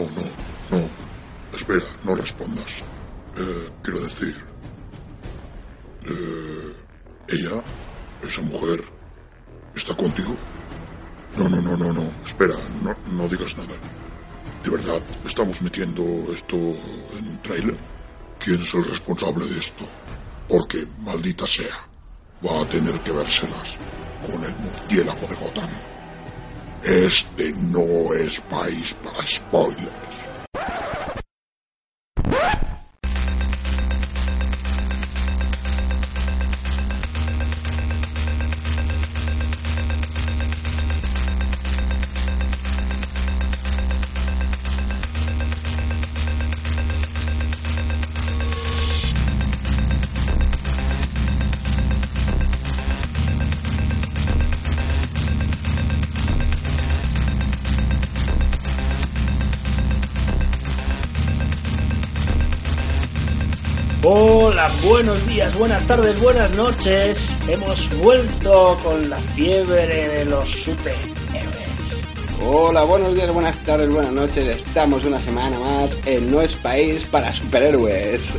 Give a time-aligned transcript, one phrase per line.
[0.00, 0.22] no,
[0.70, 0.88] no, no.
[1.54, 2.82] Espera, no respondas.
[3.36, 4.34] Eh, quiero decir...
[6.06, 6.74] Eh,
[7.28, 7.62] ella,
[8.22, 8.82] esa mujer,
[9.74, 10.34] está contigo.
[11.36, 12.10] No, no, no, no, no.
[12.24, 13.74] Espera, no, no digas nada.
[14.64, 17.76] De verdad, estamos metiendo esto en trailer.
[18.38, 19.84] ¿Quién es el responsable de esto?
[20.48, 21.86] Porque, maldita sea,
[22.44, 23.76] va a tener que vérselas
[24.26, 25.70] con el murciélago de Gotham.
[26.84, 30.28] Este no es país para spoilers.
[64.84, 67.36] Buenos días, buenas tardes, buenas noches.
[67.48, 71.08] Hemos vuelto con la fiebre de los superhéroes.
[72.44, 74.58] Hola, buenos días, buenas tardes, buenas noches.
[74.64, 78.30] Estamos una semana más en No País para Superhéroes.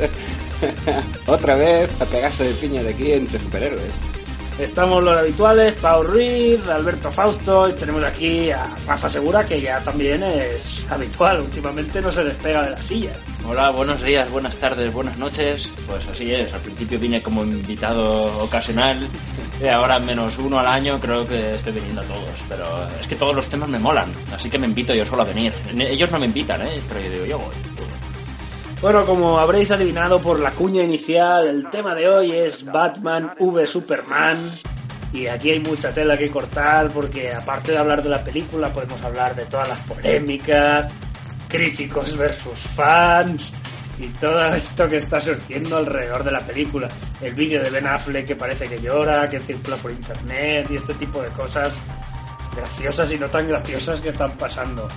[1.28, 4.19] Otra vez a pegarse de piña de aquí entre superhéroes.
[4.60, 9.82] Estamos los habituales, Pau Ruiz, Alberto Fausto y tenemos aquí a Rafa Segura que ya
[9.82, 13.12] también es habitual, últimamente no se despega de la silla.
[13.48, 15.72] Hola, buenos días, buenas tardes, buenas noches.
[15.88, 19.08] Pues así es, al principio vine como invitado ocasional
[19.64, 22.30] y ahora menos uno al año creo que estoy viniendo a todos.
[22.50, 22.66] Pero
[23.00, 25.54] es que todos los temas me molan, así que me invito yo solo a venir.
[25.74, 26.82] Ellos no me invitan, ¿eh?
[26.90, 27.69] pero yo digo, yo voy.
[28.82, 33.68] Bueno, como habréis adivinado por la cuña inicial, el tema de hoy es Batman v
[33.68, 34.38] Superman.
[35.12, 39.02] Y aquí hay mucha tela que cortar porque aparte de hablar de la película podemos
[39.04, 40.94] hablar de todas las polémicas,
[41.50, 43.52] críticos versus fans
[44.00, 46.88] y todo esto que está surgiendo alrededor de la película.
[47.20, 50.94] El vídeo de Ben Affleck que parece que llora, que circula por internet y este
[50.94, 51.74] tipo de cosas
[52.56, 54.88] graciosas y no tan graciosas que están pasando.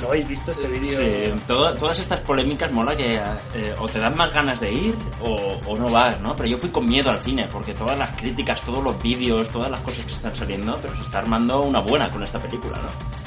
[0.00, 0.98] ¿Lo habéis visto este vídeo?
[0.98, 4.94] Sí, todo- todas estas polémicas mola que eh, o te dan más ganas de ir
[5.20, 6.34] o, o no vas, ¿no?
[6.36, 9.70] Pero yo fui con miedo al cine porque todas las críticas, todos los vídeos, todas
[9.70, 12.86] las cosas que están saliendo, pero se está armando una buena con esta película, ¿no?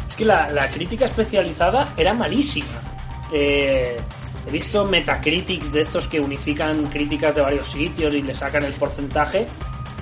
[0.09, 2.67] Es que la, la crítica especializada era malísima.
[3.31, 3.97] Eh,
[4.47, 8.73] he visto Metacritics de estos que unifican críticas de varios sitios y le sacan el
[8.73, 9.47] porcentaje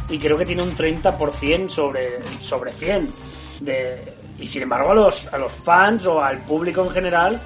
[0.10, 3.10] y creo que tiene un 30% sobre, sobre 100.
[3.62, 7.40] De, y sin embargo a los, a los fans o al público en general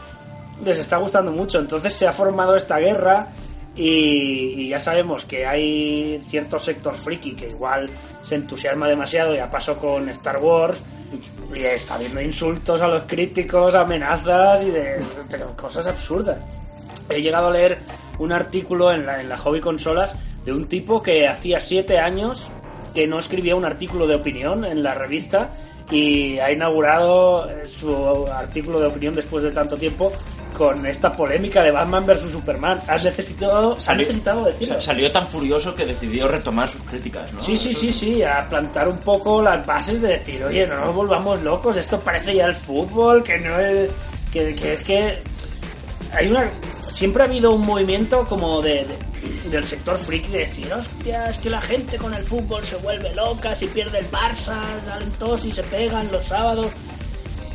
[0.66, 1.59] les está gustando mucho.
[1.59, 3.28] Entonces se ha formado esta guerra
[3.75, 7.88] y, y ya sabemos que hay cierto sector friki que igual
[8.24, 9.36] se entusiasma demasiado.
[9.36, 10.81] Ya pasó con Star Wars
[11.53, 16.41] y está habiendo insultos a los críticos, amenazas y de pero cosas absurdas.
[17.09, 17.78] He llegado a leer
[18.18, 22.50] un artículo en la Hobby Consolas de un tipo que hacía siete años
[22.96, 25.52] que no escribía un artículo de opinión en la revista
[25.92, 30.12] y ha inaugurado eh, su artículo de opinión después de tanto tiempo
[30.53, 32.81] con esta polémica de Batman vs Superman.
[32.88, 34.75] Has necesitado, has Salió- necesitado decirlo.
[34.75, 37.42] Sa- Salió tan furioso que decidió retomar sus críticas, ¿no?
[37.42, 40.96] Sí, sí, sí, sí, a plantar un poco las bases de decir, oye, no nos
[40.96, 43.92] volvamos locos, esto parece ya el fútbol, que no es.
[44.31, 45.14] que, que es que.
[46.14, 46.50] Hay una.
[46.90, 51.38] Siempre ha habido un movimiento como de, de- del sector friki de decir, hostia, es
[51.40, 55.46] que la gente con el fútbol se vuelve loca, si pierde el Barça, salen todos
[55.46, 56.72] y se pegan los sábados.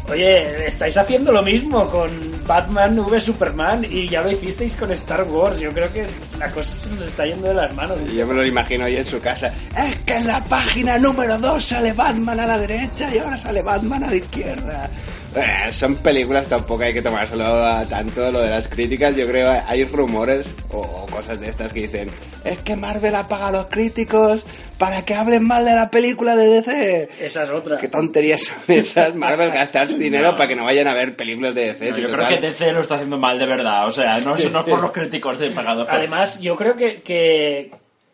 [0.09, 2.11] Oye, estáis haciendo lo mismo con
[2.47, 5.61] Batman v Superman y ya lo hicisteis con Star Wars.
[5.61, 6.07] Yo creo que
[6.39, 7.99] la cosa se nos está yendo de las manos.
[8.13, 9.53] Yo me lo imagino ahí en su casa.
[9.77, 13.63] Es que en la página número 2 sale Batman a la derecha y ahora sale
[13.63, 14.91] Batman a la izquierda.
[15.35, 19.15] Eh, son películas, tampoco hay que tomárselo a tanto lo de las críticas.
[19.17, 22.11] Yo creo hay rumores o, o cosas de estas que dicen
[22.45, 24.45] es que Marvel apaga a los críticos
[24.77, 27.09] para que hablen mal de la película de DC.
[27.21, 27.77] Esa es otra.
[27.79, 29.15] ¿Qué tonterías son esas?
[29.15, 31.91] Marvel gastar su dinero para que no vayan a ver películas de DC.
[31.91, 34.35] No, yo total- creo que DC lo está haciendo mal de verdad, o sea, no,
[34.37, 35.87] eso no es por los críticos de pagado.
[35.89, 37.71] Además, yo creo que, que,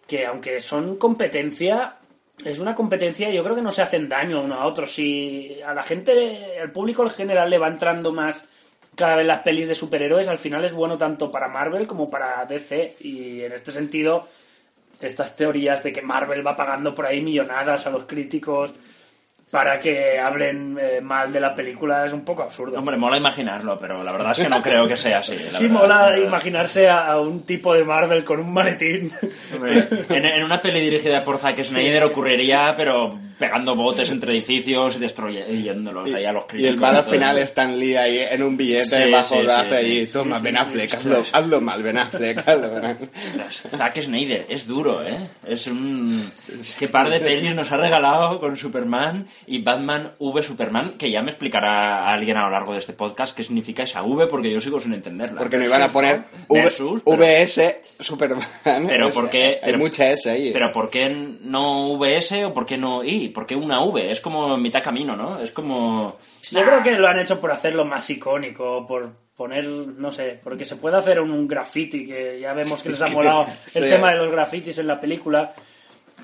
[0.07, 1.95] que aunque son competencia,
[2.45, 4.87] es una competencia, yo creo que no se hacen daño uno a otro.
[4.87, 8.45] Si a la gente, al público en general le va entrando más
[8.95, 12.45] cada vez las pelis de superhéroes, al final es bueno tanto para Marvel como para
[12.45, 12.97] DC.
[13.01, 14.27] Y en este sentido,
[15.01, 18.75] estas teorías de que Marvel va pagando por ahí millonadas a los críticos
[19.51, 22.79] para que hablen eh, mal de la película es un poco absurdo.
[22.79, 25.37] Hombre, mola imaginarlo, pero la verdad es que no creo que sea así.
[25.37, 25.81] la Sí, verdad.
[25.81, 29.11] mola imaginarse a, a un tipo de Marvel con un maletín.
[30.11, 34.99] En, en una peli dirigida por Zack Snyder ocurriría, pero pegando botes entre edificios y
[34.99, 36.75] destruyéndolos ahí a los Y críticos.
[36.75, 37.45] el malo final eso.
[37.45, 39.47] Stan Lee ahí en un billete Sí, bajo sí,
[39.81, 43.11] sí, y toma, Ben Affleck, hazlo, hazlo mal, Ben Affleck, hazlo Ben Affleck.
[43.77, 45.17] Zack Snyder, es duro, ¿eh?
[45.47, 46.31] Es un...
[46.79, 51.23] Qué par de pelis nos ha regalado con Superman y Batman V Superman, que ya
[51.23, 54.61] me explicará alguien a lo largo de este podcast qué significa esa V, porque yo
[54.61, 55.39] sigo sin entenderla.
[55.39, 56.23] Porque no iban a poner.
[56.49, 58.47] V- Versus, pero- VS Superman.
[58.65, 59.45] Pero Es- ¿por qué?
[59.45, 60.51] Hay pero- mucha S ahí.
[60.53, 63.28] Pero ¿por qué no VS o por qué no I?
[63.29, 64.11] ¿Por qué una V?
[64.11, 65.39] Es como mitad camino, ¿no?
[65.41, 66.19] Es como...
[66.51, 70.65] Yo creo que lo han hecho por hacerlo más icónico, por poner, no sé, porque
[70.65, 74.17] se puede hacer un, graffiti, que ya vemos que les ha molado el tema de
[74.17, 75.53] los grafitis en la película.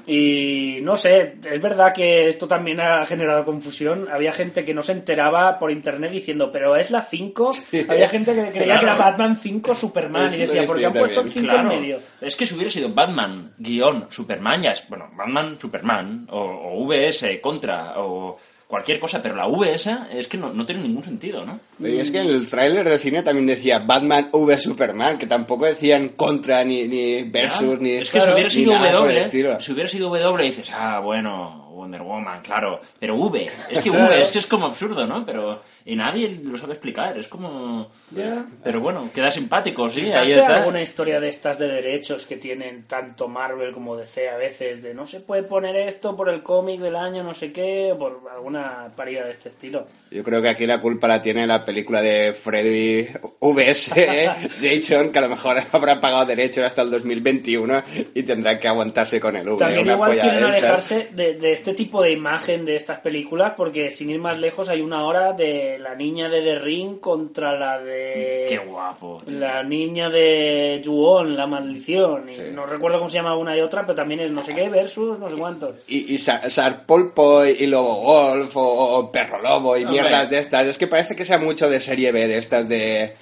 [0.06, 4.08] Y no sé, es verdad que esto también ha generado confusión.
[4.12, 7.52] Había gente que no se enteraba por internet diciendo, pero es la 5.
[7.88, 11.20] Había gente que creía que era Batman 5 Superman y decía, ¿por qué han puesto
[11.20, 11.44] el también.
[11.44, 11.98] 5 Claro, en medio?
[12.20, 16.86] es que si hubiera sido Batman, guion, Superman, ya es, bueno, Batman, Superman, o, o
[16.86, 21.44] VS, contra, o cualquier cosa, pero la VS es que no, no tiene ningún sentido,
[21.44, 21.60] ¿no?
[21.78, 25.66] Y es que en el tráiler de cine también decía Batman V Superman, que tampoco
[25.66, 27.92] decían contra ni, ni versus ni.
[27.92, 32.40] Es que si hubiera sido W, si hubiera sido W dices, ah, bueno, Wonder Woman,
[32.42, 35.24] claro, pero V, es que V, es que es como absurdo, ¿no?
[35.24, 37.90] Pero, y nadie lo sabe explicar, es como...
[38.10, 38.44] Ya.
[38.62, 40.56] Pero bueno, queda simpático, sí, ahí sea está.
[40.56, 44.94] alguna historia de estas de derechos que tienen tanto Marvel como DC a veces, de
[44.94, 48.90] no se puede poner esto por el cómic del año, no sé qué, por alguna
[48.96, 49.86] parida de este estilo.
[50.10, 53.08] Yo creo que aquí la culpa la tiene la película de Freddy
[53.40, 54.28] VS, ¿eh?
[54.60, 57.82] Jason, que a lo mejor habrá pagado derechos hasta el 2021
[58.14, 59.58] y tendrá que aguantarse con el V.
[59.58, 63.90] También una igual quieren alejarse de, de este tipo de imagen de estas películas, porque
[63.90, 67.78] sin ir más lejos hay una hora de la niña de The Ring contra la
[67.80, 68.46] de...
[68.48, 69.22] Qué guapo.
[69.26, 69.38] tío.
[69.38, 72.30] La niña de Juon, la maldición.
[72.30, 72.42] Y Sí.
[72.52, 75.18] No recuerdo cómo se llama una y otra, pero también es no sé qué versus
[75.18, 75.74] no sé cuántos.
[75.88, 78.60] Y, y Sa- Sarpolpo y Lobo Wolf o,
[78.98, 80.00] o Perro Lobo y Hombre.
[80.02, 80.66] mierdas de estas.
[80.66, 83.14] Es que parece que sea mucho de serie B, de estas de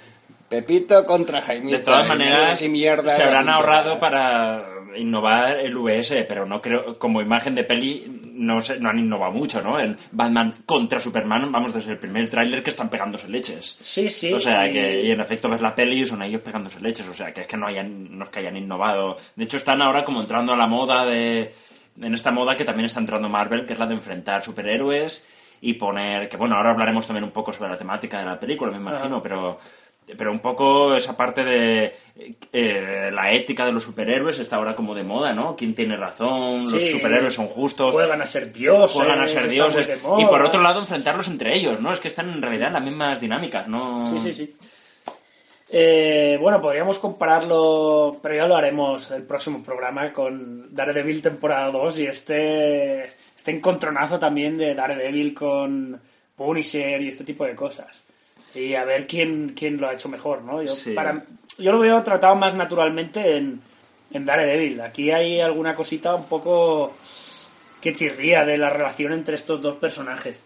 [0.49, 1.79] Pepito contra Jaimito.
[1.79, 4.63] De todas maneras, y mierdas se habrán ahorrado para
[4.97, 8.05] innovar el VS, pero no creo, como imagen de peli,
[8.35, 9.79] no, se- no han innovado mucho, ¿no?
[9.79, 13.77] En Batman contra Superman, vamos desde el primer tráiler que están pegándose leches.
[13.81, 14.33] Sí, sí.
[14.33, 17.07] O sea, y- que y en efecto ves la peli y son ellos pegándose leches.
[17.09, 19.17] O sea, que es que no, hayan, no es que hayan innovado.
[19.37, 21.55] De hecho, están ahora como entrando a la moda de...
[22.01, 25.27] En esta moda que también está entrando Marvel, que es la de enfrentar superhéroes
[25.61, 26.29] y poner...
[26.29, 29.17] Que bueno, ahora hablaremos también un poco sobre la temática de la película, me imagino,
[29.17, 29.23] Ajá.
[29.23, 29.59] pero...
[30.05, 31.95] Pero un poco esa parte de
[32.53, 35.57] eh, la ética de los superhéroes está ahora como de moda, ¿no?
[35.57, 36.71] ¿Quién tiene razón?
[36.71, 38.97] Los superhéroes son justos Juegan a ser dioses.
[38.97, 39.89] juegan a ser dioses
[40.19, 41.93] y por otro lado enfrentarlos entre ellos, ¿no?
[41.93, 44.05] Es que están en realidad en las mismas dinámicas, ¿no?
[44.11, 44.55] Sí, sí, sí.
[45.75, 51.99] Eh, bueno, podríamos compararlo, pero ya lo haremos el próximo programa con Daredevil temporada 2
[52.01, 55.99] y este, este encontronazo también de Daredevil con
[56.37, 58.03] Punisher y este tipo de cosas.
[58.55, 60.63] Y a ver quién, quién lo ha hecho mejor, ¿no?
[60.63, 60.93] Yo, Sí.
[60.93, 61.25] para,
[61.59, 63.61] yo lo veo tratado más naturalmente en,
[64.13, 64.81] en Daredevil.
[64.81, 66.95] Aquí hay alguna cosita un poco
[67.81, 70.43] que chirría de la relación entre estos dos personajes.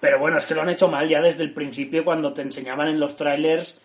[0.00, 2.88] Pero bueno, es que lo han hecho mal ya desde el principio cuando te enseñaban
[2.88, 3.78] en los trailers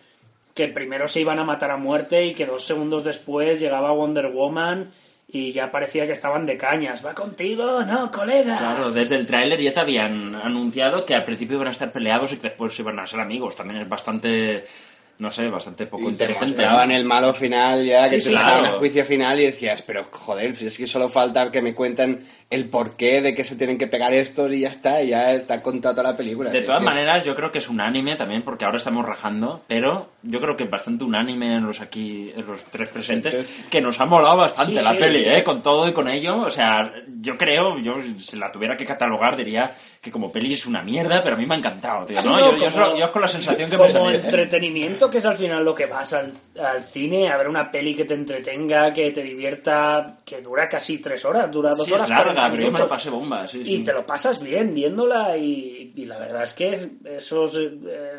[0.54, 4.28] que primero se iban a matar a muerte y que dos segundos después llegaba Wonder
[4.28, 4.90] Woman
[5.28, 7.04] y ya parecía que estaban de cañas.
[7.04, 7.82] ¿Va contigo?
[7.82, 8.56] No, colega.
[8.58, 12.32] Claro, desde el tráiler ya te habían anunciado que al principio iban a estar peleados
[12.32, 13.56] y que después iban a ser amigos.
[13.56, 14.64] También es bastante,
[15.18, 16.46] no sé, bastante poco Y te inteligente.
[16.46, 18.74] mostraban el malo final ya, que Sí, te sí, sacaban claro.
[18.74, 22.24] el juicio final y decías, pero joder, si es que solo falta que me cuenten
[22.48, 25.60] el porqué de que se tienen que pegar estos y ya está, y ya está
[25.62, 26.50] contado toda la película.
[26.50, 30.10] De todas que- maneras, yo creo que es unánime también, porque ahora estamos rajando, pero
[30.22, 34.00] yo creo que es bastante unánime en los aquí, en los tres presentes, que nos
[34.00, 34.96] ha molado bastante Sí, la sí.
[34.98, 35.42] peli, ¿eh?
[35.42, 36.40] Con todo y con ello.
[36.42, 40.66] O sea, yo creo, yo si la tuviera que catalogar, diría que como peli es
[40.66, 42.34] una mierda, pero a mí me ha encantado, tío, Sí, ¿no?
[42.38, 44.16] no, yo, yo, como- solo- yo es con la sensación que me como salí.
[44.24, 47.94] entretenimiento, que es al final lo que vas al, al cine, a ver una peli
[47.96, 52.06] que te entretenga, que te divierta, que dura casi tres horas, dura dos Sí, horas.
[52.08, 53.84] es larga, 40 pero yo me lo pasé bomba, sí, Y sí.
[53.84, 57.58] te lo pasas bien viéndola y, y la verdad es que esos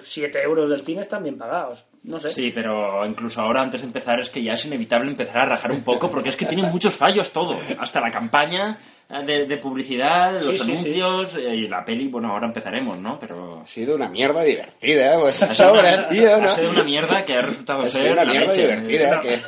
[0.02, 1.86] 7 euros del cine están bien pagados.
[2.04, 2.30] No sé.
[2.30, 5.72] Sí, pero incluso ahora, antes de empezar, es que ya es inevitable empezar a rajar
[5.72, 7.56] un poco, porque es que tiene muchos fallos todo.
[7.80, 12.08] Hasta la campaña eh, de, de publicidad, los Sí, sí, anuncios eh, y la peli,
[12.10, 13.18] bueno, ahora empezaremos, ¿no?
[13.18, 13.62] Pero...
[13.64, 15.18] Ha sido una mierda divertida, ¿eh?
[15.20, 16.56] Pues Ha una- tío, ha ¿no?
[16.56, 18.62] sido una mierda que ha resultado Ha ser sido una la mierda leche.
[18.64, 19.22] divertida.
[19.22, 19.40] que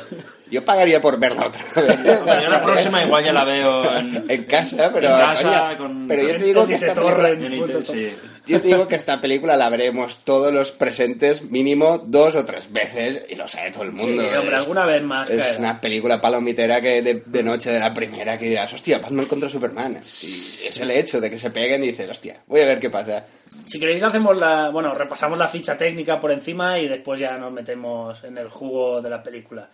[0.50, 1.98] Yo pagaría por verla otra vez.
[2.44, 4.24] Yo la próxima igual ya la veo en...
[4.30, 5.10] En casa, pero.
[5.10, 8.14] En casa, coño, con- pero yo te digo que esta película- sí.
[8.46, 12.72] Yo te digo que esta película la veremos todos los presentes mínimo dos o tres
[12.72, 14.22] veces y lo sabe todo el mundo.
[14.22, 15.30] Sí, hombre, Es- alguna vez más.
[15.30, 15.58] Es caerá.
[15.58, 19.48] una película palomitera que de, de noche de la primera que dirás, hostia, Batman contra
[19.48, 19.94] Superman.
[20.22, 22.90] Y es el hecho de que se peguen y dices, hostia, voy a ver qué
[22.90, 23.24] pasa.
[23.66, 27.52] Si queréis hacemos la, bueno, repasamos la ficha técnica por encima y después ya nos
[27.52, 29.68] metemos en el jugo de la película.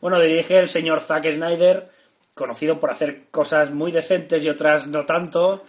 [0.00, 1.88] Bueno, dirige el señor Zack Snyder,
[2.34, 5.64] conocido por hacer cosas muy decentes y otras no tanto.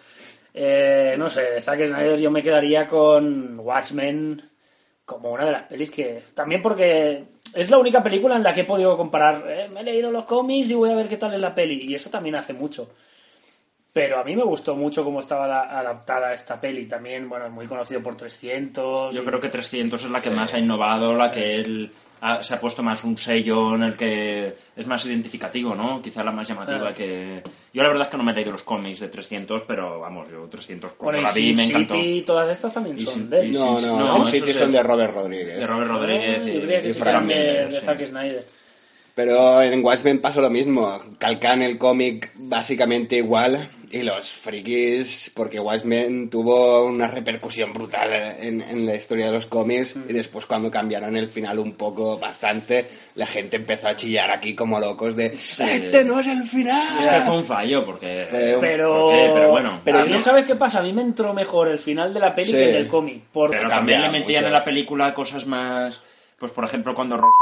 [0.54, 4.42] Eh, no sé, de Zack Snyder yo me quedaría con Watchmen
[5.06, 6.24] como una de las pelis que...
[6.34, 9.44] También porque es la única película en la que he podido comparar.
[9.48, 11.82] eh, me he leído los cómics y voy a ver qué tal es la peli.
[11.84, 12.90] Y eso también hace mucho.
[13.94, 16.86] Pero a mí me gustó mucho cómo estaba da- adaptada esta peli.
[16.86, 19.14] También, bueno, es muy conocido por 300.
[19.14, 21.92] Yo y- creo que 300 es la que más ha innovado, la que él
[22.22, 26.02] ha- se ha puesto más un sello en el que es más identificativo, ¿no?
[26.02, 27.42] Quizá la más llamativa que...
[27.74, 30.30] Yo la verdad es que no me he leído los cómics de 300, pero vamos,
[30.32, 31.96] yo 300 cuando Bueno, la vi Sin me encantó.
[31.96, 33.48] City y todas estas también Y son de.
[33.50, 35.58] No, no, no, eso City es son de- de Robert Rodríguez.
[35.60, 37.86] De Robert Rodríguez Ah, y, y Frank de, Miller, de sí.
[37.86, 38.46] Zack Snyder.
[39.16, 41.00] Pero en Watchmen pasó lo mismo.
[41.20, 43.68] Calcan el cómic básicamente igual.
[43.94, 49.48] Y los frikis, porque Watchmen tuvo una repercusión brutal en, en la historia de los
[49.48, 49.96] cómics.
[49.98, 50.10] Mm.
[50.10, 54.56] Y después, cuando cambiaron el final un poco, bastante, la gente empezó a chillar aquí
[54.56, 57.00] como locos de: ¡Este no es el Es final!
[57.10, 58.28] que fue un fallo, porque...
[58.62, 59.32] Pero, ¿por qué?
[59.34, 59.82] Pero bueno.
[59.84, 60.80] Pero a mí, no- ¿sabes qué pasa?
[60.80, 62.54] A mí me entró mejor el final de la peli Sí.
[62.54, 63.24] que el del cómic.
[63.34, 66.00] Porque Pero también le metían en la película cosas más...
[66.40, 67.38] Pues por ejemplo cuando Rosa...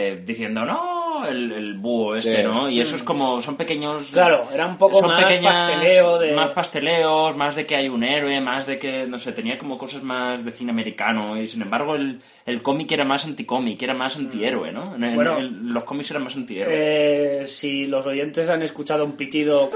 [0.00, 2.42] eh, diciendo, no, el, el búho este, Sí.
[2.42, 2.68] ¿no?
[2.70, 4.10] Y eso es como, son pequeños...
[4.12, 6.32] Claro, era un poco son más pequeñas- pasteleo de...
[6.32, 9.76] Más pasteleos, más de que hay un héroe, más de que, no sé, tenía como
[9.78, 11.36] cosas más de cine americano.
[11.40, 14.94] Y sin embargo el, el cómic era más anticómic, era más antihéroe, ¿no?
[14.96, 15.38] En- en- Bueno.
[15.38, 16.72] en- los cómics eran más antihéroe.
[16.74, 19.70] Eh, si los oyentes han escuchado un pitido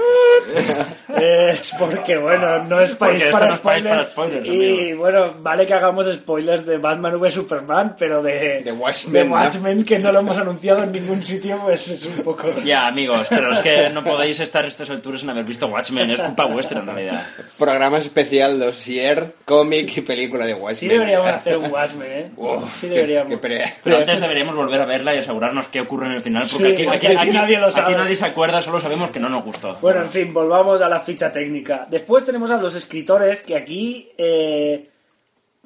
[1.17, 4.07] es porque bueno no es país para, no es país spoilers.
[4.07, 4.99] para spoilers, y amigo.
[4.99, 9.35] bueno vale que hagamos spoilers de Batman v Superman pero de De Watchmen, de ¿no?
[9.35, 13.27] Watchmen, que no lo hemos anunciado en ningún sitio pues es un poco Ya, amigos,
[13.29, 16.45] pero es que no podéis estar a estas alturas sin haber visto Watchmen, es culpa
[16.45, 17.25] vuestra en realidad.
[17.57, 20.75] Programa especial, dossier, cómic y película de Watchmen.
[20.75, 22.31] sí deberíamos hacer un Watchmen ¿eh?
[22.35, 26.07] Uf, sí deberíamos qué pre- Pero antes deberíamos volver a verla y asegurarnos qué ocurre
[26.07, 27.85] en el final, porque Sí, aquí, porque aquí- aquí aquí- nadie lo sabe.
[27.93, 29.77] aquí nadie se acuerda, solo sabemos que no nos gustó.
[29.81, 31.87] Bueno, en fin, volvamos a la ficha técnica.
[31.89, 34.09] Después tenemos a los escritores que aquí...
[34.17, 34.89] eh,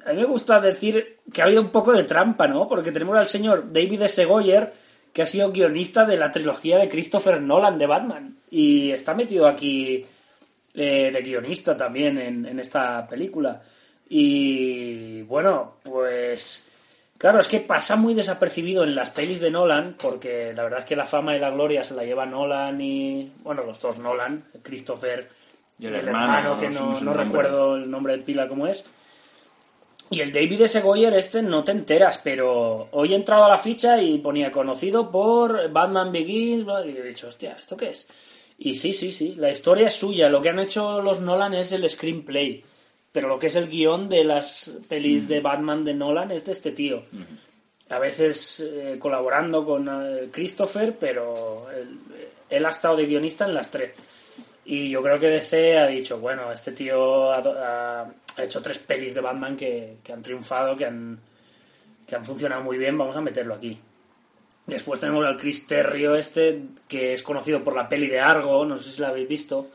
[0.06, 2.66] a mí me gusta decir que ha habido un poco de trampa, ¿no?
[2.66, 4.24] Porque tenemos al señor David S.
[4.24, 4.72] Goyer,
[5.12, 8.36] que ha sido guionista de la trilogía de Christopher Nolan de Batman.
[8.50, 10.04] Y está metido aquí
[10.74, 13.60] eh, de guionista también en, en esta película.
[14.08, 16.64] Y bueno, pues...
[17.18, 20.84] Claro, es que pasa muy desapercibido en las pelis de Nolan, porque la verdad es
[20.84, 23.32] que la fama y la gloria se la lleva Nolan y.
[23.42, 25.28] Bueno, los dos Nolan, Christopher
[25.80, 28.84] Y el hermano, que no recuerdo el nombre de pila cómo es.
[30.10, 30.80] Y el David S.
[30.80, 35.10] Goyer, este no te enteras, pero hoy he entrado a la ficha y ponía conocido
[35.10, 38.06] por Batman Begins, y he dicho, hostia, ¿esto qué es?
[38.58, 41.72] Y sí, sí, sí, la historia es suya, lo que han hecho los Nolan es
[41.72, 42.64] el screenplay,
[43.12, 46.52] pero lo que es el guion de las pelis de Batman de Nolan es de
[46.52, 47.02] este tío.
[47.90, 51.98] A veces eh, colaborando con eh, Christopher, pero él,
[52.50, 53.92] él ha estado de guionista en las tres.
[54.64, 58.78] Y yo creo que DC ha dicho, bueno, este tío ha, ha- ha hecho tres
[58.78, 61.18] pelis de Batman que, que han triunfado, que han,
[62.06, 63.78] que han funcionado muy bien, vamos a meterlo aquí.
[64.66, 68.76] Después tenemos al Chris Terrio este, que es conocido por la peli de Argo, no
[68.78, 69.68] sé si la habéis visto,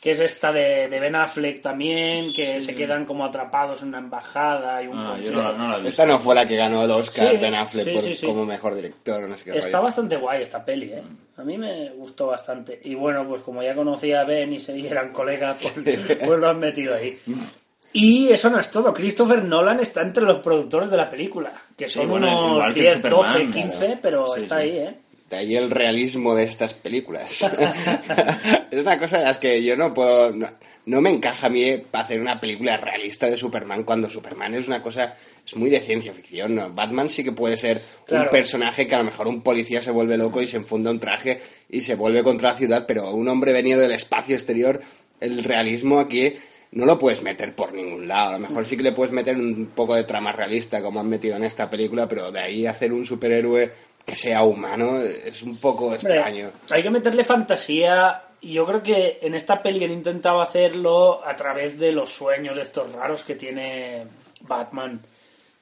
[0.00, 3.98] que es esta de, de Ben Affleck también, que se quedan como atrapados en una
[3.98, 5.88] embajada y un Ah, yo no, no la he visto.
[5.90, 8.26] Esta no fue la que ganó el Oscar Sí, Ben Affleck sí, por- sí, sí.
[8.26, 9.84] como mejor director, no sé qué Está rollo.
[9.84, 11.02] bastante guay esta peli, ¿eh?
[11.36, 12.80] A mí me gustó bastante.
[12.84, 16.38] Y bueno, pues como ya conocía a Ben y se y eran colegas, pues, pues
[16.40, 17.18] lo han metido ahí.
[17.96, 18.92] Y eso no es todo.
[18.92, 22.80] Christopher Nolan está entre los productores de la película, que son bueno, unos igual que
[22.80, 23.98] 10, Superman, 12, 15, claro.
[24.02, 24.62] pero Sí, está sí.
[24.62, 24.94] ahí, ¿eh?
[25.30, 27.40] De ahí el realismo de estas películas.
[28.70, 30.32] es una cosa de las que yo no puedo...
[30.32, 30.48] No,
[30.86, 34.82] no me encaja a mí hacer una película realista de Superman cuando Superman es una
[34.82, 35.14] cosa...
[35.46, 36.70] Es muy de ciencia ficción, ¿no?
[36.72, 38.24] Batman sí que puede ser Claro.
[38.24, 40.98] un personaje que a lo mejor un policía se vuelve loco y se enfunda un
[40.98, 44.80] traje y se vuelve contra la ciudad, pero un hombre venido del espacio exterior,
[45.20, 46.34] el realismo aquí
[46.74, 48.30] no lo puedes meter por ningún lado.
[48.30, 51.08] A lo mejor sí que le puedes meter un poco de trama realista como han
[51.08, 53.70] metido en esta película, pero de ahí hacer un superhéroe
[54.04, 56.50] que sea humano es un poco Hombre, extraño.
[56.70, 58.22] hay que meterle fantasía.
[58.42, 62.92] Yo creo que en esta peli han intentado hacerlo a través de los sueños estos
[62.92, 64.04] raros que tiene
[64.40, 65.00] Batman.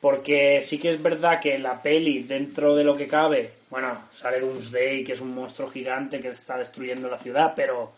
[0.01, 4.41] Porque sí que es verdad que la peli, dentro de lo que cabe, bueno, sale
[4.41, 7.93] Doomsday, que es un monstruo gigante que está destruyendo la ciudad, pero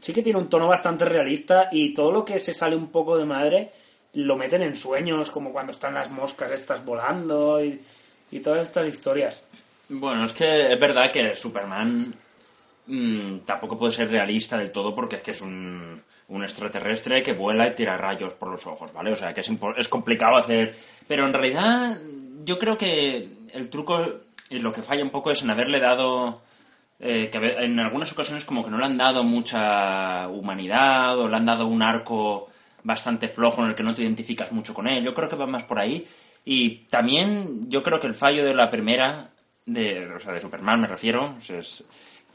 [0.00, 3.16] sí que tiene un tono bastante realista y todo lo que se sale un poco
[3.16, 3.70] de madre
[4.14, 7.80] lo meten en sueños, como cuando están las moscas estas volando y,
[8.30, 9.44] y todas estas historias.
[9.88, 12.14] Bueno, es que es verdad que Superman
[12.86, 17.32] mm, tampoco puede ser realista del todo porque es que es un, un extraterrestre que
[17.32, 19.12] vuela y tira rayos por los ojos, ¿vale?
[19.12, 20.74] O sea, que es, es complicado hacer...
[21.06, 21.98] Pero en realidad
[22.44, 24.04] yo creo que el truco
[24.50, 26.42] y lo que falla un poco es en haberle dado...
[27.00, 31.36] eh, que en algunas ocasiones como que no le han dado mucha humanidad o le
[31.36, 32.48] han dado un arco
[32.82, 35.04] bastante flojo en el que no te identificas mucho con él.
[35.04, 36.06] Yo creo que va más por ahí.
[36.44, 39.30] Y también yo creo que el fallo de la primera,
[39.66, 41.84] de, o sea, de Superman me refiero, es,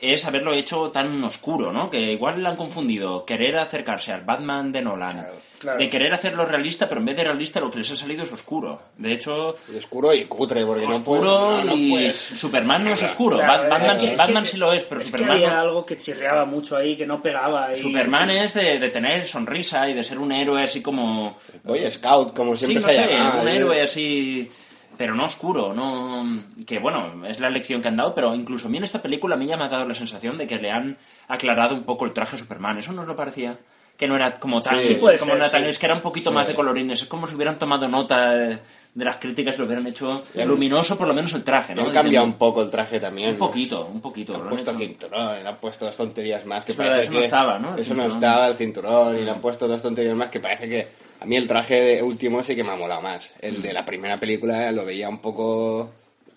[0.03, 1.89] es haberlo hecho tan oscuro, ¿no?
[1.89, 5.25] Que igual le han confundido querer acercarse al Batman de Nolan,
[5.60, 5.77] claro.
[5.79, 8.31] de querer hacerlo realista, pero en vez de realista lo que les ha salido es
[8.31, 8.81] oscuro.
[8.98, 11.24] De hecho, Y oscuro y cutre, porque no puedes...
[11.24, 12.15] oscuro no, no y puedes.
[12.17, 13.38] Superman no es oscuro.
[13.38, 15.55] Claro, Batman, es que- es Batman que- sí lo es, pero es Superman que había
[15.55, 15.62] no.
[15.62, 17.74] algo que chirriaba mucho ahí, que no pegaba.
[17.74, 17.81] Y...
[17.81, 21.38] Superman es de, de tener sonrisa y de ser un héroe así como...
[21.63, 23.41] Boy Scout, como Sí, siempre no se sé, llama.
[23.41, 24.50] un héroe así...
[24.97, 26.43] Pero no oscuro, no...
[26.67, 29.35] Que bueno, es la lección que han dado, pero incluso a mí en esta película
[29.35, 30.97] a mí ya me ha dado la sensación de que le han
[31.27, 32.77] aclarado un poco el traje a Superman.
[32.77, 33.57] ¿Eso no os lo parecía?
[33.97, 34.59] Que no era como.
[34.62, 35.57] Sí, puede como ser, no sí.
[35.69, 37.03] Es que era un poquito más de colorines.
[37.03, 38.59] Es como si hubieran tomado nota de
[38.95, 41.83] las críticas y lo hubieran hecho han- luminoso, por lo menos el traje, ¿no?
[41.83, 43.29] han cambiado un poco el traje también.
[43.33, 43.45] un ¿no?
[43.45, 44.35] poquito, un poquito.
[44.35, 47.25] Han puesto cinturón, le han puesto dos tonterías más que verdad, parece eso no que-
[47.25, 47.73] estaba, ¿no?
[47.75, 48.23] El Eso no cinturón.
[48.23, 50.88] estaba, el cinturón, y le han puesto dos tonterías más que parece que...
[51.23, 53.31] A mí el traje de último sí que me ha molado más.
[53.39, 55.89] El de la primera película lo veía un poco...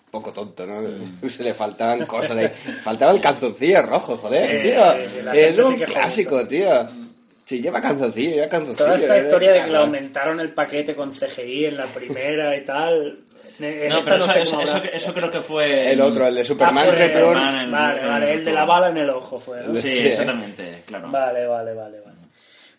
[0.09, 0.81] poco tonto, ¿no?
[0.81, 1.27] Mm.
[1.29, 2.47] Se le faltaban cosas ahí.
[2.81, 4.81] Faltaba el calzoncillo rojo, joder, Sí, tío.
[4.93, 6.89] sí, sí, la es un quejó clásico, tío.
[7.43, 8.77] Si lleva calzoncillo, lleva calzoncillo.
[8.85, 9.19] Toda esta ¿eh?
[9.19, 13.19] historia de que le aumentaron el paquete con CGI en la primera y tal.
[13.59, 15.91] En No, esta pero no eso, sé eso, cómo eso, eso creo que fue...
[15.91, 16.85] El otro, el de Ah, Superman.
[16.95, 19.73] Superman en- Vale, en vale, el de la bala en el ojo fue, ¿no?
[19.79, 20.11] Sí, Sí, ¿eh?
[20.11, 21.09] exactamente, claro.
[21.11, 22.16] Vale, vale, vale, vale.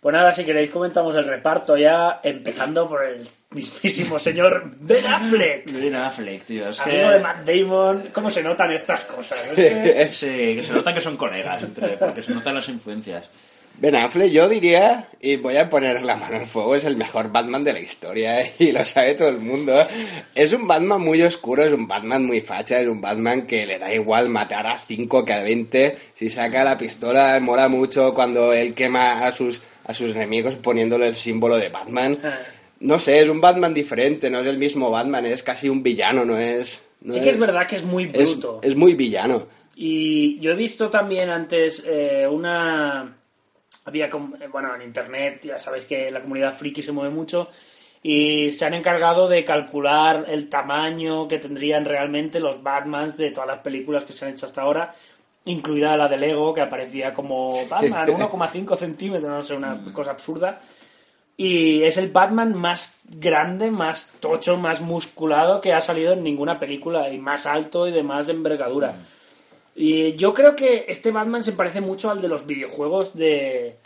[0.01, 5.65] Pues nada, si queréis comentamos el reparto ya, empezando por el mismísimo señor Ben Affleck.
[5.73, 6.91] Ben Affleck, tío, es que...
[6.91, 9.45] Amigo de Matt Damon, ¿cómo se notan estas cosas?
[9.49, 13.29] Es que- Sí, que se nota que son colegas, entre, porque se notan las influencias.
[13.81, 17.31] Ben Affleck, yo diría, y voy a poner la mano al fuego, es el mejor
[17.31, 18.53] Batman de la historia, ¿eh?
[18.61, 19.87] y lo sabe todo el mundo.
[20.35, 23.79] Es un Batman muy oscuro, es un Batman muy facha, es un Batman que le
[23.81, 25.99] da igual matar a 5 que a 20.
[26.15, 31.09] Si saca la pistola, mola mucho cuando él quema a sus, a sus enemigos poniéndole
[31.09, 32.19] el símbolo de Batman.
[32.23, 32.39] Ah.
[32.81, 36.25] No sé, es un Batman diferente, no es el mismo Batman, es casi un villano,
[36.25, 36.85] no es...
[37.01, 38.61] no sí que es verdad que es muy es- bruto.
[38.63, 39.49] es muy villano.
[39.75, 43.17] Y yo he visto también antes eh, una...
[43.85, 44.11] Había, eh,
[44.53, 47.49] bueno, en internet, ya sabéis que la comunidad friki se mueve mucho,
[48.03, 53.49] y se han encargado de calcular el tamaño que tendrían realmente los Batmans de todas
[53.49, 54.95] las películas que se han hecho hasta ahora,
[55.49, 60.61] incluida la de Lego, que aparecía como Batman 1,5 centímetros, no sé, una cosa absurda.
[61.37, 66.59] Y es el Batman más grande, más tocho, más musculado que ha salido en ninguna
[66.59, 68.95] película, y más alto y de más envergadura.
[69.77, 73.77] Y yo creo que este Batman se parece mucho al de los videojuegos de,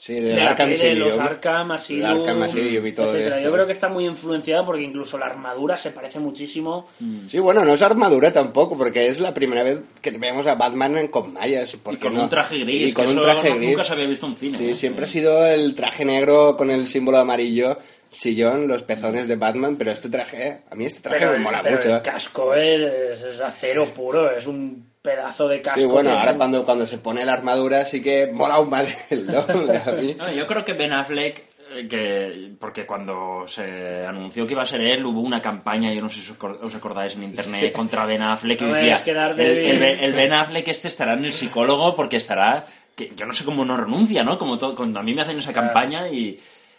[0.00, 3.30] Sí, de Arkham de los Arkham Asylum, Arkham Asylum y todo etcétera.
[3.30, 3.42] esto.
[3.42, 6.86] Yo creo que está muy influenciado porque incluso la armadura se parece muchísimo.
[7.28, 10.96] Sí, bueno, no es armadura tampoco, porque es la primera vez que vemos a Batman
[10.98, 11.74] en- con mallas.
[11.74, 13.70] Y con no- un traje gris, Y con que un traje gris.
[13.70, 14.56] nunca se había visto en cine.
[14.58, 14.74] Sí, ¿eh?
[14.76, 17.76] siempre ha sido el traje negro con el símbolo amarillo,
[18.12, 21.60] sillón, los pezones de Batman, pero este traje, a mí este traje Pero, me mola
[21.62, 21.96] pero mucho.
[21.96, 25.80] el casco es, es acero puro, es un pedazo de casco.
[25.80, 28.70] Sí, bueno, es ahora un- cuando, cuando se pone la armadura sí que mola aún
[28.70, 30.14] más el doble a mí.
[30.18, 31.44] No, yo creo que Ben Affleck,
[31.74, 36.00] eh, que porque cuando se anunció que iba a ser él, hubo una campaña, yo
[36.00, 38.96] no sé si os acor- os acordáis en internet, contra Ben Affleck, No decía,
[39.30, 39.64] el, débil".
[39.70, 42.64] el Ben- el Ben Affleck este estará en el psicólogo porque estará,
[42.96, 44.38] que yo no sé cómo no renuncia, ¿no?
[44.38, 46.38] Como todo, cuando a mí me hacen esa campaña y...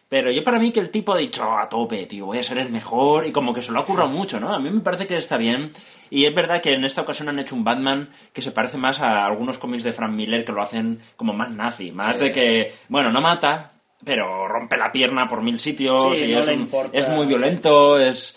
[0.09, 2.43] Pero yo para mí que el tipo ha dicho "Oh, a tope, tío, voy a
[2.43, 4.51] ser el mejor y como que se lo ha currado mucho, ¿no?
[4.51, 5.71] A mí me parece que está bien
[6.09, 8.99] y es verdad que en esta ocasión han hecho un Batman que se parece más
[9.01, 12.73] a algunos cómics de Frank Miller que lo hacen como más nazi, más de que,
[12.87, 13.71] bueno, no mata,
[14.03, 18.35] pero rompe la pierna por mil sitios Sí, y no es, un- muy violento, es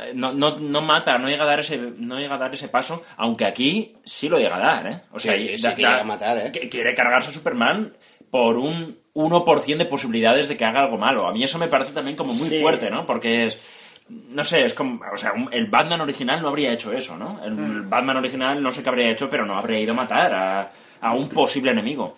[0.00, 2.68] eh, no, no, no mata, no llega a dar ese no llega a dar ese
[2.68, 5.00] paso, aunque aquí sí lo llega a dar, ¿eh?
[5.12, 6.68] O sea, Sí, sí, sí da- que da- llega a matar, ¿eh?
[6.70, 7.92] quiere cargarse a Superman
[8.32, 11.28] por un 1% de posibilidades de que haga algo malo.
[11.28, 12.62] A mí eso me parece también como muy Sí.
[12.62, 13.04] fuerte, ¿no?
[13.04, 13.58] Porque es
[14.08, 17.40] no sé, es como, o sea, un- el Batman original no habría hecho eso, ¿no?
[17.44, 17.88] El Mm.
[17.90, 21.12] Batman original no sé qué habría hecho, pero no habría ido a matar a, a
[21.14, 22.14] un posible enemigo.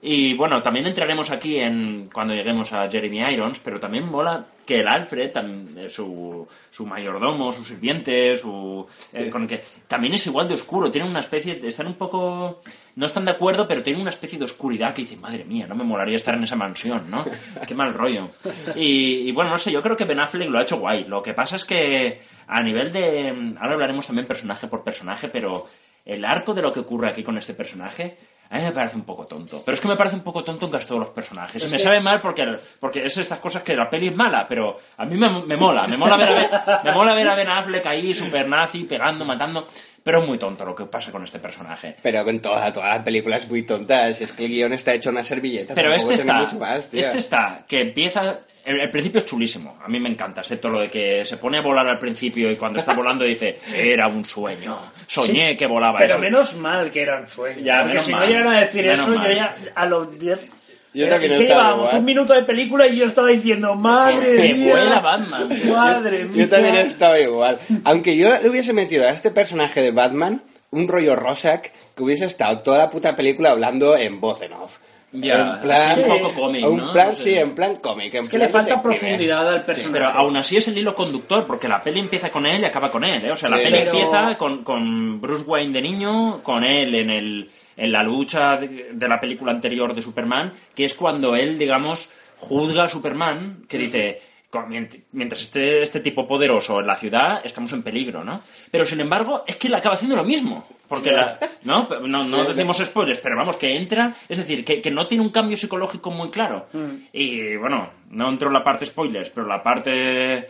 [0.00, 4.76] Y bueno, también entraremos aquí en cuando lleguemos a Jeremy Irons, pero también mola que
[4.76, 5.32] el Alfred,
[5.76, 10.54] eh, su, su mayordomo, su sirviente, su, eh, con el que también es igual de
[10.54, 12.60] oscuro, tiene una especie, de, están un poco,
[12.94, 15.74] no están de acuerdo, pero tienen una especie de oscuridad que dicen, madre mía, no
[15.74, 17.24] me molaría estar en esa mansión, ¿no?
[17.66, 18.30] Qué mal rollo.
[18.76, 21.04] Y, y bueno, no sé, yo creo que Ben Affleck lo ha hecho guay.
[21.04, 25.66] Lo que pasa es que a nivel de, ahora hablaremos también personaje por personaje, pero
[26.04, 28.16] el arco de lo que ocurre aquí con este personaje
[28.50, 29.62] a mí me parece un poco tonto.
[29.62, 31.62] Pero es que me parece un poco tonto en casi todos los personajes.
[31.62, 32.46] y me sabe mal porque,
[32.80, 35.86] porque es estas cosas que la peli es mala, pero a mí me, me mola.
[35.86, 36.50] Me mola, ver a Ben,
[36.84, 39.68] me mola ver a Ben Affleck ahí, super nazi, pegando, matando.
[40.02, 41.96] Pero es muy tonto lo que pasa con este personaje.
[42.02, 44.20] Pero con todas, todas las películas muy tontas.
[44.20, 45.74] Es que el guion está hecho en una servilleta.
[45.74, 47.00] Pero este está, mucho más, tío.
[47.00, 48.38] este está, que empieza...
[48.64, 51.56] El, el principio es chulísimo, a mí me encanta, excepto lo de que se pone
[51.56, 55.98] a volar al principio y cuando está volando dice, era un sueño, soñé que volaba
[56.00, 56.20] Pero eso.
[56.20, 57.64] menos mal que eran sueños.
[57.64, 58.20] Ya, porque menos si mal.
[58.20, 59.26] no llegan a decir Menos eso, mal.
[59.28, 60.50] yo ya a los 10.
[60.94, 61.86] Yo Eh, también ¿Qué estaba llevábamos?
[61.88, 61.98] igual.
[62.00, 64.72] Un minuto de película y yo estaba diciendo, madre Que mía.
[64.74, 65.48] vuela Batman.
[65.72, 66.44] Madre mía.
[66.44, 67.58] Yo también estaba igual.
[67.84, 72.24] Aunque yo le hubiese metido a este personaje de Batman un rollo Rorschach que hubiese
[72.26, 74.78] estado toda la puta película hablando en voz en off.
[75.10, 76.92] Ya, en plan, así un poco cómic, un ¿no?
[76.92, 77.22] plan, No sé.
[77.22, 78.12] sí, en plan cómic.
[78.12, 79.92] en Es que le falta profundidad al Sí, personaje.
[79.94, 82.90] pero aún así es el hilo conductor, porque la peli empieza con él y acaba
[82.90, 83.32] con él, ¿eh?
[83.32, 86.94] O sea, la Sí, peli pero- empieza con, con Bruce Wayne de niño, con él
[86.94, 91.34] en, el, en la lucha de, de la película anterior de Superman, que es cuando
[91.34, 96.86] él, digamos, juzga a Superman, que dice, "Con- mient- mientras esté este tipo poderoso en
[96.86, 98.42] la ciudad, estamos en peligro, ¿no?
[98.70, 100.66] Pero, sin embargo, es que él acaba haciendo lo mismo.
[100.88, 101.86] Porque, la- ¿no?
[102.06, 105.30] No, no decimos spoilers, pero vamos, que entra, es decir, que, que no tiene un
[105.30, 106.66] cambio psicológico muy claro.
[107.12, 110.48] Y, bueno, no entro en la parte spoilers, pero la parte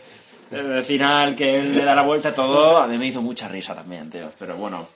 [0.51, 3.47] eh, final que él le da la vuelta a todo, a mí me hizo mucha
[3.47, 4.29] risa también, tío.
[4.37, 4.87] Pero bueno.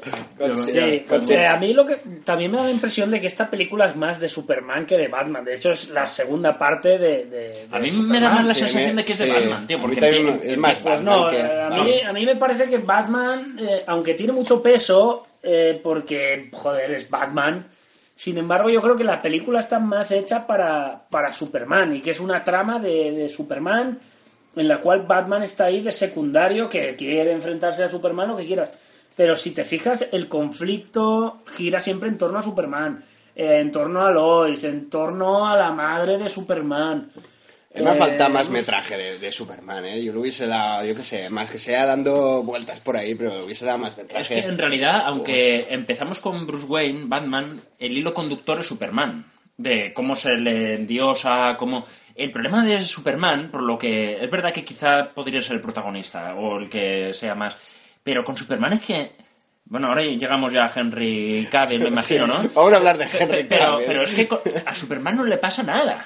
[0.65, 3.95] Sí, a mí lo que también me da la impresión de que esta película es
[3.95, 5.43] más de Superman que de Batman.
[5.45, 7.25] De hecho, es la segunda parte de.
[7.25, 8.09] de- de A mí Superman.
[8.11, 9.31] me da más la sensación de que es de sí.
[9.31, 9.77] Batman, tío.
[9.77, 12.25] A mí Porque también empie- es más Pues no, que- eh, a mí, a mí
[12.25, 17.65] me parece que Batman, eh, aunque tiene mucho peso, eh, porque, joder, es Batman,
[18.15, 22.11] sin embargo yo creo que la película está más hecha para, para Superman y que
[22.11, 23.97] es una trama de, de Superman
[24.55, 28.45] en la cual Batman está ahí de secundario que quiere enfrentarse a Superman o que
[28.45, 28.73] quieras.
[29.15, 33.03] Pero si te fijas, el conflicto gira siempre en torno a Superman,
[33.35, 37.09] eh, en torno a Lois, en torno a la madre de Superman.
[37.75, 40.03] Mí me Eh, falta más metraje de, de Superman, ¿eh?
[40.03, 43.35] Yo le hubiese dado, yo qué sé, más que sea dando vueltas por ahí, pero
[43.35, 44.41] le hubiese dado más Es metraje.
[44.41, 49.25] que en realidad, aunque empezamos con Bruce Wayne, Batman, el hilo conductor es Superman.
[49.57, 51.85] De cómo se le endiosa, cómo...
[52.15, 54.23] El problema de Superman, por lo que...
[54.23, 57.55] Es verdad que quizá podría ser el protagonista, o el que sea más...
[58.03, 59.11] Pero con Superman es que...
[59.65, 62.35] Bueno, ahora llegamos ya a Henry Cavill, me imagino, ¿no?
[62.53, 63.85] Vamos a hablar de Henry Pero, Cavill.
[63.87, 64.29] pero es que
[64.65, 66.05] a Superman no le pasa nada.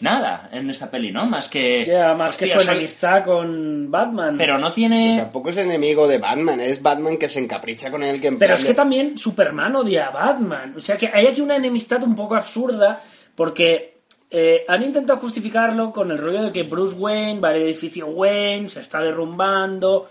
[0.00, 1.26] Nada en esta peli, ¿no?
[1.26, 1.84] Más que...
[1.84, 4.36] Ya, más que su soy- enemistad con Batman.
[4.38, 5.18] Pero no tiene...
[5.20, 8.20] Tampoco es enemigo de Batman, es Batman que se encapricha con él.
[8.20, 10.74] Que en Pero es de- que también Superman odia a Batman.
[10.76, 12.98] O sea que hay aquí una enemistad un poco absurda
[13.34, 13.89] porque
[14.30, 18.68] eh, han intentado justificarlo con el rollo de que Bruce Wayne va al edificio Wayne,
[18.68, 20.08] se está derrumbando,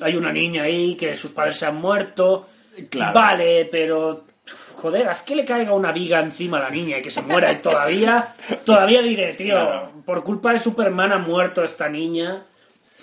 [0.00, 2.46] hay una niña ahí que sus padres se han muerto.
[2.90, 3.14] Claro.
[3.14, 4.24] Vale, pero
[4.76, 7.50] joder, haz que le caiga una viga encima a la niña y que se muera
[7.52, 9.92] y todavía, todavía diré, tío, Claro.
[10.04, 12.44] por culpa de Superman ha muerto esta niña.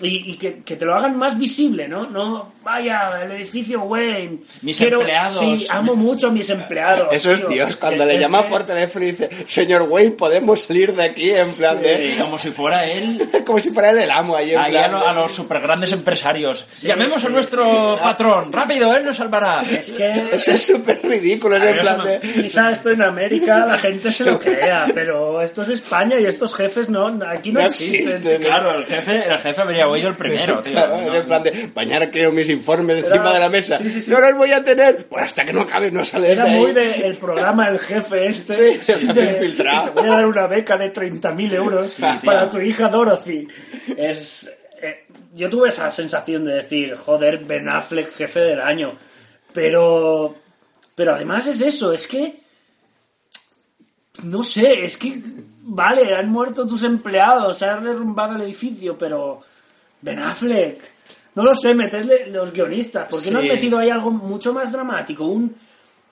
[0.02, 2.06] Y, y que, que te lo hagan más visible, ¿no?
[2.10, 4.38] No, vaya, el edificio Wayne.
[4.62, 5.38] Mis empleados.
[5.38, 7.08] Sí, amo mucho a mis empleados.
[7.12, 7.48] Esos tío.
[7.48, 11.04] tíos, cuando Que- le llama que- por teléfono y dice, señor Wayne, podemos salir de
[11.04, 11.94] aquí, en plan de...
[12.12, 14.80] Sí, como si fuera él Como si fuera él el amo ahí, en Ahí a,
[14.80, 16.66] plan lo- de- a los super grandes empresarios.
[16.80, 18.52] Llamemos sí, a nuestro patrón.
[18.52, 19.62] Rápido, él nos salvará.
[19.62, 22.20] Es que Eso es súper ridículo, es A en plan eso de...
[22.42, 26.54] quizá esto en América la gente se lo crea, pero esto es España y estos
[26.54, 28.08] jefes no, aquí no, No existen.
[28.16, 28.42] existen.
[28.42, 30.72] Claro, el jefe, el jefe oído el primero, tío.
[30.72, 33.78] Claro, No, en plan de, mañana creo mis informes encima Era- de la mesa.
[33.78, 34.10] sí, sí, sí.
[34.10, 35.06] No los voy a tener.
[35.06, 38.54] Pues hasta que no acabe no sales Era de muy del programa El Jefe este.
[38.54, 39.90] Sí, se de- infiltrado.
[39.92, 43.46] Te voy a dar una beca de 30.000 euros para tu hija Dorothy.
[43.96, 44.50] Es,
[44.82, 48.96] eh, yo tuve esa sensación de decir, joder, Ben Affleck, jefe del año.
[49.52, 50.34] Pero,
[50.94, 52.40] pero además es eso, es que...
[54.24, 55.20] No sé, es que...
[55.64, 59.40] Vale, han muerto tus empleados, se han derrumbado el edificio, pero...
[60.02, 60.92] Ben Affleck...
[61.34, 63.08] No lo sé, meterle los guionistas.
[63.08, 65.24] ¿Por qué no han metido ahí algo mucho más dramático?
[65.24, 65.56] Un,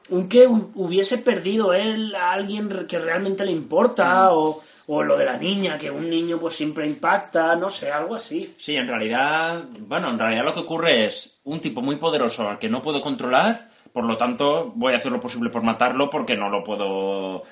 [0.08, 5.18] un que hu- hubiese perdido él a alguien que realmente le importa, o, o lo
[5.18, 8.54] de la niña, que un niño pues siempre impacta, no sé, algo así.
[8.56, 12.58] Sí, en realidad, bueno, en realidad lo que ocurre es un tipo muy poderoso al
[12.58, 16.34] que no puedo controlar, por lo tanto voy a hacer lo posible por matarlo porque
[16.34, 17.42] no lo puedo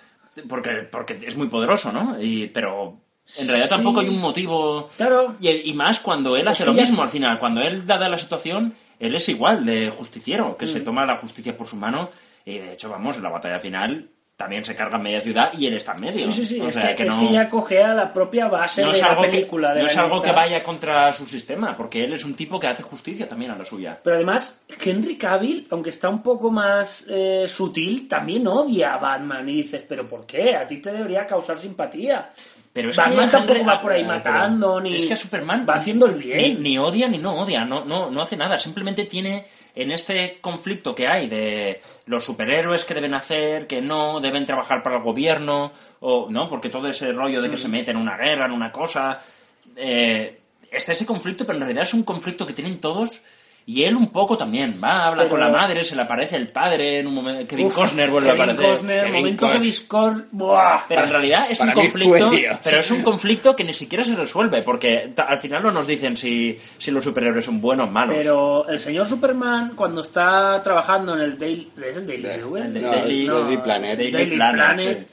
[0.48, 2.16] porque, porque es muy poderoso, ¿no?
[2.18, 2.98] Y, pero
[3.37, 3.75] en realidad Sí.
[3.75, 4.88] tampoco hay un motivo.
[4.97, 5.37] Claro.
[5.41, 7.38] Y, y más cuando él hace que lo mismo al final.
[7.38, 10.69] Cuando él, dada la situación, él es igual de justiciero, que Mm.
[10.69, 12.11] se toma la justicia por su mano.
[12.45, 15.75] Y de hecho, vamos, en la batalla final también se carga media ciudad y él
[15.75, 16.33] está en medio.
[16.33, 16.61] Sí, sí, sí.
[16.61, 19.01] O es sea, que, es no- que ya cogea la propia base no de es
[19.03, 19.69] la algo que, película.
[19.75, 22.61] de no la es algo que vaya contra su sistema, porque él es un tipo
[22.61, 23.99] que hace justicia también a la suya.
[24.03, 29.49] Pero además, Henry Cavill, aunque está un poco más eh, sutil, también odia a Batman.
[29.49, 30.55] Y dices, ¿pero por qué?
[30.55, 32.31] A ti te debería causar simpatía.
[32.72, 34.94] Pero es Batman que tampoco va por ahí Ah, matando, ni.
[34.96, 36.62] Es que a Superman Va haciendo el Ni, bien.
[36.62, 38.57] ni odia ni no odia, no, no, no hace nada.
[38.59, 44.20] Simplemente tiene en este conflicto que hay de los superhéroes que deben hacer, que no
[44.20, 47.61] deben trabajar para el gobierno, o no, porque todo ese rollo de que Mm.
[47.61, 49.20] se meten en una guerra, en una cosa.
[49.76, 50.38] Eh,
[50.70, 53.20] está ese conflicto, pero en realidad es un conflicto que tienen todos.
[53.70, 56.48] Y él un poco también, va, habla Pero- con la madre, se le aparece el
[56.48, 58.70] padre en un momento, Kevin Uf, Costner vuelve Kevin a aparecer.
[58.72, 60.24] Costner, Kevin momento Kevin Costner.
[60.33, 60.81] ¡Buah!
[60.88, 62.31] Pero en realidad es un conflicto,
[62.64, 66.16] pero es un conflicto que ni siquiera se resuelve, porque al final no nos dicen
[66.16, 68.16] si, si los superhéroes son buenos o malos.
[68.16, 71.70] Pero el señor Superman, cuando está trabajando en el Daily.
[71.87, 72.64] ¿Es el Daily De- Bugle?
[72.64, 74.00] el no, Daily- es Daily Planet.
[74.00, 75.07] el Daily Planet, sí.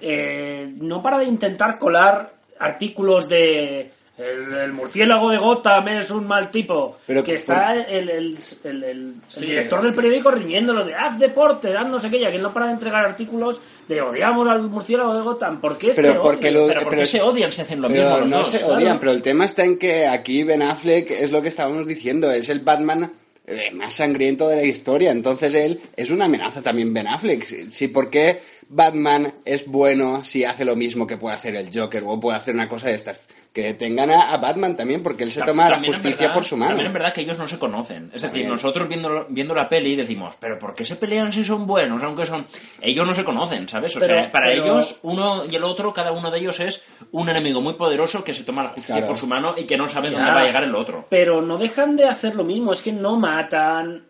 [0.00, 3.92] eh, no para de intentar colar artículos de.
[4.18, 6.96] El, el murciélago de Gotham es un mal tipo.
[7.06, 11.18] Pero que está el, el, el- el- el Sí, director del periódico riñéndolo de haz
[11.18, 14.62] deporte, haz no sé qué, ya que no para de entregar artículos de odiamos al
[14.62, 15.60] murciélago de Gotham.
[15.60, 17.88] ¿Por qué Pero este porque lo- Pero ¿por qué pero- se odian si hacen lo
[17.88, 18.48] mismo los no dos?
[18.50, 18.74] se claro.
[18.74, 22.30] odian, pero el tema está en que aquí Ben Affleck es lo que estábamos diciendo,
[22.32, 23.12] es el Batman
[23.46, 27.44] eh, más sangriento de la historia, entonces él es una amenaza también Ben Affleck.
[27.46, 31.70] Si, si por qué Batman es bueno si hace lo mismo que puede hacer el
[31.72, 35.24] Joker o puede hacer una cosa de estas, que tengan a, a Batman también porque
[35.24, 36.70] él se Ta- toma la justicia verdad- por su mano.
[36.70, 38.10] También es verdad que ellos no se conocen.
[38.14, 41.66] Es decir, nosotros viendo, viendo la peli decimos, pero ¿por qué se pelean si son
[41.66, 42.02] buenos?
[42.04, 42.46] Aunque son...
[42.80, 43.96] Ellos no se conocen, ¿sabes?
[43.96, 46.84] O Pero- sea, para pero- ellos, uno y el otro, cada uno de ellos es
[47.10, 49.08] un enemigo muy poderoso que se toma la justicia Claro.
[49.08, 51.06] por su mano y que no sabe dónde va a llegar el otro.
[51.10, 54.04] Pero no dejan de hacer lo mismo, es que no matan,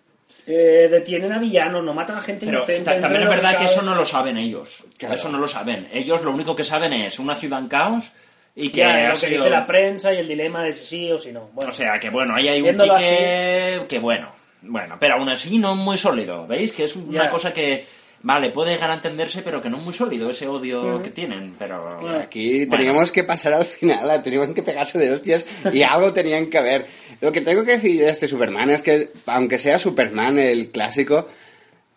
[0.46, 2.82] eh, detienen a villanos, no matan a gente Pero inocente.
[2.84, 4.84] ta- también es verdad que eso no lo saben ellos.
[4.98, 5.14] Claro.
[5.14, 5.88] Eso no lo saben.
[5.92, 8.12] Ellos lo único que saben es una ciudad en caos
[8.60, 11.12] y que Ya, lo que sido- dice la prensa y el dilema de si sí
[11.12, 11.48] o si no.
[11.54, 14.32] Bueno, O sea, que bueno, ahí hay un pique que bueno.
[14.62, 16.46] Bueno, pero aún así no muy sólido.
[16.46, 16.72] ¿Veis?
[16.72, 17.30] Que es una Ya.
[17.30, 17.86] cosa que,
[18.22, 21.54] vale, puede llegar a entenderse, pero que no es muy sólido ese odio que tienen.
[21.56, 22.76] Pero Aquí bueno.
[22.76, 26.86] teníamos que pasar al final, tenían que pegarse de hostias y algo tenían que haber.
[27.20, 31.28] Lo que tengo que decir de este Superman es que, aunque sea Superman el clásico,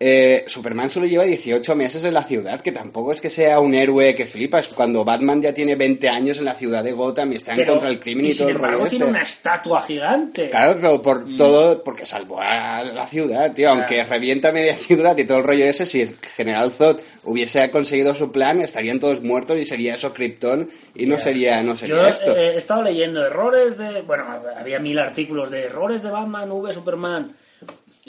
[0.03, 3.75] eh, Superman solo lleva 18 meses en la ciudad, que tampoco es que sea un
[3.75, 4.67] héroe que flipas.
[4.69, 7.87] Cuando Batman ya tiene 20 años en la ciudad de Gotham y está en contra
[7.87, 9.11] del crimen y, sin todo el embargo rollo tiene este.
[9.11, 10.49] una estatua gigante.
[10.49, 13.69] Claro, pero por todo, porque salvó a la ciudad, tío.
[13.69, 18.15] Aunque revienta media ciudad y todo el rollo ese, si el General Zod hubiese conseguido
[18.15, 22.07] su plan, estarían todos muertos y sería eso Krypton y no sería, no sería Yo
[22.07, 22.35] esto.
[22.35, 24.01] eh, he estado leyendo errores de...
[24.01, 24.25] Bueno,
[24.57, 27.35] había mil artículos de errores de Batman, V, Superman.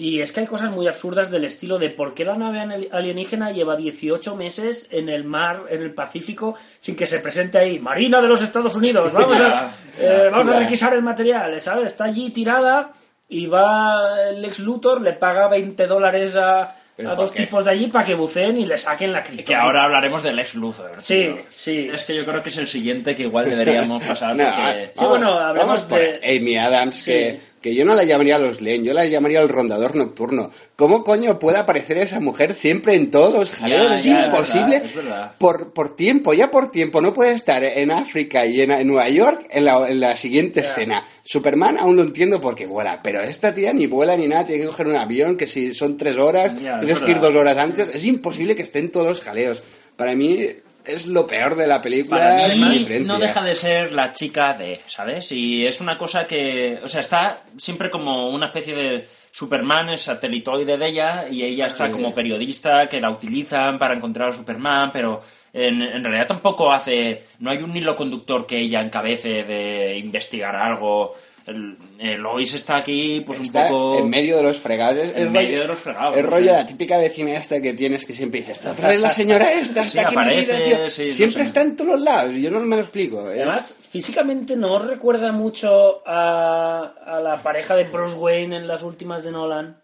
[0.02, 3.52] Y es que hay cosas muy absurdas del estilo de por qué la nave alienígena
[3.52, 7.78] lleva 18 meses en el mar, en el Pacífico, sin que se presente ahí.
[7.78, 11.86] Marina de los Estados Unidos, vamos a, eh, vamos a requisar el material, ¿sabes?
[11.86, 12.90] Está allí tirada
[13.28, 17.44] y va el ex Luthor, le paga 20 dólares a, ¿Pero a dos qué?
[17.44, 19.48] tipos de allí para que buceen y le saquen la criptonita.
[19.48, 20.90] Que ahora hablaremos del ex Luthor.
[20.98, 21.36] Sí, tío.
[21.48, 21.88] sí.
[21.92, 24.34] Es que yo creo que es el siguiente que igual deberíamos pasar.
[24.36, 24.90] No, porque...
[24.94, 25.54] Sí, bueno,
[25.88, 27.10] por de- Amy Adams, Sí.
[27.12, 30.50] que, que yo no la llamaría los Lane, yo la llamaría el rondador nocturno.
[30.76, 33.92] ¿Cómo coño puede aparecer esa mujer siempre en todos los jaleos?
[33.92, 34.80] Es ya, es imposible.
[34.80, 35.34] verdad, es verdad.
[35.38, 37.00] Por, por tiempo, ya por tiempo.
[37.00, 40.60] No puede estar en África y en, en Nueva York en la, en la siguiente
[40.60, 41.06] escena.
[41.22, 44.68] Superman aún lo entiendo porque vuela, pero esta tía ni vuela ni nada, tiene que
[44.68, 47.88] coger un avión que si son tres horas, tienes que ir dos horas antes.
[47.94, 49.62] Es imposible que estén todos los jaleos.
[49.96, 50.48] Para mí
[50.84, 52.20] es lo peor de la película.
[52.20, 55.30] Para mí no deja de ser la chica de, ¿sabes?
[55.32, 60.02] Y es una cosa que, o sea, está siempre como una especie de Superman, es
[60.02, 61.92] satelitoide de ella, y ella está Sí.
[61.92, 67.24] como periodista que la utilizan para encontrar a Superman, pero en, en realidad tampoco hace,
[67.38, 71.14] no hay un hilo conductor que ella encabece de investigar algo.
[71.46, 73.98] El, el Lois está aquí, pues Está un poco...
[73.98, 74.96] en medio de los fregados.
[75.00, 76.52] Es, En es medio rollo, de los fregados, Es rollo sé.
[76.52, 79.82] la típica vecina esta que tienes que siempre dices, "Pero otra vez la señora esta,
[79.82, 80.90] Sí, está aquí aparece, metida, tío".
[80.90, 81.46] sí, no Siempre sé.
[81.46, 83.28] está en todos los lados, yo no me lo explico.
[83.30, 88.68] Es- Además, físicamente no os recuerda mucho a, a la pareja de Bruce Wayne en
[88.68, 89.81] las últimas de Nolan.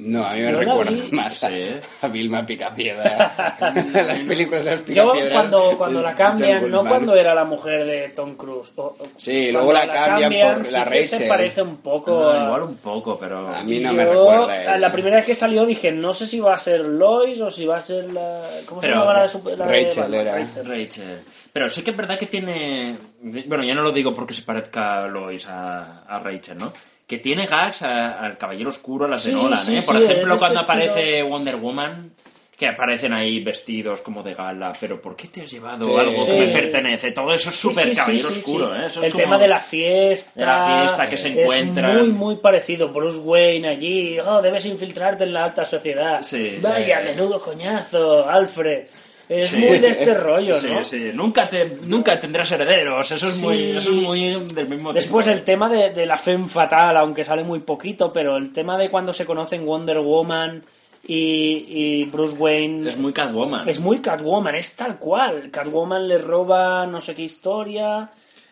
[0.00, 1.70] No, a mí me Yo recuerda vi- más a, Sí.
[2.02, 3.32] a Vilma Picapiedra.
[3.92, 5.32] Las películas de las Yo Picapiedras.
[5.32, 8.70] cuando, cuando la cambian, no cuando era la mujer de Tom Cruise.
[8.76, 11.28] o- o- Sí, luego la cambian por sí la que se Rachel.
[11.28, 13.48] parece un poco igual un poco, pero...
[13.48, 14.72] A mí no me Yo, recuerda.
[14.74, 17.50] a la primera vez que salió dije, no sé si va a ser Lois o
[17.50, 18.40] si va a ser la...
[18.66, 20.32] ¿Cómo se Pero- llama la, de super- la Rachel era.
[20.36, 20.64] Rachel.
[20.68, 21.18] Rachel.
[21.52, 22.96] Pero sí que es verdad que tiene.
[23.20, 26.72] Bueno, ya no lo digo porque se parezca a Lois a, a Rachel, ¿no?
[27.08, 29.82] Que tiene gags a- al Caballero Oscuro, a las Sí, de Nolan, sí, ¿eh?
[29.84, 32.12] Por sí, ejemplo, este cuando estilo- aparece Wonder Woman,
[32.56, 35.94] que aparecen ahí vestidos como de gala, pero ¿por qué te has llevado Sí.
[35.96, 37.12] algo que me pertenece?
[37.12, 38.82] Todo eso es súper sí, sí, Caballero sí, Oscuro, sí.
[38.82, 38.86] ¿eh?
[38.86, 40.32] Eso es El como- tema de la fiesta.
[40.40, 41.90] de la fiesta que se encuentran.
[41.92, 42.88] Es muy, muy parecido.
[42.90, 44.18] Bruce Wayne allí.
[44.20, 46.20] Oh, debes infiltrarte en la alta sociedad.
[46.22, 47.04] Sí, Vaya, sí.
[47.06, 48.82] menudo coñazo, Alfred.
[49.28, 49.58] Es Sí.
[49.58, 50.82] muy de este rollo, Sí, ¿no?
[50.84, 51.10] sí.
[51.14, 53.10] Nunca, te, nunca tendrás herederos.
[53.10, 53.42] Eso es, Sí.
[53.42, 55.36] muy, eso es muy del mismo Después tipo.
[55.36, 58.88] el tema de, de la femme fatal, aunque sale muy poquito, pero el tema de
[58.90, 60.64] cuando se conocen Wonder Woman
[61.06, 63.68] y, y Bruce Wayne Es muy Catwoman.
[63.68, 65.50] es muy Catwoman, es tal cual.
[65.50, 68.10] Catwoman le roba no sé qué historia.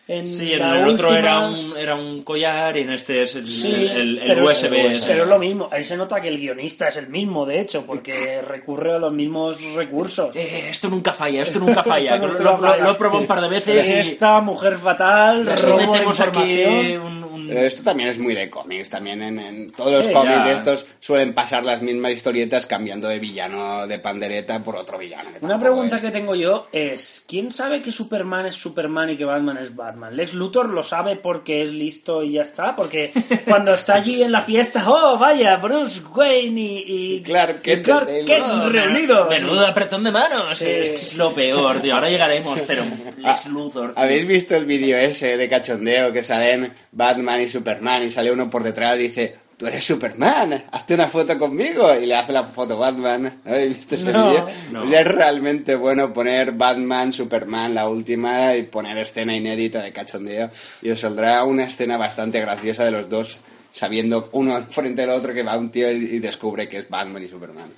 [0.09, 3.35] En Sí, en la el otro era un, era un collar y en este es
[3.35, 4.73] el, Sí, el, el pero, USB.
[4.73, 5.67] es, pero es lo mismo.
[5.69, 9.11] Ahí se nota que el guionista es el mismo, de hecho, porque recurre a los
[9.11, 10.33] mismos recursos.
[10.33, 12.15] Eh, esto nunca falla, esto nunca falla.
[12.15, 12.83] Esto lo, nunca lo- falla.
[12.85, 16.39] lo he probado un par de veces y, Esta mujer fatal, robo de metemos aquí
[16.61, 17.01] información.
[17.01, 20.43] un, un- Pero esto también es muy de cómics, también en, en todos los cómics
[20.45, 25.29] de estos suelen pasar las mismas historietas cambiando de villano de pandereta por otro villano.
[25.41, 26.01] Una pregunta es.
[26.01, 29.96] que tengo yo es, ¿quién sabe que Superman es Superman y que Batman es Batman?
[30.11, 32.75] ¿Lex Luthor lo sabe porque es listo y ya está?
[32.75, 33.11] Porque
[33.45, 35.57] cuando está allí en la fiesta, ¡oh, vaya!
[35.57, 39.29] Bruce Wayne y, y Clark Kent, y Clark Kent Oh, reunidos.
[39.29, 40.57] Menudo apretón de manos.
[40.57, 40.65] Sí.
[40.69, 41.95] Es que es lo peor, tío.
[41.95, 42.83] Ahora llegaremos, pero
[43.23, 43.93] Ah, Lex Luthor.
[43.93, 44.03] tío.
[44.03, 48.49] ¿Habéis visto el vídeo ese de cachondeo que salen Batman y Superman y sale uno
[48.49, 52.43] por detrás y dice, tú eres Superman, hazte una foto conmigo y le hace la
[52.43, 53.41] foto Batman.
[53.45, 54.29] ¿Habéis visto ese No.
[54.29, 54.47] vídeo?
[54.71, 54.83] No.
[54.93, 60.49] Es realmente bueno poner Batman, Superman, la última y poner escena inédita de cachondeo
[60.81, 63.39] y os saldrá una escena bastante graciosa de los dos
[63.73, 67.27] sabiendo uno frente al otro que va un tío y descubre que es Batman y
[67.27, 67.71] Superman.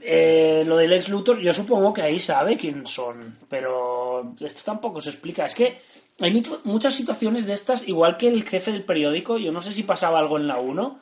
[0.00, 5.00] Eh, lo del Lex Luthor, yo supongo que ahí sabe quién son, pero esto tampoco
[5.00, 5.46] se explica.
[5.46, 5.78] Es que
[6.20, 9.84] hay muchas situaciones de estas, igual que el jefe del periódico, yo no sé si
[9.84, 10.98] pasaba algo en la 1,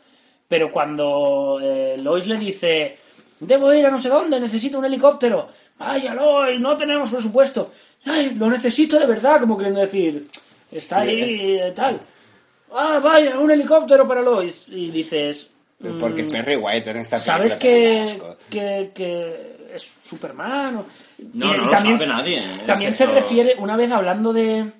[0.51, 2.99] pero cuando eh, Lois le dice,
[3.39, 7.71] debo ir a no sé dónde, necesito un helicóptero, vaya Lois, no tenemos presupuesto,
[8.05, 10.27] Ay, lo necesito de verdad, como quieren decir,
[10.73, 12.01] está ahí eh, tal,
[12.75, 15.53] ah, vaya, un helicóptero para Lois, y dices,
[16.01, 17.19] Porque Perry White en esta.
[17.21, 20.77] ¿Sabes que, también que, que es Superman?
[20.79, 20.87] o-
[21.35, 22.53] No, y- no y lo sabe nadie, ¿eh?
[22.67, 24.73] También Es se esto- refiere, una vez hablando de,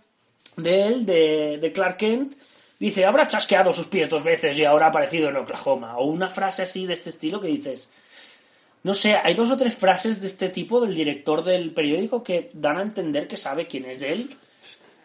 [0.57, 2.35] de él, de, de Clark Kent,
[2.81, 5.97] dice, habrá chasqueado sus pies dos veces y ahora ha aparecido en Oklahoma.
[5.99, 7.89] O una frase así de este estilo que dices...
[8.83, 12.49] No sé, hay dos o tres frases de este tipo del director del periódico que
[12.55, 14.35] dan a entender que sabe quién es él.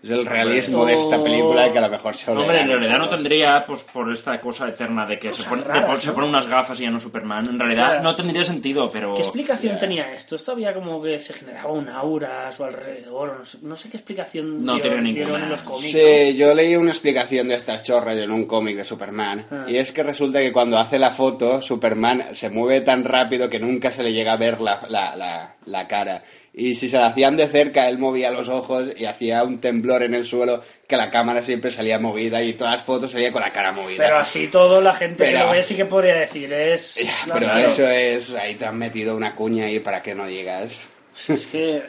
[0.05, 3.09] Es el realismo de esta película que a lo mejor se Hombre, en realidad no
[3.09, 6.27] tendría, pues por esta cosa eterna de que se pone, de raras, pon- se pone
[6.27, 7.43] unas gafas y ya no Superman.
[7.49, 8.03] En realidad Claro.
[8.03, 9.15] no tendría sentido, pero...
[9.15, 10.35] ¿Qué explicación tenía esto?
[10.35, 13.39] Esto había como que se generaba un aura a su alrededor.
[13.39, 15.43] No sé, no sé qué explicación No tiene dieron ninguna.
[15.45, 15.91] en los cómics.
[15.91, 19.45] Sí, yo leí una explicación de estas chorras en un cómic de Superman.
[19.49, 19.65] Ah.
[19.67, 23.59] Y es que resulta que cuando hace la foto, Superman se mueve tan rápido que
[23.59, 26.21] nunca se le llega a ver la, la, la, la cara.
[26.57, 30.03] Y si se la hacían de cerca, él movía los ojos y hacía un temblor
[30.03, 33.41] en el suelo que la cámara siempre salía movida y todas las fotos salía con
[33.41, 34.01] la cara movida.
[34.03, 36.95] Pero así todo, la gente que Pero- lo ve sí que podría decir, es...
[36.95, 37.59] Ya, pero claro.
[37.67, 40.87] eso es, ahí te han metido una cuña ahí para que no digas.
[41.27, 41.83] Es que...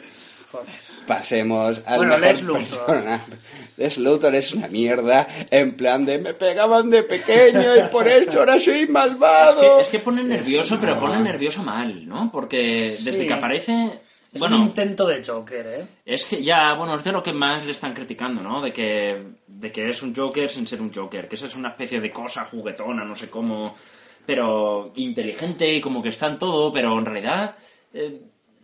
[0.51, 0.75] Joder.
[1.05, 2.85] Pasemos al Bueno, mejor Lex Luthor.
[2.85, 3.31] personaje.
[3.77, 8.39] Lex Luthor es una mierda, en plan de me pegaban de pequeño y por eso
[8.39, 9.77] ahora soy Es malvado.
[9.77, 12.29] que, es que pone nervioso, pero pone nervioso mal, ¿no?
[12.31, 12.57] Porque
[12.91, 13.25] desde Sí.
[13.27, 13.91] que aparece...
[14.37, 15.87] Es bueno, un intento de Joker, ¿eh?
[16.05, 18.61] Es que ya, bueno, es de lo que más le están criticando, ¿no?
[18.61, 21.69] De que, de que es un Joker sin ser un Joker, que esa es una
[21.69, 23.75] especie de cosa juguetona, no sé cómo,
[24.25, 27.55] pero inteligente y como que está en todo, pero en realidad,
[27.93, 28.21] eh,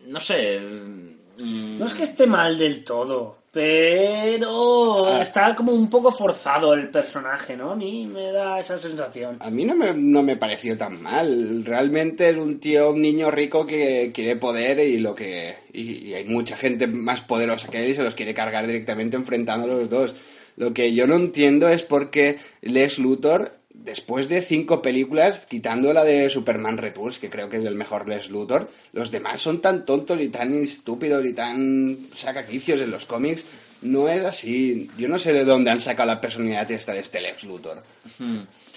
[0.07, 0.59] no sé...
[0.59, 5.21] mm, No es que esté mal del todo, pero Ah.
[5.21, 7.71] está como un poco forzado el personaje, ¿no?
[7.71, 9.37] A mí me da esa sensación.
[9.39, 11.63] A mí no me, no me pareció tan mal.
[11.63, 16.13] Realmente es un tío, un niño rico que quiere poder y lo que y, y
[16.15, 19.75] hay mucha gente más poderosa que él y se los quiere cargar directamente enfrentando a
[19.75, 20.15] los dos.
[20.55, 23.53] Lo que yo no entiendo es por qué Lex Luthor,
[23.83, 28.07] después de cinco películas, quitando la de Superman Returns, que creo que es el mejor
[28.07, 33.05] Lex Luthor, los demás son tan tontos y tan estúpidos y tan sacaquicios en los
[33.05, 33.45] cómics.
[33.83, 34.89] no es así.
[34.97, 37.83] Yo no sé de dónde han sacado la personalidad esta de este Lex Luthor.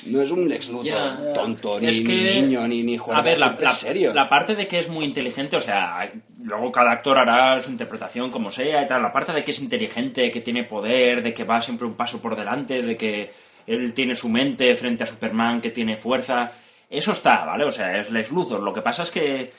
[0.07, 3.23] No es un Lex Luthor tonto, ni, Es que- ni niño, ni, ni juega A
[3.23, 4.13] ver, la, súper la- serio.
[4.13, 8.33] la parte de que es muy inteligente, o sea, luego cada actor hará su interpretación
[8.33, 9.01] como sea y tal.
[9.01, 12.21] La parte de que es inteligente, que tiene poder, de que va siempre un paso
[12.21, 13.31] por delante, de que
[13.67, 16.51] él tiene su mente frente a Superman, que tiene fuerza.
[16.89, 17.64] Eso está, ¿vale?
[17.64, 18.61] O sea, es Lex Luthor.
[18.62, 19.53] Lo que pasa es que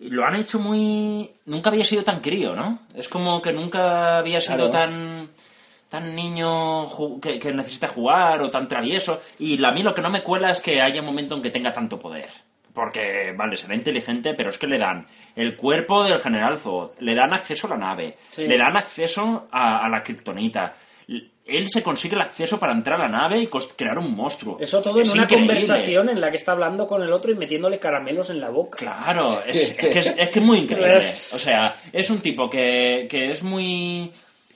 [0.00, 1.30] lo han hecho muy...
[1.46, 2.80] Nunca había sido tan crío, ¿no?
[2.94, 4.70] Es como que nunca había sido Claro.
[4.70, 5.30] tan
[5.90, 6.86] tan niño
[7.20, 9.20] que, que necesita jugar o tan travieso.
[9.40, 11.50] Y a mí lo que no me cuela es que haya un momento en que
[11.50, 12.28] tenga tanto poder.
[12.72, 15.04] Porque, vale, será inteligente, pero es que le dan
[15.34, 18.46] el cuerpo del general Zod, le dan acceso a la nave, Sí.
[18.46, 20.74] le dan acceso a, a la kriptonita.
[21.50, 23.46] Él se consigue el acceso para entrar a la nave y
[23.76, 24.58] crear un monstruo.
[24.60, 25.46] Eso todo en Es una increíble.
[25.48, 28.78] conversación en la que está hablando con el otro y metiéndole caramelos en la boca.
[28.78, 30.98] Claro, es, es que es, es que es muy increíble.
[30.98, 34.10] Es- O sea, es un tipo que, que es muy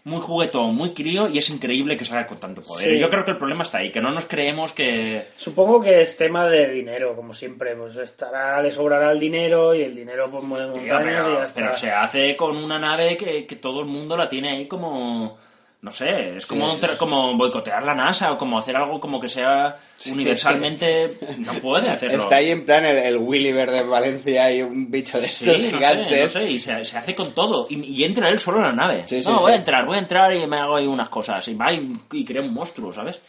[0.06, 2.90] muy juguetón, muy crío y es increíble que salga con tanto poder.
[2.92, 2.98] Sí.
[2.98, 5.28] Yo creo que el problema está ahí, que no nos creemos que...
[5.34, 7.74] Supongo que es tema de dinero, como siempre.
[7.74, 11.24] Pues estará, le sobrará el dinero y el dinero pues mueve Tío, montañas y ya
[11.24, 11.54] pero, está.
[11.54, 15.38] pero se hace con una nave que, que todo el mundo la tiene ahí como...
[15.84, 19.28] No sé, es como, Sí, como boicotear la NASA o como hacer algo como que
[19.28, 19.76] sea
[20.06, 21.18] universalmente...
[21.38, 22.22] No puede hacerlo.
[22.22, 25.58] Está ahí en plan el, el Williver de Valencia y un bicho de Sí, estos
[25.58, 26.22] no sé, gigantes.
[26.34, 27.66] no sé, y se, se hace con todo.
[27.68, 29.02] Y, y entra él solo en la nave.
[29.02, 29.22] No, sí.
[29.26, 31.46] voy a entrar, voy a entrar y me hago ahí unas cosas.
[31.48, 33.20] Y va y, y crea un monstruo, ¿sabes?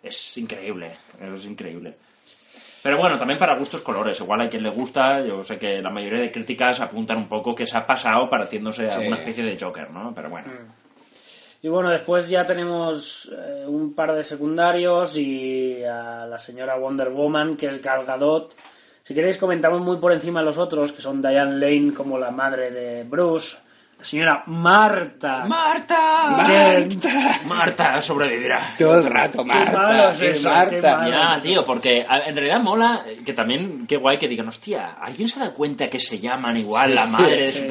[0.00, 1.96] Es increíble, es increíble.
[2.80, 4.20] Pero bueno, también para gustos colores.
[4.20, 5.20] Igual hay quien le gusta.
[5.26, 8.88] Yo sé que la mayoría de críticas apuntan un poco que se ha pasado pareciéndose
[8.88, 10.12] a una especie de Joker, ¿no?
[10.14, 10.46] Pero bueno.
[11.64, 17.08] Y bueno, después ya tenemos eh, un par de secundarios y a la señora Wonder
[17.08, 18.54] Woman, que es Gal Gadot.
[19.02, 22.70] Si queréis comentamos muy por encima los otros, que son Diane Lane como la madre
[22.70, 23.56] de Bruce,
[23.98, 25.46] la señora Marta.
[25.46, 26.36] ¡Marta!
[26.36, 27.40] ¡Marta!
[27.46, 28.60] Marta sobrevivirá.
[28.78, 29.72] Todo el rato, Marta.
[29.72, 30.70] malo es sí, eso, Marta.
[30.70, 31.10] qué malo.
[31.10, 35.30] Ya, tío, porque en realidad mola eh, que también, qué guay que digan, hostia, ¿alguien
[35.30, 37.66] se da cuenta que se llaman igual la madre de sí.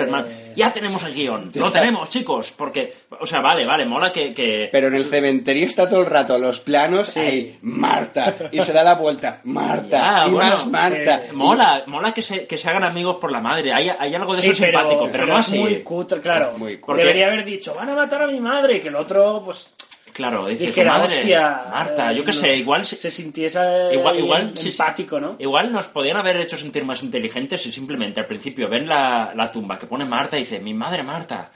[0.56, 4.34] Ya tenemos el guion, lo tenemos, chicos, porque, o sea, vale, vale, mola que...
[4.34, 4.70] que...
[4.72, 8.36] Pero en el cementerio está todo el rato los planos ahí, Marta.
[8.52, 10.24] Y se da la vuelta, Marta.
[10.24, 11.22] Ya, y bueno, más Marta.
[11.30, 11.36] sí.
[11.36, 14.42] Mola, mola que se, que se hagan amigos por la madre, hay, hay algo de
[14.42, 15.60] Sí, eso simpático, pero, no es así.
[15.60, 16.52] muy cutre, claro.
[16.52, 16.86] Es muy cutre.
[16.86, 19.70] Porque- Debería haber dicho, van a matar a mi madre, y que el otro, pues,
[20.14, 21.66] Claro, dice tu dijera, madre, hostia.
[21.72, 22.86] Marta, eh, yo qué no- sé, igual...
[22.86, 23.60] se se- sintiese
[23.94, 25.36] Igual, igual, empático, ¿no?
[25.40, 29.52] Igual nos podían haber hecho sentir más inteligentes si simplemente al principio ven la, la
[29.52, 31.50] tumba que pone Marta y dice, mi madre Marta.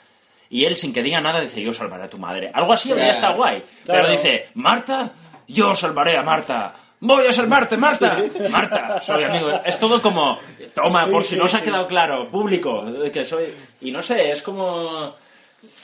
[0.49, 2.49] Y él, sin que diga nada, dice, yo salvaré a tu madre.
[2.53, 3.16] Algo así habría Claro.
[3.20, 3.64] estado guay.
[3.86, 4.01] Claro.
[4.08, 5.12] Pero dice, Marta,
[5.47, 6.74] yo salvaré a Marta.
[6.99, 8.18] Voy a salvarte, Marta.
[8.49, 9.62] Marta, soy amigo.
[9.64, 10.39] Es todo como,
[10.74, 12.84] toma, Sí, por si sí, no se ha quedado claro, público,
[13.14, 13.53] que soy...
[13.82, 15.16] Y no sé, es como...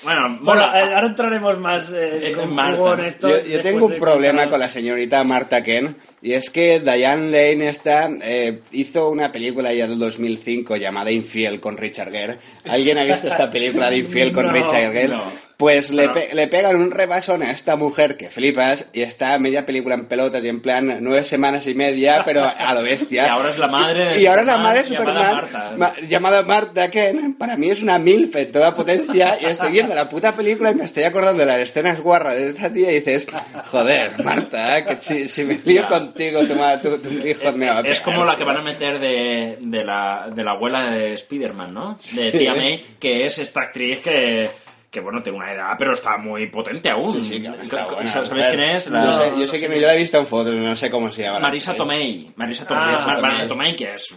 [0.04, 0.80] Bueno, Bueno, mola.
[0.80, 2.94] eh, ahora entraremos más eh, Eh, con Marta.
[2.94, 3.30] en esto.
[3.30, 7.70] Yo, yo tengo un problema con la señorita Marta Ken y es que Diane Lane
[7.70, 12.38] esta eh, hizo una película ya del 2005 llamada Infiel con Richard Gere.
[12.70, 15.08] ¿Alguien ha visto esta película de Infiel con No, Richard Gere?
[15.10, 15.54] no.
[15.56, 19.38] Pues le, Pero- pe- le pegan un rebasón a esta mujer que flipas y está
[19.40, 23.24] media película en pelotas y en plan nueve semanas y media, pero a lo bestia.
[23.28, 25.74] Y ahora es la madre de Y ahora es la madre de llamada Superman, Marta.
[25.78, 27.36] ma- llamada Marta Ken.
[27.36, 30.76] Para mí es una milf en toda potencia y estoy viendo la puta película y
[30.76, 33.28] me estoy acordando de las escenas guarras de esta tía y dices,
[33.66, 37.78] joder, Marta, que si, si me lío contigo, tu, ma- tu, tu hijo me va
[37.78, 40.90] a Es pegar, como la que van a meter de, de, la, de la abuela
[40.92, 41.98] de Spider-Man, ¿no?
[42.14, 44.50] De Tia May, que es esta actriz que,
[44.92, 47.12] que, bueno, tiene una edad, pero está muy potente aún.
[47.12, 48.50] Sí, sí, que está buena, ¿Sabéis mujer.
[48.56, 48.88] quién es?
[48.90, 50.76] La- Yo sé, No, yo no sé que yo la he visto en fotos, no
[50.76, 51.40] sé cómo se llama.
[51.40, 51.74] la Marisa.
[51.76, 52.32] Tomei.
[52.36, 53.22] Marisa Tomei, Ah, es.
[53.22, 54.14] Marisa Tomei, que es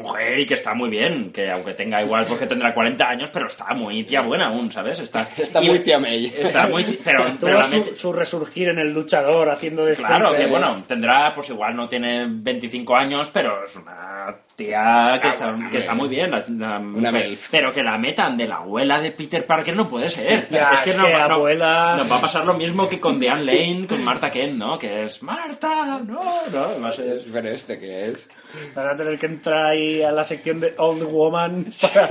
[0.00, 3.46] mujer y que está muy bien, que aunque tenga igual porque tendrá 40 años, pero
[3.46, 4.98] está muy tía buena aún, ¿sabes?
[5.00, 6.26] Está, Está y- muy tía May.
[6.26, 6.84] Está muy...
[7.04, 11.50] Pero, pero su, su resurgir en el luchador haciendo de Claro, que bueno, tendrá, pues
[11.50, 16.30] igual no tiene 25 años, pero es una tía que está, que está muy bien.
[16.30, 17.12] la- la mujer.
[17.12, 17.48] MILF.
[17.50, 20.48] Pero que la metan de la abuela de Peter Parker no puede ser.
[20.50, 23.44] Ya, es que no- no- abuela- nos va a pasar lo mismo que con Diane
[23.44, 24.78] Lane, con Marta Kent, ¿no?
[24.78, 26.20] Que es Marta, no,
[26.52, 27.22] no, va a ser...
[27.32, 28.28] Pero este que es.
[28.74, 32.08] Vas a tener que entrar ahí a la sección de Old Woman para...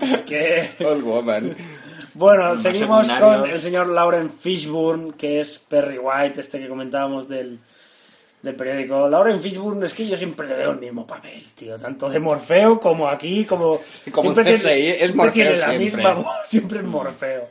[0.00, 0.84] Es que...
[0.84, 1.54] Old woman.
[2.14, 3.40] Bueno, Más seguimos secundarios.
[3.42, 7.58] con el señor Lauren Fishburne, que es Perry White, este que comentábamos del,
[8.42, 9.08] del periódico.
[9.08, 12.80] Lauren Fishburne es que yo siempre le veo el mismo papel, tío, tanto de Morfeo
[12.80, 13.78] como aquí, como...
[14.10, 15.78] Como siempre CSI, tiene- es siempre Morfeo tiene la siempre.
[15.84, 17.48] misma voz, siempre es Morfeo.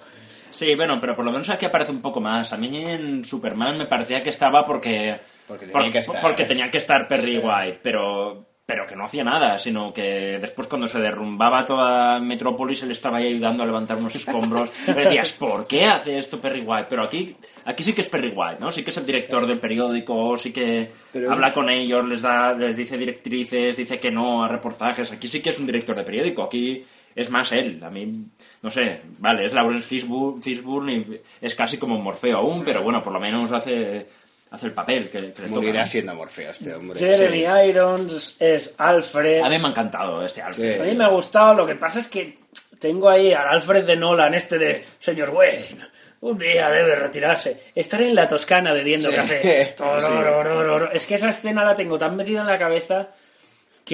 [0.51, 2.51] Sí, bueno, pero por lo menos aquí aparece un poco más.
[2.51, 5.17] A mí en Superman me parecía que estaba porque...
[5.47, 6.21] Porque tenía por- que estar.
[6.21, 8.45] porque tenía que estar Perry White, pero...
[8.65, 13.17] pero que no hacía nada, sino que después cuando se derrumbaba toda Metrópolis él estaba
[13.17, 14.69] ahí ayudando a levantar unos escombros.
[14.87, 16.85] Y decías, ¿por qué hace esto Perry White?
[16.89, 17.35] Pero aquí,
[17.65, 18.71] aquí sí que es Perry White, ¿no?
[18.71, 22.21] Sí que es el director del periódico, sí que Pero es- habla con ellos, les
[22.21, 25.11] da, les dice directrices, dice que no a reportajes.
[25.11, 26.83] Aquí sí que es un director de periódico, aquí
[27.13, 27.83] es más él.
[27.83, 28.23] A mí,
[28.61, 33.03] no sé, vale, es Lawrence Fishburne, Fishburne y es casi como Morfeo aún, pero bueno,
[33.03, 34.07] por lo menos hace,
[34.51, 35.49] hace el papel que, que le toca.
[35.49, 35.87] Morirá ¿no?
[35.87, 36.99] siendo Morfeo este hombre.
[36.99, 39.41] Jeremy Irons es Alfred.
[39.41, 40.81] A mí me ha encantado este Alfred.
[40.81, 42.37] A mí me ha gustado, lo que pasa es que
[42.77, 45.77] tengo ahí al Alfred de Nolan, este de señor Wayne,
[46.21, 47.71] un día debe retirarse.
[47.73, 49.15] Estar en la Toscana bebiendo Sí.
[49.15, 49.75] café.
[50.93, 53.09] Es que esa escena la tengo tan metida en la cabeza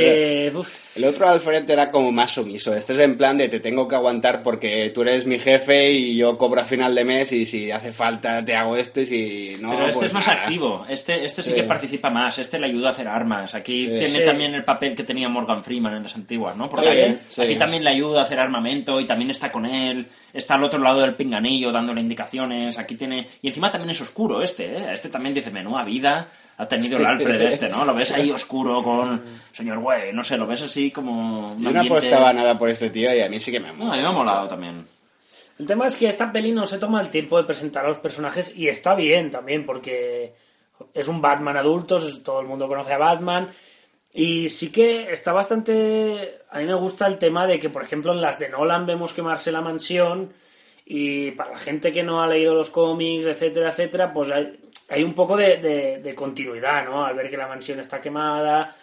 [0.03, 0.51] que...
[0.55, 2.73] uf, El otro Alfred era como más sumiso.
[2.73, 6.15] Este es en plan de te tengo que aguantar porque tú eres mi jefe y
[6.15, 9.57] yo cobro a final de mes y si hace falta te hago esto y si
[9.61, 9.71] no...
[9.71, 10.41] Pero este pues es más nada.
[10.41, 11.55] activo, este, este sí, Sí.
[11.55, 13.53] que participa más, este le ayuda a hacer armas.
[13.53, 13.89] Aquí Sí.
[13.89, 14.25] tiene Sí.
[14.25, 16.67] también el papel que tenía Morgan Freeman en las antiguas, ¿no?
[16.67, 20.63] Porque aquí, también le ayuda a hacer armamento y también está con él, está al
[20.63, 22.77] otro lado del pinganillo dándole indicaciones.
[22.79, 23.27] Aquí tiene.
[23.41, 24.87] Y encima también es oscuro este, ¿eh?
[24.93, 26.27] Este también dice: Menuda vida
[26.57, 27.85] ha tenido el Alfred este, ¿no?
[27.85, 29.21] Lo ves ahí oscuro con.
[29.51, 31.51] Señor Güey, no sé, lo ves así como.
[31.53, 33.67] un Yo no ambiente- apostaba nada por este tío y a mí sí que me
[33.69, 33.95] No, a mola.
[33.95, 34.85] mí me ha molado también.
[35.59, 37.97] El tema es que esta peli no se toma el tiempo de presentar a los
[37.97, 40.33] personajes y está bien también porque
[40.93, 43.49] es un Batman adulto, todo el mundo conoce a Batman
[44.13, 46.39] y sí que está bastante...
[46.51, 49.13] A mí me gusta el tema de que, por ejemplo, en las de Nolan vemos
[49.15, 50.31] quemarse la mansión
[50.85, 54.59] y para la gente que no ha leído los cómics, etcétera, etcétera, pues hay,
[54.89, 57.05] hay un poco de, de- de continuidad, ¿no?
[57.05, 58.75] Al ver que la mansión está quemada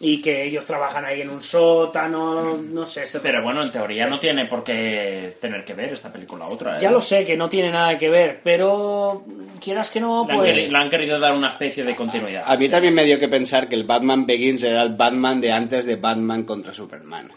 [0.00, 4.06] y que ellos trabajan ahí en un sótano, no sé, se- Pero bueno, en teoría
[4.06, 6.76] no tiene por qué tener que ver esta película otra.
[6.78, 6.80] ¿eh?
[6.80, 9.24] Ya lo sé que no tiene nada que ver, pero
[9.60, 10.70] quieras que no, Le han, pues...
[10.70, 12.44] le han querido dar una especie de continuidad.
[12.46, 15.50] A mí también me dio que pensar que el Batman Begins era el Batman de
[15.50, 17.32] antes de Batman contra Superman.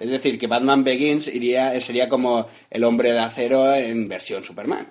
[0.00, 4.88] Es decir, que Batman Begins iría, sería como el hombre de acero en versión Superman.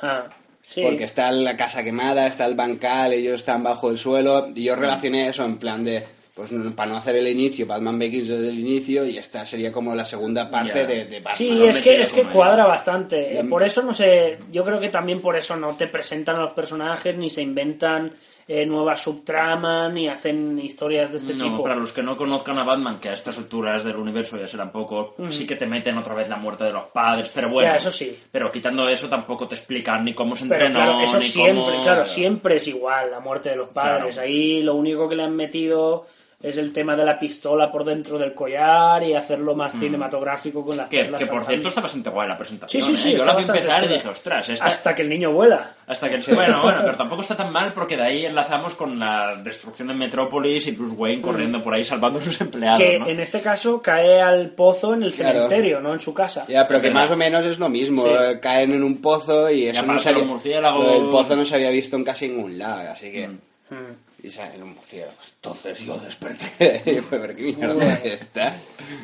[0.00, 0.26] Ah,
[0.62, 0.82] sí.
[0.82, 4.50] Porque está la casa quemada, está el bancal, ellos están bajo el suelo.
[4.54, 6.02] Y yo relacioné eso en plan de,
[6.34, 9.94] pues para no hacer el inicio, Batman Begins desde el inicio y esta sería como
[9.94, 11.36] la segunda parte de, de Batman.
[11.36, 13.42] Sí, es que, es que cuadra bastante.
[13.42, 13.48] Mm.
[13.50, 16.52] Por eso no sé, yo creo que también por eso no te presentan a los
[16.52, 18.12] personajes, ni se inventan
[18.48, 21.62] eh, nuevas subtramas, ni hacen historias de este No, tipo.
[21.62, 24.70] para los que no conozcan a Batman, que a estas alturas del universo ya serán
[24.72, 27.70] poco, sí que te meten otra vez la muerte de los padres, pero bueno.
[27.70, 28.16] Ya, eso sí.
[28.30, 31.54] Pero quitando eso tampoco te explican ni cómo se Pero entrenó, claro, eso ni siempre,
[31.54, 31.82] cómo...
[31.82, 34.14] claro, siempre es igual, la muerte de los padres.
[34.14, 34.28] Claro.
[34.28, 36.06] Ahí lo único que le han metido
[36.42, 40.76] es el tema de la pistola por dentro del collar y hacerlo más cinematográfico con
[40.76, 40.90] las Mm.
[40.90, 42.82] Que, perlas que por cierto está bastante guay la Sí, presentación.
[42.82, 43.08] sí, sí.
[43.08, 43.12] ¿eh?
[43.12, 44.64] Yo está la vi empezar y dije, ostras, esta...
[44.66, 45.70] Hasta que el niño vuela.
[45.86, 49.34] Hasta que bueno, bueno, pero tampoco está tan mal porque de ahí enlazamos con la
[49.36, 53.08] destrucción de Metrópolis y Bruce Wayne corriendo por ahí salvando a sus empleados, que ¿no?
[53.08, 55.34] en este caso cae al pozo en el Claro.
[55.48, 56.44] cementerio, no en su casa.
[56.48, 58.04] Ya, pero que más o menos es lo mismo.
[58.04, 58.10] Sí.
[58.12, 60.24] eh, Caen en un pozo y eso no se había...
[60.24, 63.28] del pozo no se había visto en casi ningún lado, así que...
[63.28, 64.11] Mm.
[64.22, 65.34] Y salen murciélagos.
[65.34, 66.82] Entonces yo desperté.
[66.90, 68.54] y fue, pero qué mierda es esta.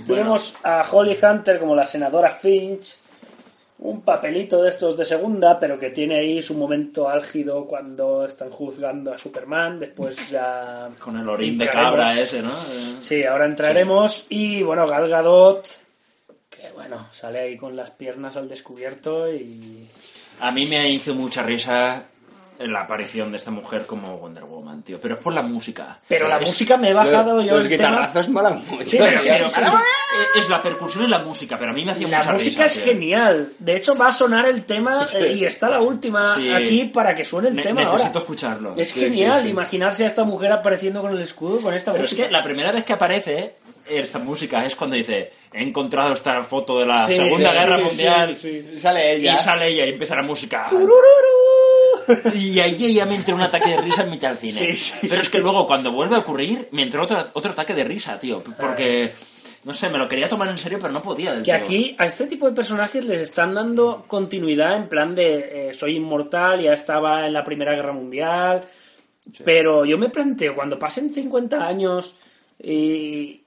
[0.06, 2.96] Tenemos a Holly Hunter como la senadora Finch,
[3.80, 8.50] un papelito de estos de segunda, pero que tiene ahí su momento álgido cuando están
[8.50, 9.80] juzgando a Superman.
[9.80, 10.88] Después ya.
[11.00, 12.50] Con el orín de cabra ese, ¿no?
[12.50, 14.24] Eh, Sí, ahora entraremos.
[14.28, 15.66] Y bueno, Gal Gadot,
[16.48, 19.88] que bueno, sale ahí con las piernas al descubierto y.
[20.40, 22.04] A mí me hizo mucha risa
[22.60, 25.00] la aparición de esta mujer como Wonder Woman, tío.
[25.00, 25.98] Pero es por la música.
[26.08, 27.88] Pero la Es- música me he bajado los yo los el tema.
[27.90, 28.84] guitarrazos molan mucho.
[28.88, 30.38] Sí, Pero, sí, pero- sí, sí, pero- sí.
[30.40, 32.78] es la percusión y la música, pero a mí me hacía La mucha música risa.
[32.78, 32.92] es tío.
[32.92, 33.52] genial.
[33.58, 36.50] De hecho, va a sonar el tema eh, y está la última Sí.
[36.52, 38.18] aquí para que suene el Ne- tema necesito ahora.
[38.20, 38.74] escucharlo.
[38.76, 39.50] Es Sí, genial sí, sí.
[39.50, 42.72] imaginarse a esta mujer apareciendo con el escudo con esta Pero es que la primera
[42.72, 43.54] vez que aparece
[43.88, 47.78] esta música es cuando dice he encontrado esta foto de la Sí, Segunda sí, Guerra
[47.78, 49.34] sí, Mundial Sí, sale ella.
[49.34, 50.68] y sale ella y empieza la música.
[52.34, 54.58] Y ahí ella me entró un ataque de risa en mitad del cine.
[54.58, 57.74] Sí, sí, pero es que luego cuando vuelve a ocurrir me entró otro, otro ataque
[57.74, 58.42] de risa tío.
[58.58, 59.12] Porque
[59.64, 61.60] no sé me lo quería tomar en serio pero no podía del Que todo.
[61.62, 65.96] aquí a este tipo de personajes les están dando continuidad en plan de eh, soy
[65.96, 68.64] inmortal, ya estaba en la Primera Guerra Mundial.
[69.44, 72.16] Pero yo me planteo, cuando pasen 50 años
[72.62, 73.42] y...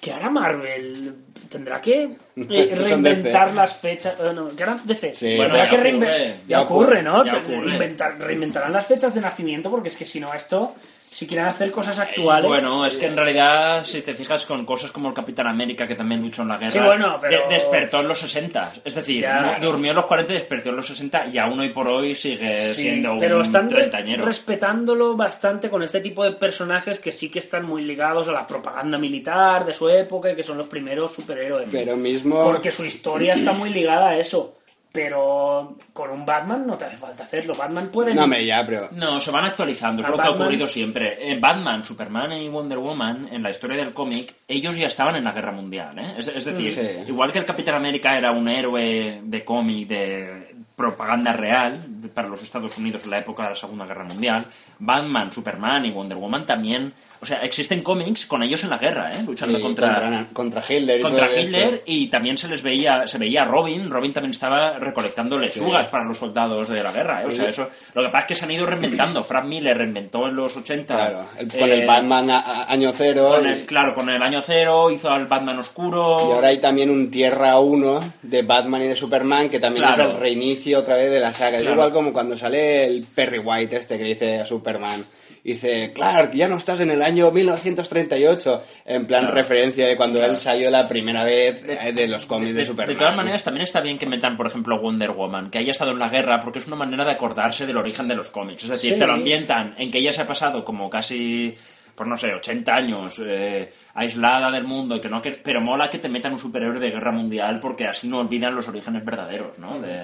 [0.00, 1.14] ¿Qué hará Marvel?
[1.48, 2.02] ¿Tendrá que
[2.36, 4.14] eh, reinventar las fechas?
[4.18, 5.14] eh, no, ¿Qué hará DC?
[5.14, 5.36] Sí.
[5.36, 7.24] Bueno, ya que ocurre, ya ocurre, ¿no?
[7.24, 7.72] ya ocurre.
[7.74, 10.74] inventar- reinventarán las fechas de nacimiento porque es que si no esto
[11.12, 12.46] Si quieren hacer cosas actuales.
[12.48, 15.96] Bueno, es que en realidad, si te fijas con cosas como el Capitán América, que
[15.96, 18.72] también luchó en la guerra, Sí, bueno, pero- de- despertó en los 60.
[18.84, 19.58] Es decir, Ya.
[19.58, 22.14] no- durmió en los 40 y despertó en los 60 y aún hoy por hoy
[22.14, 24.24] sigue Sí, siendo pero un están re- treintañero.
[24.24, 28.46] respetándolo bastante con este tipo de personajes que sí que están muy ligados a la
[28.46, 31.68] propaganda militar de su época y que son los primeros superhéroes.
[31.72, 32.42] Pero mismo...
[32.44, 34.56] Porque su historia está muy ligada a eso.
[34.92, 37.54] Pero con un Batman no te hace falta hacerlo.
[37.56, 38.12] Batman puede...
[38.14, 38.88] No, me ya, pero...
[38.92, 41.16] No, se van actualizando, es lo que ha Batman- ocurrido siempre.
[41.30, 45.22] Eh, Batman, Superman y Wonder Woman, en la historia del cómic, ellos ya estaban en
[45.24, 45.96] la guerra mundial.
[45.98, 46.14] ¿eh?
[46.18, 47.04] Es, es decir, Sí.
[47.06, 52.26] igual que el Capitán América era un héroe de cómic, de propaganda real de- para
[52.28, 54.44] los Estados Unidos en la época de la Segunda Guerra Mundial,
[54.80, 56.92] Batman, Superman y Wonder Woman también.
[57.22, 59.22] O sea, existen cómics con ellos en la guerra, ¿eh?
[59.26, 61.28] luchando Sí, contra, contra, contra Hitler y contra.
[61.40, 65.86] Hitler y también se les veía se veía a Robin Robin también estaba recolectando lechugas
[65.88, 67.26] para los soldados de la guerra ¿eh?
[67.26, 70.26] o sea eso lo que pasa es que se han ido reinventando Frank Miller reinventó
[70.28, 73.34] en los 80 Claro, el- con eh, el Batman a- a- año cero.
[73.36, 76.88] con y- claro con el año cero hizo al Batman oscuro Y ahora hay también
[76.90, 80.08] un Tierra 1 de Batman y de Superman que también Claro.
[80.08, 81.58] es el reinicio otra vez de la saga.
[81.58, 85.04] Es igual como cuando sale el Perry White este que dice a Superman.
[85.42, 88.62] Dice, Clark, ya no estás en el año 1938.
[88.86, 89.34] En plan Claro.
[89.36, 90.32] referencia de cuando Claro.
[90.32, 92.94] él salió la primera vez eh, de los cómics de, de, Superman.
[92.94, 95.92] de todas maneras, también está bien que metan, por ejemplo, Wonder Woman, que haya estado
[95.92, 98.64] en la guerra, porque es una manera de acordarse del origen de los cómics.
[98.64, 98.98] Es decir, Sí.
[98.98, 101.54] te lo ambientan en que ella se ha pasado como casi,
[101.94, 105.88] pues no sé, 80 años eh, aislada del mundo, y que no que- pero mola
[105.90, 109.58] que te metan un superhéroe de guerra mundial, porque así no olvidan los orígenes verdaderos,
[109.58, 109.78] ¿no?
[109.80, 110.02] De...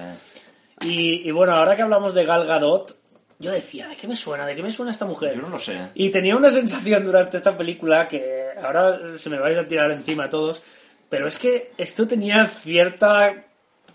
[0.81, 2.96] Y, y bueno, ahora que hablamos de Gal Gadot,
[3.39, 4.45] yo decía, ¿de qué me suena?
[4.45, 5.35] ¿De qué me suena esta mujer?
[5.35, 5.77] Yo no lo sé.
[5.93, 10.25] Y tenía una sensación durante esta película que ahora se me vais a tirar encima
[10.25, 10.63] a todos,
[11.09, 13.43] pero es que esto tenía cierta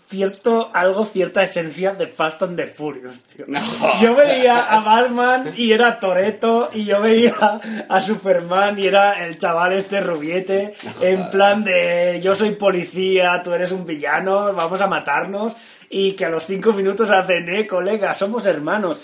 [0.05, 3.45] cierto algo cierta esencia de Fast and the Furious, tío.
[3.47, 3.59] No
[3.99, 4.81] Yo veía a.
[4.81, 7.33] Batman y era Toreto y yo veía
[7.89, 13.53] a Superman y era el chaval este rubiete en plan de yo soy policía, tú
[13.53, 15.55] eres un villano, vamos a matarnos
[15.89, 18.99] y que a los cinco minutos hacen, eh, colega, somos hermanos.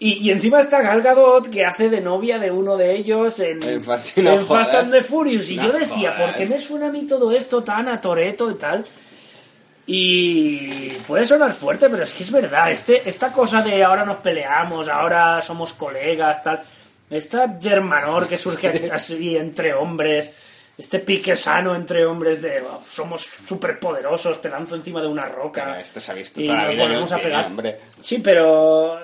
[0.00, 3.60] Y, y encima está Gal Gadot que hace de novia de uno de ellos en,
[3.62, 4.74] En Fast y no en Fast jodas.
[4.84, 5.50] and the Furious.
[5.50, 6.36] Y No yo decía, ¿por jodas.
[6.36, 8.84] qué me suena a mí todo esto tan a Toreto y tal?
[9.86, 12.70] Y puede sonar fuerte, pero es que es verdad.
[12.70, 16.60] Este, esta cosa de ahora nos peleamos, ahora somos colegas, tal.
[17.08, 20.44] Esta germanor que surge así entre hombres.
[20.76, 25.24] Este pique sano entre hombres de "Oh, somos súper poderosos, te lanzo encima de una
[25.24, 25.64] roca.
[25.64, 27.46] Pero esto se ha visto y nos volvemos a pegar.
[27.46, 27.80] hombre.
[27.98, 28.96] Sí, pero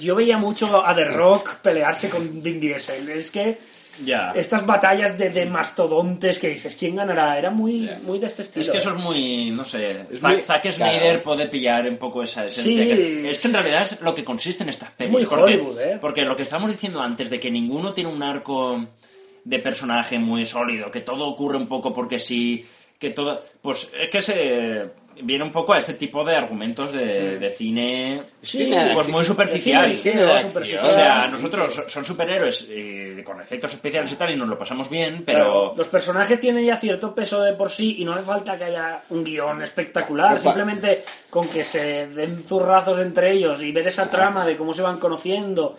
[0.00, 3.08] yo veía mucho a The Rock pelearse con Vin Diesel.
[3.08, 3.58] Es que
[4.04, 4.32] Ya.
[4.34, 7.38] estas batallas de, de mastodontes que dices, ¿quién ganará?
[7.38, 8.64] Era muy, muy de este estilo.
[8.64, 11.22] Es que eso es muy, no sé, Es Zack- muy- Zack Snyder claro.
[11.22, 12.82] puede pillar un poco esa esencia.
[12.84, 12.88] Sí.
[12.90, 15.12] que- es que en realidad es lo que consiste en estas pelis.
[15.12, 15.98] muy porque, Hollywood, ¿eh?
[16.00, 18.84] Porque lo que estamos diciendo antes de que ninguno tiene un arco
[19.44, 22.66] de personaje muy sólido, que todo ocurre un poco porque sí,
[22.98, 23.40] que todo...
[23.62, 24.90] Pues es que se
[25.22, 28.22] viene un poco a este tipo de argumentos de, de cine...
[28.42, 29.90] Sí, pues muy superficial.
[30.82, 34.58] O sea, nosotros so- son superhéroes eh, con efectos especiales y tal y nos lo
[34.58, 35.44] pasamos bien, pero...
[35.44, 38.64] Claro, los personajes tienen ya cierto peso de por sí y no hace falta que
[38.64, 40.38] haya un guion espectacular.
[40.38, 44.82] Simplemente con que se den zurrazos entre ellos y ver esa trama de cómo se
[44.82, 45.76] van conociendo.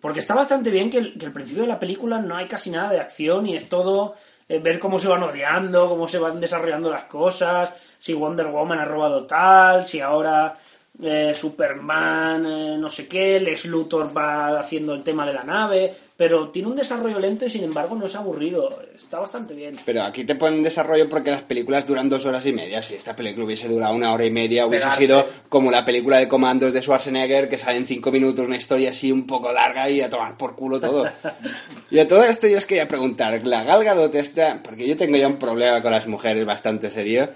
[0.00, 2.70] Porque está bastante bien que el, que el principio de la película no hay casi
[2.70, 4.16] nada de acción y es todo
[4.48, 8.84] ver cómo se van odiando, cómo se van desarrollando las cosas, si Wonder Woman ha
[8.84, 10.56] robado tal, si ahora
[11.00, 15.92] eh, Superman, eh, no sé qué, Lex Luthor va haciendo el tema de la nave,
[16.16, 19.76] pero tiene un desarrollo lento y sin embargo no es aburrido, está bastante bien.
[19.84, 22.82] Pero aquí te ponen desarrollo porque las películas duran dos horas y media.
[22.82, 25.06] Si esta película hubiese durado una hora y media, hubiese Pegarse.
[25.06, 28.90] sido como la película de comandos de Schwarzenegger, que sale en cinco minutos, una historia
[28.90, 31.06] así un poco larga y a tomar por culo todo.
[31.90, 35.16] y a todo esto yo os quería preguntar, la Gal Gadot esta, porque yo tengo
[35.16, 37.30] ya un problema con las mujeres bastante serio,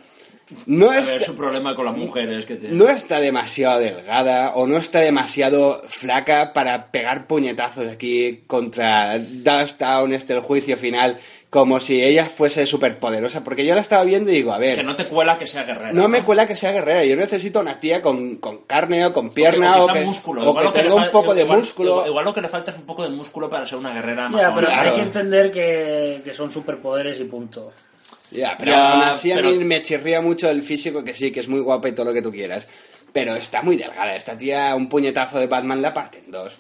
[0.67, 1.09] no A es...
[1.09, 5.83] ver, su problema con las mujeres que no está demasiado delgada o no está demasiado
[5.87, 11.19] flaca para pegar puñetazos aquí contra Dusttown, este el juicio final,
[11.51, 13.43] como si ella fuese superpoderosa.
[13.43, 15.65] Porque yo la estaba viendo y digo, a ver, Que no te cuela que sea
[15.65, 15.93] guerrera.
[15.93, 17.05] no me cuela que sea guerrera.
[17.05, 20.51] Yo necesito una tía con, con carne o con O pierna que- o que, músculo.
[20.51, 21.91] o que tenga un poco de igual- músculo.
[21.93, 24.31] Igual, igual lo que le falta es un poco de músculo para ser una guerrera
[24.33, 27.73] Ya, pero hay que entender que, que son superpoderes y punto.
[28.37, 31.33] Ya, pero Ya, aún así a pero- mí me chirría mucho el físico, que sí,
[31.33, 32.69] que es muy guapa y todo lo que tú quieras.
[33.13, 34.15] Pero está muy delgada.
[34.15, 36.55] Esta tía, un puñetazo de Batman la parte en dos.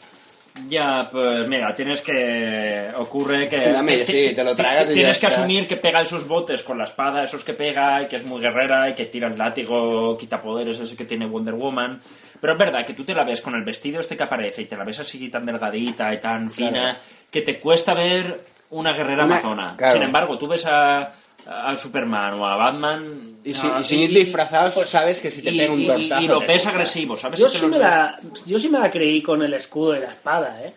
[0.68, 2.88] Ya, pues mira, tienes que...
[2.96, 3.58] Ocurre que...
[3.72, 7.24] Dame, sí, te lo tragas Tienes que asumir que pega esos botes con la espada,
[7.24, 10.80] esos que pega, y que es muy guerrera, y que tira el látigo, quita poderes,
[10.80, 12.00] ese que tiene Wonder Woman.
[12.40, 14.64] Pero es verdad que tú te la ves con el vestido este que aparece, y
[14.66, 16.98] te la ves así tan delgadita y tan fina,
[17.30, 19.74] que te cuesta ver una guerrera Una- amazona.
[19.76, 19.92] claro.
[19.92, 21.12] Sin embargo, tú ves a,
[21.46, 23.36] a Superman o a Batman...
[23.44, 25.86] Y, si- y sin ir disfrazados, pues sabes que si te y- pega un y-
[25.86, 26.20] tortazo...
[26.22, 26.70] y ves cuesta.
[26.70, 27.38] agresivo, ¿sabes?
[27.38, 30.08] Yo Si sí, me la, yo sí me la creí con el escudo de la
[30.08, 30.72] espada, ¿eh?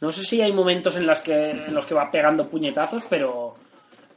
[0.00, 3.53] No sé si hay momentos en, las que, en los que va pegando puñetazos, pero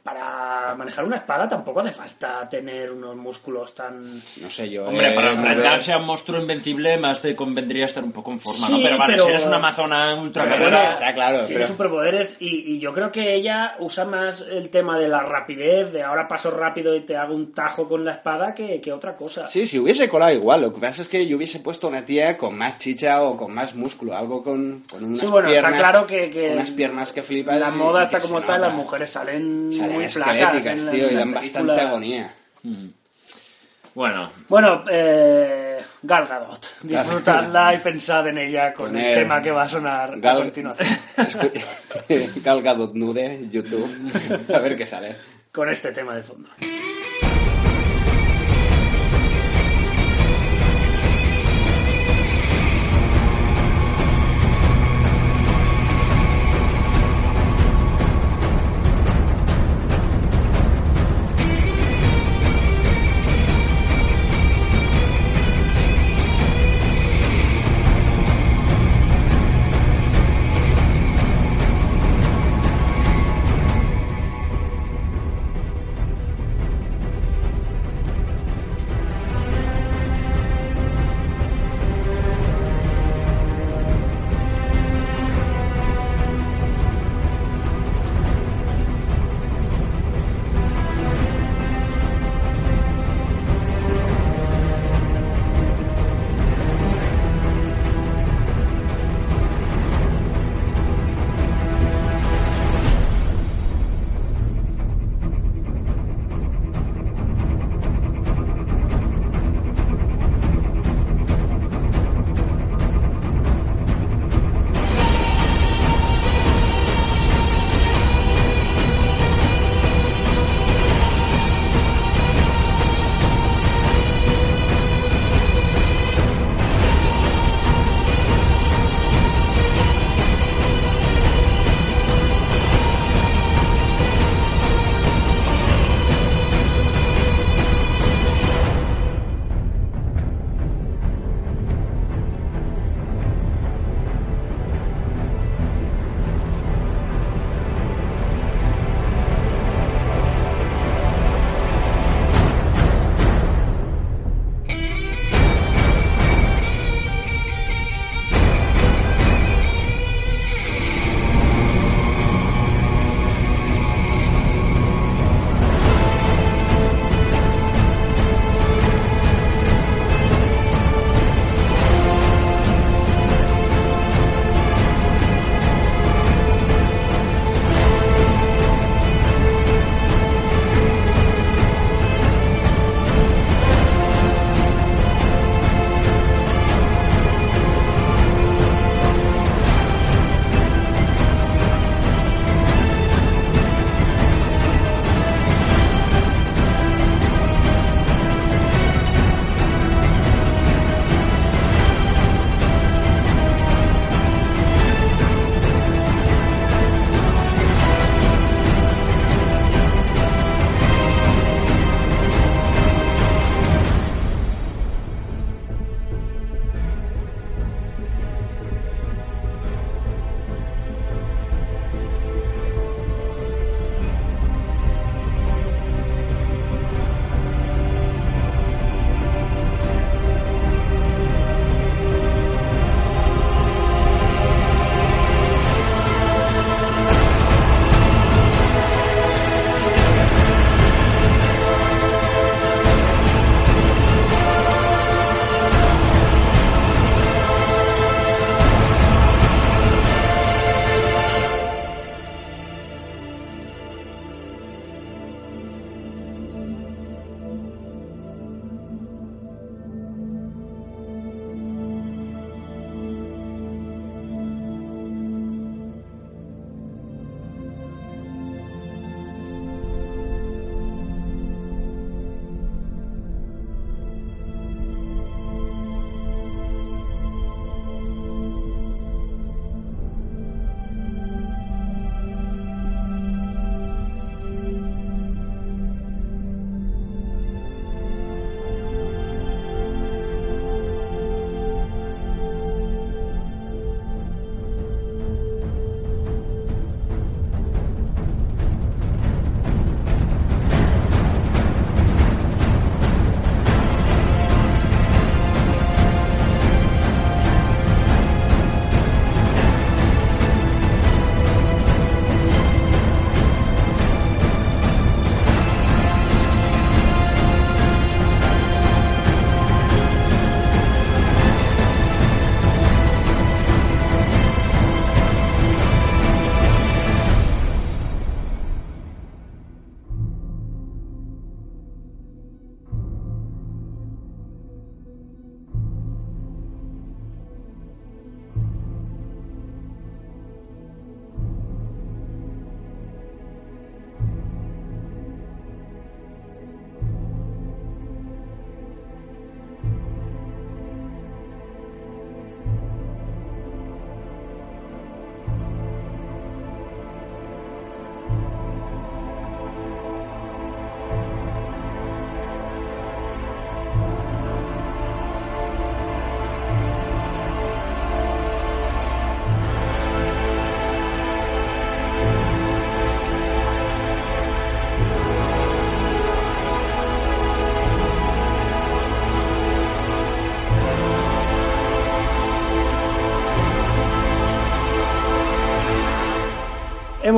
[0.08, 4.14] para manejar una espada tampoco hace falta tener unos músculos tan...
[4.16, 4.86] No sé yo...
[4.86, 8.38] Hombre, eh, para enfrentarse a un monstruo invencible más te convendría estar un poco en
[8.40, 8.78] forma, ¿no?
[8.82, 11.66] Pero vale, pero- si eres una amazona ultra Pero guerrera, bueno, está claro, Tiene pero...
[11.68, 16.02] superpoderes y, y yo creo que ella usa más el tema de la rapidez, de
[16.02, 19.46] ahora paso rápido y te hago un tajo con la espada que, que otra cosa.
[19.46, 22.36] Sí, si hubiese colado igual, lo que pasa es que yo hubiese puesto una tía
[22.38, 25.80] con más chicha o con más músculo, algo con, con unas Sí, bueno, está piernas,
[25.90, 27.60] claro que, que unas piernas que flipan.
[27.60, 32.34] la moda está como tal, las mujeres salen, Salen muy tío, y dan bastante agonía.
[33.94, 39.62] bueno, Bueno, eh, Gal Gadot, disfrutadla y pensad en ella con el tema que va
[39.62, 40.88] a sonar a Gal- continuación.
[41.16, 43.88] Escu- Gal Gadot nude, YouTube,
[44.54, 45.16] a ver qué sale.
[45.52, 46.48] con este tema de fondo.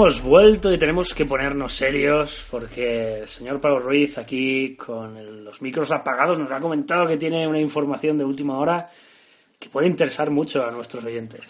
[0.00, 5.44] Hemos vuelto y tenemos que ponernos serios porque el señor Pablo Ruiz aquí con el-
[5.44, 8.88] los micros apagados nos ha comentado que tiene una información de última hora
[9.58, 11.42] que puede interesar mucho a nuestros oyentes.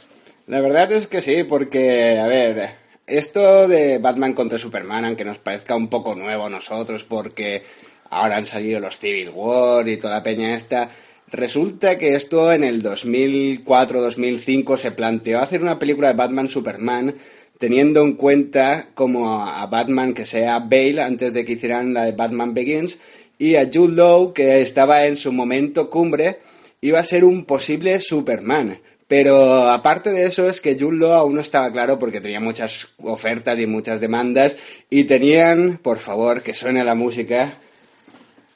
[0.48, 2.70] La verdad es que sí, porque, a ver,
[3.06, 7.62] esto de Batman contra Superman, aunque nos parezca un poco nuevo a nosotros, porque
[8.10, 10.90] ahora han salido los Civil War y toda la peña esta,
[11.30, 17.14] resulta que esto en el 2004-2005 se planteó hacer una película de Batman-Superman
[17.60, 22.12] teniendo en cuenta como a Batman que sea Bale antes de que hicieran la de
[22.12, 22.98] Batman Begins
[23.38, 26.40] y a Jude Law que estaba en su momento cumbre
[26.80, 28.78] iba a ser un posible Superman.
[29.06, 32.94] Pero aparte de eso es que Jude Law aún no estaba claro porque tenía muchas
[32.96, 34.56] ofertas y muchas demandas
[34.88, 37.58] y tenían, por favor, que suene la música.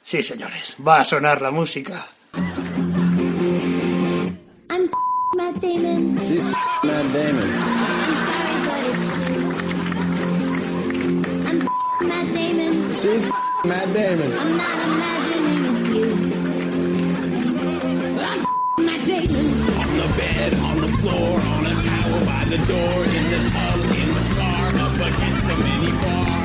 [0.01, 2.07] Sí, señores, va a sonar la música.
[4.71, 4.89] I'm
[5.35, 6.17] Matt Damon.
[6.25, 6.45] She's
[6.83, 7.94] Matt Damon.
[12.01, 12.89] Matt Damon.
[12.91, 13.23] She's
[13.63, 14.31] Matt Damon.
[14.33, 16.13] I'm not imagining it's you.
[18.19, 19.35] I'm Matt Damon.
[19.79, 23.79] On the bed, on the floor, on a towel by the door, in the tub,
[23.79, 26.44] in the car, up against the minibar.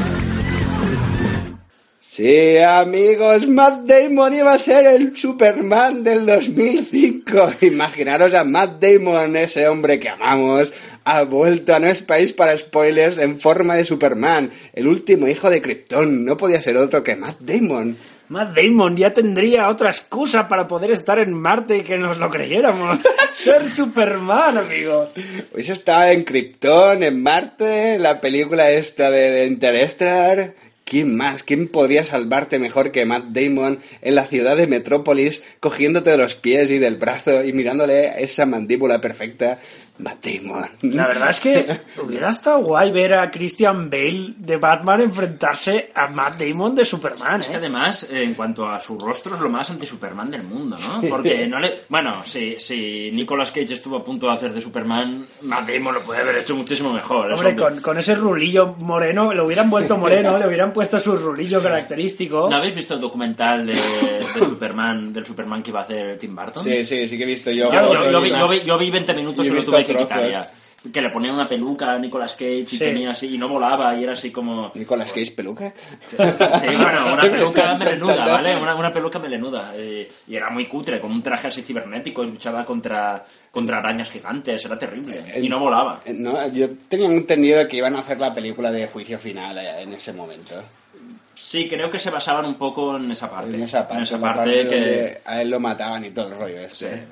[2.20, 7.48] Sí, amigos, Matt Damon iba a ser el Superman del 2005.
[7.62, 10.70] Imaginaros a Matt Damon, ese hombre que amamos,
[11.04, 15.48] ha vuelto a No es País para Spoilers en forma de Superman, el último hijo
[15.48, 16.26] de Krypton.
[16.26, 17.96] No podía ser otro que Matt Damon.
[18.28, 22.28] Matt Damon ya tendría otra excusa para poder estar en Marte y que nos lo
[22.28, 22.98] creyéramos.
[23.32, 25.08] Ser Superman, amigos.
[25.54, 30.54] Hoy estaba en Krypton, en Marte, en la película esta de, de Interstellar.
[30.90, 31.44] ¿Quién más?
[31.44, 36.34] ¿Quién podría salvarte mejor que Matt Damon en la ciudad de Metrópolis, cogiéndote de los
[36.34, 39.60] pies y del brazo y mirándole esa mandíbula perfecta?
[40.02, 40.68] Matt Damon.
[40.82, 41.66] La verdad es que
[42.02, 47.40] hubiera estado guay ver a Christian Bale de Batman enfrentarse a Matt Damon de Superman,
[47.40, 47.56] Es que ¿eh?
[47.56, 51.08] además, en cuanto a su rostro, es lo más anti-Superman del mundo, ¿no?
[51.08, 51.72] Porque no le...
[51.88, 56.00] Bueno, si, si Nicolas Cage estuvo a punto de hacer de Superman, Matt Damon lo
[56.00, 57.32] puede haber hecho muchísimo mejor.
[57.32, 61.62] Hombre, con, con ese rulillo moreno, lo hubieran vuelto moreno, le hubieran puesto su rulillo
[61.62, 62.48] característico.
[62.50, 66.34] ¿No habéis visto el documental de, de Superman, del Superman que iba a hacer Tim
[66.34, 66.62] Burton?
[66.62, 67.70] Sí, sí, sí que he visto yo.
[67.72, 69.89] Yo, yo- yo vi, yo vi- yo vi 20 minutos y lo tuve que
[70.92, 72.78] Que le ponía una peluca a Nicolas Cage y Sí.
[72.78, 74.72] tenía así, y no volaba, y era así como...
[74.74, 75.70] Nicolas Cage peluca.
[76.08, 78.26] Sí, bueno, una peluca melenuda.
[78.26, 78.56] ¿vale?
[78.56, 79.72] Una, una peluca melenuda.
[79.76, 84.08] eh, y era muy cutre, con un traje así cibernético, y luchaba contra, contra arañas
[84.10, 85.22] gigantes, era terrible.
[85.38, 86.00] Y no volaba.
[86.06, 89.82] Eh, No, yo tenía entendido que iban a hacer la película de juicio final eh,
[89.82, 90.54] en ese momento.
[91.34, 93.54] Sí, creo que se basaban un poco en esa parte.
[93.54, 94.80] En esa parte, En esa la parte parte que...
[94.80, 97.04] donde a él lo mataban y todo el rollo este.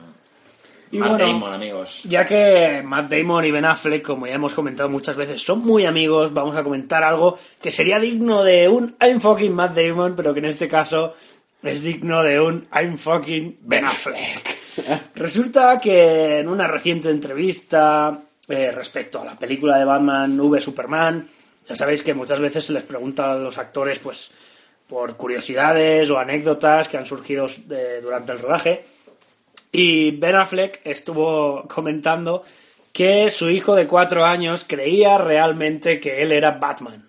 [0.91, 2.03] Y Matt bueno, Damon, amigos.
[2.05, 5.85] Ya que Matt Damon y Ben Affleck, como ya hemos comentado muchas veces, son muy
[5.85, 10.33] amigos, vamos a comentar algo que sería digno de un I'm fucking Matt Damon, pero
[10.33, 11.15] que en este caso
[11.63, 14.59] es digno de un I'm fucking Ben Affleck.
[15.15, 18.19] Resulta que en una reciente entrevista
[18.49, 21.29] eh, respecto a la película de Batman V Superman,
[21.69, 24.31] ya sabéis que muchas veces se les pregunta a los actores, pues,
[24.89, 28.85] por curiosidades o anécdotas que han surgido eh, durante el rodaje.
[29.73, 32.45] Y Ben Affleck estuvo comentando
[32.93, 37.09] que su hijo de cuatro años creía realmente que él era Batman.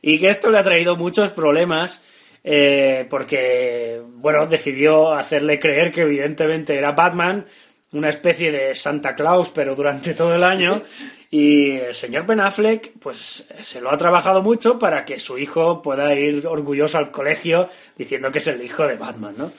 [0.00, 2.02] Y que esto le ha traído muchos problemas
[2.44, 7.44] eh, porque, bueno, decidió hacerle creer que evidentemente era Batman,
[7.92, 10.80] una especie de Santa Claus, pero durante todo el año.
[11.28, 15.82] Y el señor Ben Affleck, pues se lo ha trabajado mucho para que su hijo
[15.82, 19.52] pueda ir orgulloso al colegio diciendo que es el hijo de Batman, ¿no?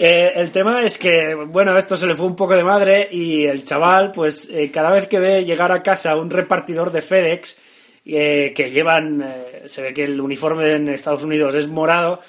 [0.00, 3.44] Eh, el tema es que, bueno, esto se le fue un poco de madre y
[3.46, 7.58] el chaval, pues eh, cada vez que ve llegar a casa un repartidor de FedEx,
[8.06, 9.28] eh, que llevan,
[9.64, 12.20] se ve que el uniforme en Estados Unidos es morado,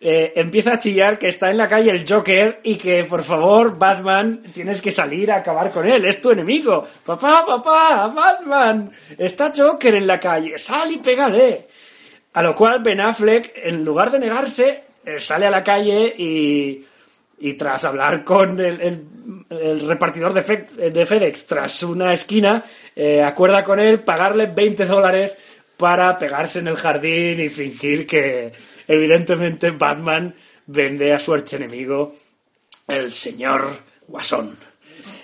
[0.00, 4.42] empieza a chillar que está en la calle el Joker y que, por favor, Batman,
[4.52, 6.84] tienes que salir a acabar con él, es tu enemigo.
[7.06, 11.68] Papá, papá, Batman, está Joker en la calle, sal y pégale.
[12.32, 14.84] A lo cual Ben Affleck, en lugar de negarse,
[15.18, 16.84] sale a la calle y,
[17.44, 22.62] y tras hablar con el, el- repartidor de, Fe- de FedEx tras una esquina,
[22.96, 25.36] eh, acuerda con él pagarle 20 dólares
[25.76, 28.52] para pegarse en el jardín y fingir que
[28.88, 30.34] evidentemente Batman
[30.66, 32.14] vende a su archienemigo,
[32.88, 33.76] el señor
[34.06, 34.56] Guasón.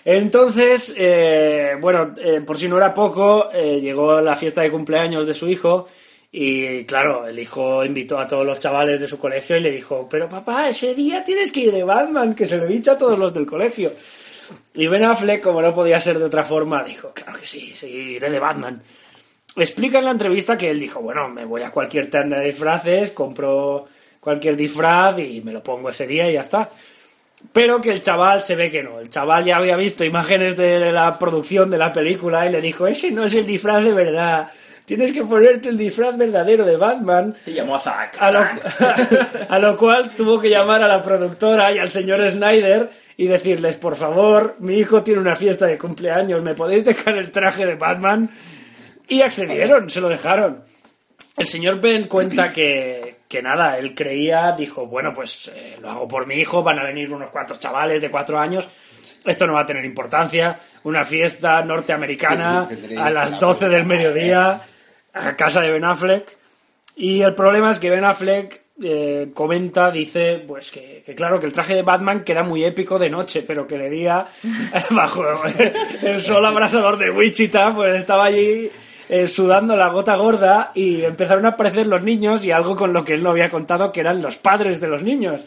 [0.05, 5.35] Entonces, eh, bueno, eh, por si no era poco, llegó la fiesta de cumpleaños de
[5.35, 5.87] su hijo
[6.31, 10.07] y claro, el hijo invitó a todos los chavales de su colegio y le dijo,
[10.11, 12.99] pero papá, ese día tienes que ir de Batman, que se lo he dicho a
[12.99, 13.93] todos los del colegio.
[14.75, 17.87] Y Ben Affleck, como no podía ser de otra forma, dijo, claro que sí, sí,
[17.87, 18.81] iré de Batman.
[19.57, 23.11] explica en la entrevista que él dijo, bueno, me voy a cualquier tienda de disfraces,
[23.11, 23.87] compro
[24.21, 26.69] cualquier disfraz y me lo pongo ese día y ya está.
[27.53, 29.01] Pero que el chaval se ve que no.
[29.01, 32.87] El chaval ya había visto imágenes de la producción de la película y le dijo,
[32.87, 34.51] ese no es el disfraz de verdad.
[34.89, 37.35] Tienes que ponerte el disfraz verdadero de Batman.
[37.45, 38.17] Se llamó a Zack.
[38.23, 38.41] A lo,
[39.51, 43.77] a lo cual tuvo que llamar a la productora y al señor Snyder y decirles,
[43.77, 47.75] por favor, mi hijo tiene una fiesta de cumpleaños, ¿me podéis dejar el traje de
[47.75, 48.31] Batman?
[49.07, 50.65] Y accedieron, se lo dejaron.
[51.37, 56.09] El señor Ben cuenta que, que nada, él creía, dijo, bueno, pues eh, lo hago
[56.09, 58.67] por mi hijo, van a venir unos cuantos chavales de cuatro años,
[59.27, 62.67] esto no va a tener importancia, una fiesta norteamericana
[62.97, 64.63] a las 12 del mediodía
[65.19, 66.37] a casa de Ben Affleck.
[66.97, 71.53] Y el problema es que Ben Affleck eh, comenta, dice, pues que, claro, que el
[71.53, 74.27] traje de Batman queda muy épico de noche, pero que de día,
[74.91, 75.25] bajo
[76.03, 78.71] el sol abrasador de Wichita, pues estaba allí
[79.09, 83.05] eh, sudando la gota gorda y empezaron a aparecer los niños y algo con lo
[83.05, 85.45] que él no había contado que eran los padres de los niños.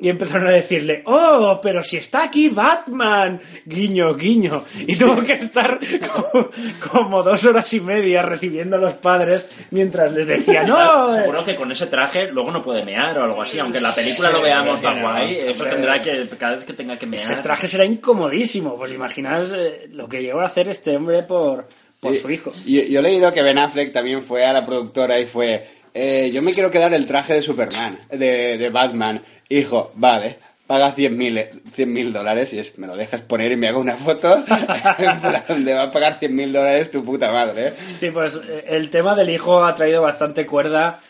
[0.00, 4.64] Y empezaron a decirle, oh, pero si está aquí Batman, guiño, guiño.
[4.86, 6.50] Y tuvo que estar como,
[6.88, 11.22] como dos horas y media recibiendo a los padres mientras les decía, no, eh".
[11.22, 13.94] Seguro que con ese traje luego no puede mear o algo así, aunque en la
[13.94, 17.22] película lo veamos tan guay, eso tendrá que, cada vez que tenga que mear.
[17.22, 18.76] ese traje será incomodísimo.
[18.76, 21.66] Pues imaginaos eh, lo que llegó a hacer este hombre por,
[22.00, 22.52] por su hijo.
[22.64, 26.30] Yo, yo he leído que Ben Affleck también fue a la productora y fue, eh,
[26.32, 29.20] yo me quiero quedar el traje de Superman, de, de Batman.
[29.48, 30.36] Hijo, vale,
[30.68, 34.36] paga 100 mil dólares y es, me lo dejas poner y me hago una foto
[34.98, 37.68] en plan, donde va a pagar 100 mil dólares tu puta madre.
[37.68, 37.72] ¿eh?
[37.98, 41.00] Sí, pues eh, el tema del hijo ha traído bastante cuerda.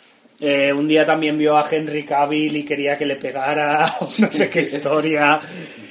[0.40, 4.48] Eh, un día también vio a Henry Cavill y quería que le pegara no sé
[4.48, 5.40] qué historia.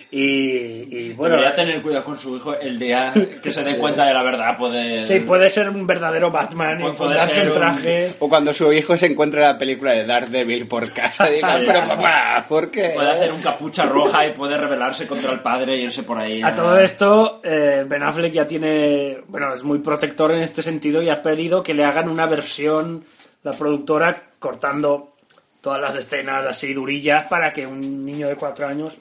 [0.10, 3.12] Y, y bueno, Debería tener cuidado con su hijo el día
[3.44, 4.58] que se dé cuenta de la verdad.
[4.58, 8.14] Puede, sí, puede ser un verdadero Batman y ponerse ser el un- traje.
[8.20, 12.46] O cuando su hijo se encuentra la película de Daredevil por casa, diga, pero papá,
[12.48, 12.92] ¿por qué?
[12.96, 16.42] puede hacer un capucha roja y puede rebelarse contra el padre e irse por ahí.
[16.42, 21.02] A todo esto, eh, Ben Affleck ya tiene, bueno, es muy protector en este sentido
[21.02, 23.04] y ha pedido que le hagan una versión,
[23.44, 25.16] la productora, cortando
[25.60, 28.96] todas las escenas así durillas para que un niño de cuatro años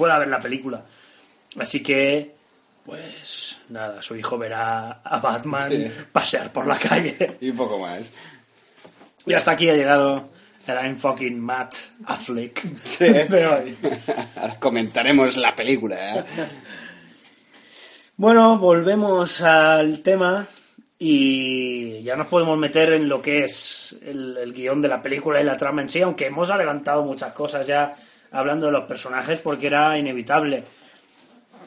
[0.00, 0.82] pueda ver la película.
[1.58, 2.34] Así que,
[2.84, 5.86] pues nada, su hijo verá a Batman Sí.
[6.12, 7.36] pasear por la calle.
[7.42, 8.10] Y un poco más.
[9.26, 10.30] Y hasta aquí ha llegado
[10.66, 11.74] el I'm fucking Matt
[12.06, 13.04] Affleck Sí.
[13.04, 13.76] de hoy.
[14.58, 16.16] Comentaremos la película.
[16.18, 16.24] ¿eh?
[18.16, 20.46] Bueno, volvemos al tema
[20.98, 25.40] y ya nos podemos meter en lo que es el, el guion de la película
[25.40, 27.94] y la trama en sí, aunque hemos adelantado muchas cosas ya
[28.32, 30.64] hablando de los personajes porque era inevitable.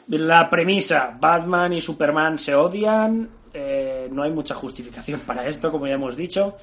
[0.08, 5.86] La premisa, Batman y Superman se odian, eh, no hay mucha justificación para esto, como
[5.86, 6.56] ya hemos dicho.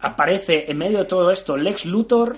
[0.00, 2.36] Aparece en medio de todo esto Lex Luthor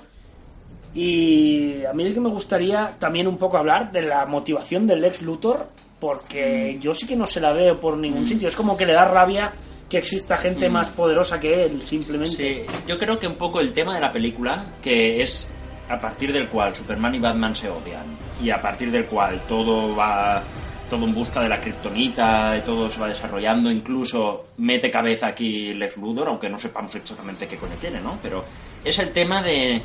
[0.94, 5.00] y a mí es que me gustaría también un poco hablar de la motivación del
[5.00, 8.48] Lex Luthor, porque yo sí que no se la veo por ningún sitio.
[8.48, 9.52] Es como que le da rabia
[9.88, 12.36] que exista gente más poderosa que él, simplemente.
[12.36, 15.52] Sí, yo creo que un poco el tema de la película, que es
[15.88, 18.04] a partir del cual Superman y Batman se odian,
[18.42, 20.42] y a partir del cual todo va
[20.90, 25.74] todo en busca de la kriptonita y todo se va desarrollando, incluso mete cabeza aquí
[25.74, 28.18] Lex Luthor, aunque no sepamos exactamente qué coño tiene, ¿no?
[28.22, 28.44] Pero
[28.84, 29.82] es el tema de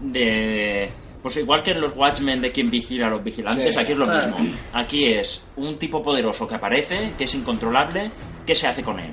[0.00, 0.90] de
[1.22, 3.80] pues igual que en los Watchmen de quien vigila a los vigilantes, Sí.
[3.80, 4.14] aquí es lo Ah.
[4.16, 4.38] mismo.
[4.72, 8.10] Aquí es un tipo poderoso que aparece, que es incontrolable,
[8.46, 9.10] ¿qué se hace con él?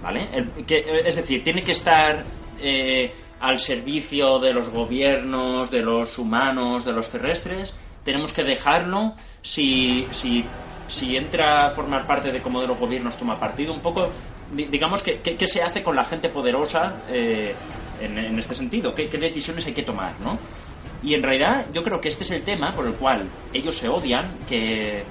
[0.00, 0.28] ¿Vale?
[0.32, 2.24] El- que, es decir, tiene que estar
[2.62, 3.10] eh,
[3.40, 7.74] al servicio de los gobiernos, de los humanos, de los terrestres.
[8.04, 10.44] Tenemos que dejarlo si, si,
[10.88, 13.72] si entra a formar parte de cómo de los gobiernos toma partido.
[13.72, 14.10] Un poco,
[14.52, 17.54] di- digamos, que, que- ¿qué se hace con la gente poderosa eh,
[18.00, 18.94] en, este sentido?
[18.94, 20.38] ¿Qué, ¿Qué decisiones hay que tomar, no?
[21.02, 23.88] Y en realidad yo creo que este es el tema por el cual ellos se
[23.88, 25.04] odian, que eh,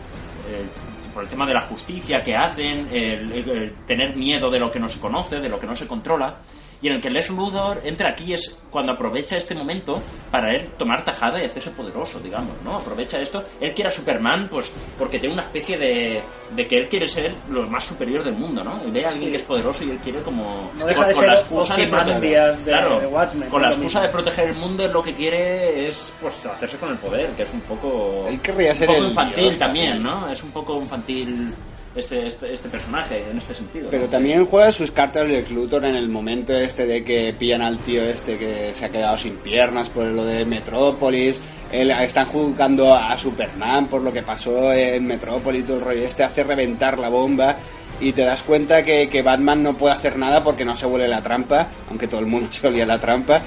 [1.13, 4.87] por el tema de la justicia que hacen, el tener miedo de lo que no
[4.87, 6.37] se conoce, de lo que no se controla,
[6.81, 10.01] y en el que Les Luthor entra aquí es cuando aprovecha este momento
[10.31, 12.77] para él tomar tajada y hacerse poderoso, digamos, ¿no?
[12.77, 13.43] Aprovecha esto.
[13.59, 16.23] Él quiere a Superman, pues, porque tiene una especie de,
[16.55, 18.79] de que él quiere ser lo más superior del mundo, ¿no?
[18.87, 19.31] Y ve a alguien Sí.
[19.31, 20.71] que es poderoso y él quiere como...
[20.77, 24.07] No deja de ser Ozymandias de- claro, de Watchmen, con la es excusa mismo.
[24.07, 27.43] de proteger el mundo él lo que quiere es pues hacerse con el poder, que
[27.43, 30.01] es un poco Él querría un ser poco el infantil dios también.
[30.03, 30.29] ¿no?
[30.29, 31.53] Es un poco infantil
[31.95, 33.89] este, este, este personaje en este sentido.
[33.89, 37.77] Pero también juega sus cartas Lex Luthor en el momento este de que pillan al
[37.79, 41.39] tío este que se ha quedado sin piernas por lo de Metrópolis.
[41.71, 46.23] Él- están juzgando a Superman por lo que pasó en Metrópolis, todo el rollo este
[46.23, 47.55] hace reventar la bomba.
[48.01, 51.05] y te das cuenta que, que Batman no puede hacer nada porque no se vuelve
[51.09, 53.41] la trampa, aunque todo el mundo se olía la trampa.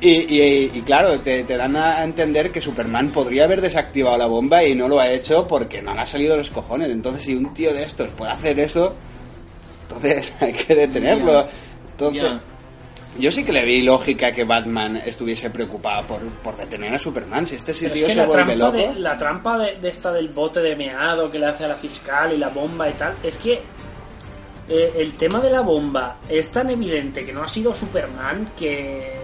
[0.00, 4.26] Y, y- y claro, te, te dan a entender que Superman podría haber desactivado la
[4.26, 6.88] bomba y no lo ha hecho porque no le ha salido los cojones.
[6.90, 8.94] Entonces, si un tío de estos puede hacer eso,
[9.82, 11.46] entonces hay que detenerlo.
[11.92, 12.30] Entonces,
[13.18, 17.44] yo sí que le vi lógica que Batman estuviese preocupado por, por detener a Superman.
[17.46, 18.92] Si este es que se la vuelve trampa, loco.
[18.94, 21.74] de, la trampa de, de esta del bote de meado que le hace a la
[21.74, 23.54] fiscal y la bomba y tal, es que
[24.68, 29.16] eh, el tema de la bomba es tan evidente que no ha sido Superman que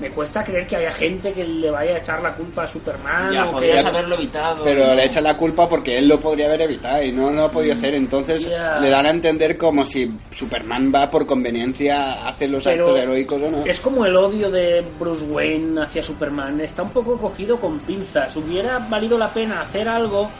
[0.00, 3.32] me cuesta creer que haya gente que le vaya a echar la culpa a Superman.
[3.32, 4.64] Ya, o que podrías haya- haberlo evitado.
[4.64, 7.50] Pero le echan la culpa porque él lo podría haber evitado y no lo ha
[7.50, 7.94] podido hacer.
[7.94, 8.78] Entonces Mm, Ya.
[8.80, 13.42] le dan a entender como si Superman va por conveniencia, hace los Pero actos heroicos
[13.42, 13.64] o no.
[13.66, 16.60] Es como el odio de Bruce Wayne hacia Superman.
[16.60, 18.34] Está un poco cogido con pinzas.
[18.36, 20.30] Hubiera valido la pena hacer algo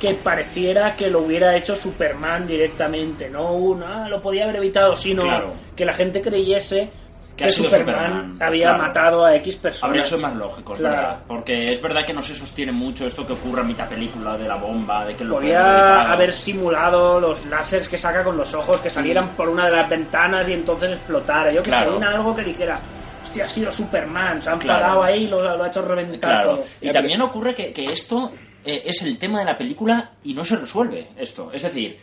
[0.00, 3.30] que pareciera que lo hubiera hecho Superman directamente.
[3.30, 5.54] No uno, ah, lo podía haber evitado, sino Claro.
[5.74, 6.90] que la gente creyese
[7.36, 8.82] Que ha Superman, Superman, había claro.
[8.82, 9.84] matado a X personas.
[9.90, 10.96] Habría sido más lógico, es Claro.
[10.96, 11.18] verdad.
[11.28, 14.48] Porque es verdad que no se sostiene mucho esto que ocurre a mitad película de
[14.48, 16.06] la bomba, de que lo evitar.
[16.10, 19.36] haber simulado los láseres que saca con los ojos, que salieran Mm.
[19.36, 21.52] por una de las ventanas y entonces explotara.
[21.52, 21.90] Yo que Claro.
[21.92, 22.78] sé, una- algo que dijera,
[23.22, 24.80] hostia, ha sido Superman, se han Claro.
[24.80, 26.64] parado ahí y lo, lo ha hecho reventar todo.
[26.80, 28.32] Y también ocurre que, que esto
[28.68, 31.50] eh, es el tema de la película y no se resuelve esto.
[31.52, 31.96] Es decir,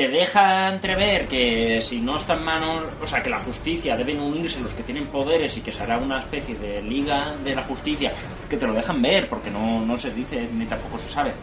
[0.00, 4.18] te deja entrever que si no está en manos, o sea, que la justicia deben
[4.18, 8.10] unirse los que tienen poderes y que será una especie de liga de la justicia,
[8.48, 11.34] que te lo dejan ver porque no, no se dice ni tampoco se sabe.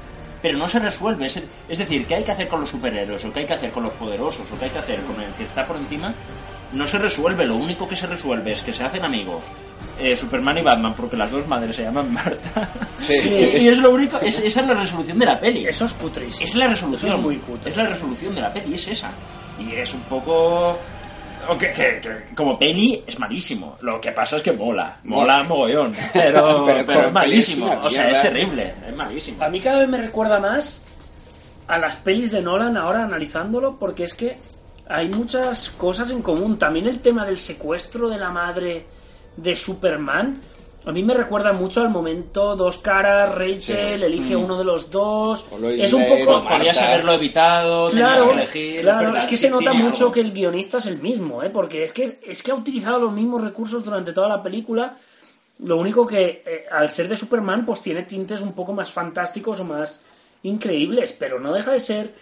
[0.41, 3.23] Pero no se resuelve, es, es decir, ¿qué hay que hacer con los superhéroes?
[3.25, 4.51] ¿O qué hay que hacer con los poderosos?
[4.51, 6.15] ¿O qué hay que hacer con el que está por encima?
[6.73, 9.45] No se resuelve, lo único que se resuelve es que se hacen amigos.
[9.99, 12.69] Eh, Superman y Batman, porque las dos madres se llaman Marta.
[12.99, 13.13] Sí.
[13.27, 15.65] Y, y es lo único, es- esa es la resolución de la peli.
[15.67, 16.45] Eso es cutrísimo.
[16.45, 17.09] Es la resolución.
[17.09, 17.71] Eso es muy cutre.
[17.71, 19.11] Es la resolución de la peli, es esa.
[19.59, 20.77] Y es un poco.
[21.49, 23.77] o que- que- que como peli es malísimo.
[23.81, 24.97] Lo que pasa es que mola.
[25.05, 25.95] Mola mogollón.
[26.13, 27.71] Pero, Pero es malísimo.
[27.83, 28.73] o sea, es terrible.
[28.87, 29.43] Es malísimo.
[29.43, 30.81] A mí cada vez me recuerda más
[31.67, 34.37] a las pelis de Nolan ahora analizándolo, porque es que
[34.89, 36.57] hay muchas cosas en común.
[36.59, 38.85] También el tema del secuestro de la madre
[39.37, 40.41] de Superman.
[40.85, 45.43] A mí me recuerda mucho al momento dos caras, Rachel elige uno de los dos.
[45.77, 46.47] Es un poco...
[46.47, 48.81] Podrías haberlo evitado, tenías Claro, que elegir.
[48.81, 50.11] claro, es que se nota mucho algo.
[50.13, 51.49] que el guionista es el mismo, ¿eh?
[51.49, 54.95] porque es que, es que ha utilizado los mismos recursos durante toda la película.
[55.63, 59.59] Lo único que, eh, al ser de Superman, pues tiene tintes un poco más fantásticos
[59.59, 60.01] o más
[60.43, 62.13] increíbles, pero no deja de ser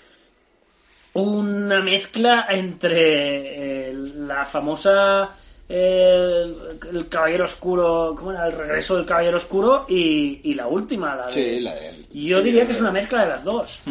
[1.13, 5.29] una mezcla entre eh, la famosa
[5.67, 6.53] eh,
[6.91, 8.45] el Caballero Oscuro, ¿cómo era?
[8.47, 11.33] El regreso del Caballero Oscuro y, y la última, la de...
[11.33, 12.05] Sí, la de él.
[12.13, 13.81] Yo diría que es una mezcla de las dos.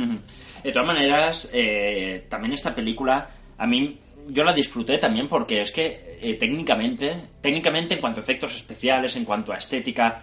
[0.62, 3.28] De todas maneras, eh, también esta película,
[3.58, 3.98] a mí,
[4.28, 9.16] yo la disfruté también porque es que eh, técnicamente, técnicamente en cuanto a efectos especiales,
[9.16, 10.20] en cuanto a estética,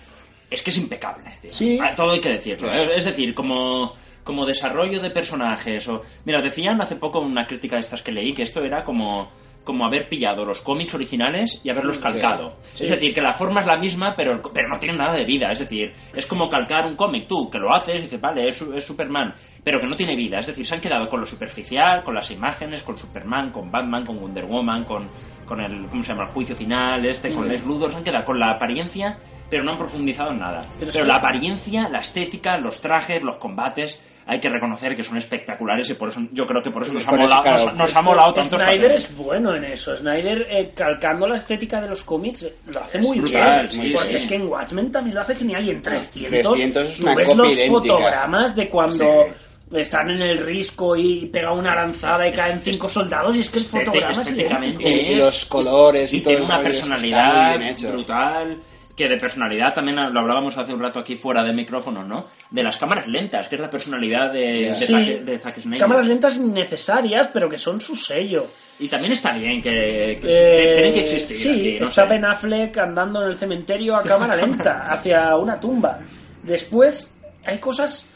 [0.49, 1.25] es que es impecable.
[1.41, 1.51] tío.
[1.51, 1.79] Sí.
[1.95, 2.71] Todo hay que decirlo.
[2.71, 3.93] Es, es decir, como,
[4.23, 5.87] como desarrollo de personajes.
[5.89, 9.29] O, mira, decían hace poco una crítica de estas que leí que esto era como
[9.71, 12.57] como haber pillado los cómics originales y haberlos calcado.
[12.73, 12.83] Sí.
[12.83, 15.49] Es decir, que la forma es la misma, pero, pero no tiene nada de vida.
[15.49, 18.61] Es decir, es como calcar un cómic tú, que lo haces y dices, vale, es,
[18.61, 19.33] es Superman,
[19.63, 20.39] pero que no tiene vida.
[20.39, 24.05] Es decir, se han quedado con lo superficial, con las imágenes, con Superman, con Batman,
[24.05, 25.09] con Wonder Woman, con,
[25.45, 26.23] con el, ¿cómo se llama?
[26.23, 27.91] El juicio final, este, con Les Luthor.
[27.91, 29.19] Se han quedado con la apariencia,
[29.49, 30.59] pero no han profundizado en nada.
[30.77, 35.17] Pero Pero, la apariencia, la estética, los trajes, los combates, hay que reconocer que son
[35.17, 37.71] espectaculares y por eso yo creo que por eso nos, Por ha, eso, molado, claro,
[37.77, 39.93] nos, ha molado tanto Snyder es bueno en eso.
[39.93, 43.83] Snyder, eh, calcando la estética de los cómics, lo hace Es muy brutal, bien.
[43.83, 44.15] sí, porque sí.
[44.15, 45.65] es que en Watchmen también lo hace genial.
[45.65, 47.71] Y en 300, 300 es tú ves copia los idéntica.
[47.93, 49.25] fotogramas de cuando
[49.73, 53.35] están en el risco y pega una lanzada y caen cinco soldados.
[53.35, 56.61] Y es que el fotograma es estéticamente es- los colores y, y todo tiene una
[56.61, 57.59] personalidad
[57.91, 58.57] brutal
[59.01, 62.27] que de personalidad también lo hablábamos hace un rato aquí fuera de micrófono, ¿no?
[62.49, 65.79] De las cámaras lentas, que es la personalidad de, de, Sí, Zack, de Zack Snyder.
[65.79, 68.45] cámaras lentas innecesarias, pero que son su sello.
[68.79, 71.37] Y también está bien que, que Eh, tienen que existir.
[71.37, 72.09] Sí, aquí, no está sé.
[72.09, 75.99] Ben Affleck andando en el cementerio a cámara lenta hacia una tumba.
[76.43, 77.11] Después
[77.45, 78.07] hay cosas.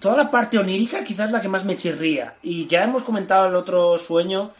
[0.00, 2.34] Toda la parte onírica quizás es la que más me chirría.
[2.42, 4.52] Y ya hemos comentado el otro sueño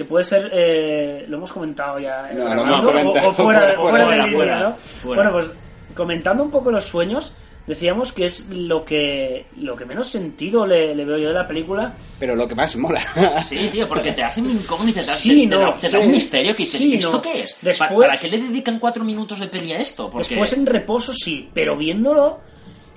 [0.00, 0.50] que puede ser.
[0.52, 2.30] eh, lo hemos comentado ya.
[2.34, 4.76] No, eh, lo hemos o- fuera, fuera, fuera vídeo, ¿no?
[5.04, 5.52] Bueno, pues
[5.94, 7.32] comentando un poco los sueños.
[7.66, 11.46] Decíamos que es lo que lo que menos sentido le, le veo yo de la
[11.46, 11.94] película.
[12.18, 13.00] Pero lo que más mola.
[13.46, 16.04] Sí, tío, porque te hacen incógnita, te, da- Sí, te, no, da, te da sí.
[16.06, 17.22] un misterio que dices, Sí, ¿esto no.
[17.22, 17.52] qué es?
[17.52, 20.08] ¿Pa- Después- ¿Para qué le dedican cuatro minutos de peli a esto?
[20.10, 22.40] Porque Después en reposo sí, pero viéndolo,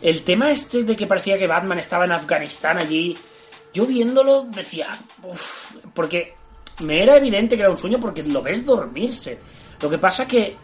[0.01, 3.15] el tema este de que parecía que Batman estaba en Afganistán allí
[3.75, 6.35] yo viéndolo decía, "Uf", porque
[6.82, 9.40] me era evidente que era un sueño porque lo ves dormirse.
[9.82, 10.56] Lo que pasa que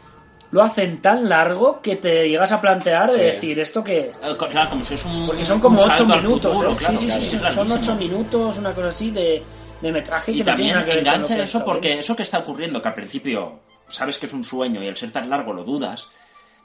[0.51, 3.23] lo hacen tan largo que te llegas a plantear de Sí.
[3.25, 5.27] decir esto que Eh, Claro, como si es un.
[5.27, 6.75] porque son como ocho al minutos, futuro, ¿eh?
[6.77, 9.43] claro, sí, sí, claro, son ocho minutos, una cosa así de,
[9.81, 12.81] de metraje Y que no también lo engancha que eso porque eso que está ocurriendo,
[12.81, 16.07] que al principio sabes que es un sueño y el ser tan largo lo dudas,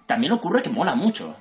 [0.07, 1.37] también ocurre que mola mucho.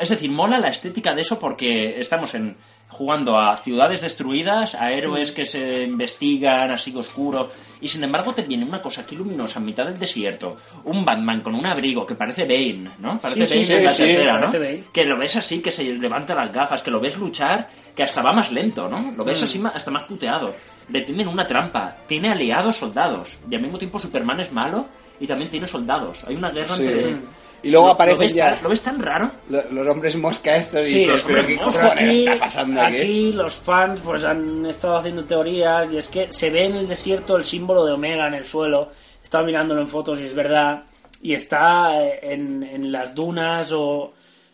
[0.00, 2.56] Es decir, mola la estética de eso porque estamos en
[2.88, 7.50] jugando a ciudades destruidas, a héroes que se investigan así oscuro,
[7.80, 11.40] y sin embargo te viene una cosa aquí luminosa en mitad del desierto, un Batman
[11.42, 13.18] con un abrigo que parece Bane, ¿no?
[13.18, 14.50] Parece Sí, Bane sí, en la tercera, ¿no?
[14.92, 18.22] Que lo ves así, que se levanta las gafas, que lo ves luchar, que hasta
[18.22, 19.12] va más lento, ¿no?
[19.16, 19.26] Lo Mm.
[19.26, 20.54] ves así ma- hasta más puteado.
[20.88, 24.86] Le tienden una trampa, tiene aliados soldados, y al mismo tiempo Superman es malo
[25.18, 26.22] y también tiene soldados.
[26.24, 27.18] Hay una guerra entre...
[27.66, 29.30] Y luego ¿Lo- aparecen ¿lo ves, ya- tan, ¿Lo ves tan raro?
[29.48, 31.82] Lo- Los hombres mosca estos y Sí, dices, los pero hombres ¿qué mosca.
[31.82, 32.96] cojones aquí, está pasando aquí?
[32.96, 36.86] aquí los fans pues han estado haciendo teorías y es que se ve en el
[36.88, 38.90] desierto el símbolo de Omega en el suelo.
[39.22, 40.84] Estaba mirándolo en fotos y es verdad.
[41.22, 44.12] Y está eh, en, en las dunas o,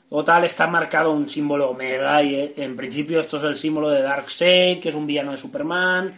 [0.09, 3.91] o tal, está marcado un símbolo Omega y eh, en principio esto es el símbolo
[3.91, 6.15] de Darkseid, que es un villano de Superman.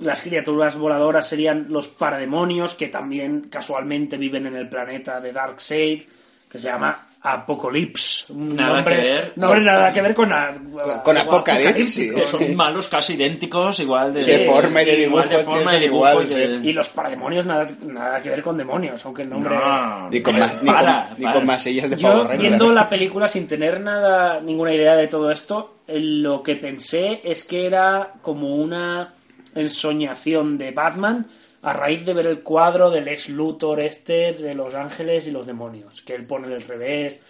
[0.00, 6.02] Las criaturas voladoras serían los parademonios, que también casualmente viven en el planeta de Darkseid,
[6.50, 8.32] que se llama Apocalypse.
[8.32, 9.32] Un Nada nombre, que ver.
[9.36, 10.54] nombre nada que ver con, a-
[11.04, 12.12] con Apocalipsis.
[12.24, 14.24] Son malos casi idénticos, igual de...
[14.24, 16.68] De forma y de igual de forma y dibujo igual, y de- sí.
[16.68, 19.54] Y los parademonios nada, nada que ver con demonios, aunque el nombre...
[19.54, 23.28] No, Ni con, más, ni, para, con, ni con masillas de Yo, viendo la película
[23.28, 28.54] sin tener nada, ninguna idea de todo esto, lo que pensé es que era como
[28.56, 29.12] una
[29.54, 31.26] ensoñación de Batman
[31.62, 35.46] a raíz de ver el cuadro del ex Luthor este de los ángeles y los
[35.46, 37.20] demonios, que él pone del revés,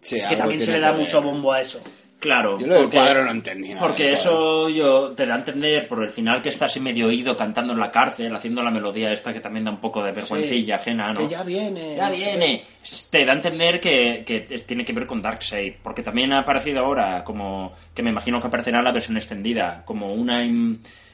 [0.00, 1.78] Sí, que también se le da mucho bombo a eso.
[2.18, 5.34] Claro, Yo lo del porque- cuadro no entendí nada Porque del eso yo te da
[5.34, 8.62] a entender por el final que está así medio oído cantando en la cárcel, haciendo
[8.62, 11.20] la melodía esta que también da un poco de vergüencilla ajena, ¿no?
[11.20, 11.96] Que ya viene.
[11.96, 12.64] Ya viene.
[13.10, 16.80] Te da a entender que, que tiene que ver con Darkseid, porque también ha aparecido
[16.80, 20.44] ahora como que me imagino que aparecerá en la versión extendida, como una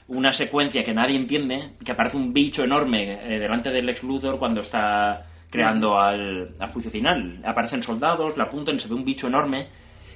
[0.08, 4.38] una secuencia que nadie entiende, que aparece un bicho enorme eh, delante del ex Luthor
[4.38, 7.40] cuando está creando al, al juicio final.
[7.44, 9.68] Aparecen soldados, la apuntan, se ve un bicho enorme.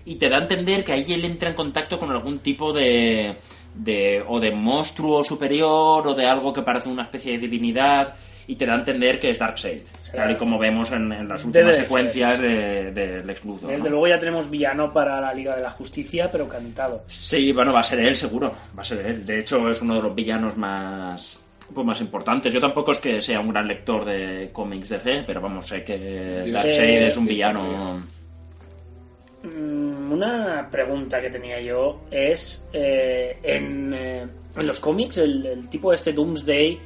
[0.05, 3.37] Y te da a entender que ahí él entra en contacto con algún tipo de,
[3.75, 8.15] de o de monstruo superior o de algo que parece una especie de divinidad
[8.53, 9.81] y te da a entender que es Darkseid,
[10.15, 13.71] tal y como vemos en, en las últimas de secuencias de, de Lex Luthor.
[13.71, 13.91] Desde ¿no?
[13.91, 17.03] luego ya tenemos villano para la Liga de la Justicia, pero cantado.
[17.07, 19.25] Sí, bueno, va a ser él seguro, va a ser él.
[19.25, 21.41] De hecho, es uno de los villanos más
[21.73, 22.53] pues más importantes.
[22.53, 26.45] Yo tampoco es que sea un gran lector de cómics DC, pero vamos, sé que
[26.53, 28.03] Darkseid es un villano...
[29.45, 34.27] Mm, Una pregunta que tenía yo es, eh, en, eh,
[34.57, 36.79] en los cómics, el, el tipo de este Doomsday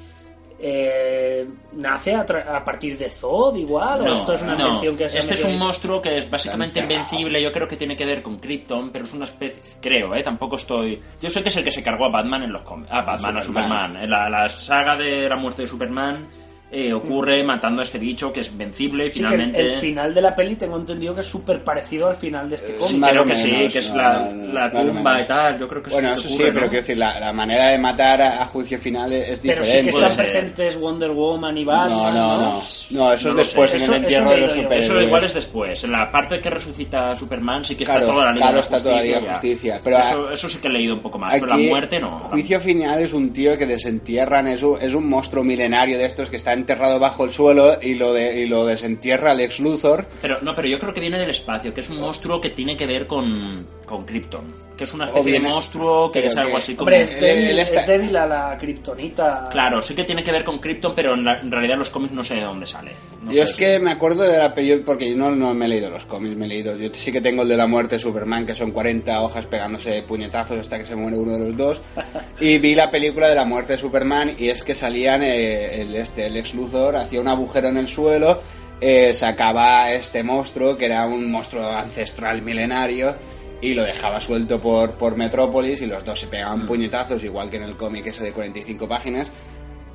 [0.59, 4.67] eh, nace a, tra- a partir de Zod igual, o esto es una no.
[4.67, 7.43] invención que se Este es un monstruo que es básicamente invencible.
[7.43, 9.61] Yo creo que tiene que ver con Krypton, pero es una especie.
[9.81, 10.23] Creo, ¿eh?
[10.23, 11.01] Tampoco estoy.
[11.21, 12.91] Yo sé que es el que se cargó a Batman en los cómics.
[12.91, 13.71] A Batman, a Superman.
[13.71, 14.03] Superman.
[14.05, 16.27] En la, la saga de la muerte de Superman
[16.69, 19.61] eh, ocurre matando a este bicho que es invencible y Sí, finalmente.
[19.61, 22.57] el, el final de la peli tengo entendido que es súper parecido al final de
[22.57, 22.97] este Eh, cómic.
[22.99, 25.59] más Creo que sí, que es no, la, no, no, la tumba y tal.
[25.61, 26.71] Yo creo que Bueno, sí eso que sí, ocurre, pero ¿no?
[26.71, 29.69] quiero decir, la, la manera de matar a, a juicio final es, es pero sí
[29.71, 29.91] diferente.
[29.93, 31.99] que están presentes Wonder Woman y Batman.
[31.99, 32.63] no, no, no.
[32.91, 33.77] No, eso No es después, sé.
[33.77, 34.85] en Eso- el eso entierro de lo los superhéroes.
[34.91, 35.85] Eso igual es después.
[35.85, 38.61] En la parte que resucita Superman sí que está Claro, toda la Liga claro, de
[38.61, 39.33] está toda la Liga de ya.
[39.35, 42.19] Justicia, pero eso, eso sí que he leído un poco más, pero la muerte no.
[42.21, 46.29] Juicio final es un tío que desentierran, es un, es un monstruo milenario de estos
[46.29, 50.07] que está enterrado bajo el suelo y lo, de, y lo desentierra el ex Luthor.
[50.23, 52.77] Pero no, pero yo creo que viene del espacio, que es un monstruo que tiene
[52.77, 54.67] que ver con, con Krypton.
[54.77, 56.91] Que es una especie de monstruo que pero es algo así como.
[56.91, 59.49] Hombre, es débil, él está- es débil a la kriptonita.
[59.51, 62.13] Claro, sí que tiene que ver con Krypton, pero en, la- en realidad los cómics
[62.13, 62.93] no sé de dónde sale.
[63.23, 65.65] No yo sé es si- que me acuerdo del apellido, porque yo no, no me
[65.65, 66.77] he leído los cómics, me he leído.
[66.77, 70.03] Yo sí que tengo el de la muerte de Superman, que son 40 hojas pegándose
[70.03, 71.83] puñetazos hasta que se muere uno de los dos.
[72.41, 75.95] Y vi la película de la muerte de Superman, y es que salían eh, el,
[75.97, 78.43] este, el ex Luthor, hacía un agujero en el suelo,
[78.79, 83.17] eh, sacaba este monstruo, que era un monstruo ancestral milenario.
[83.61, 87.57] Y lo dejaba suelto por, por Metrópolis y los dos se pegaban puñetazos, igual que
[87.57, 89.33] en el cómic ese de 45 páginas.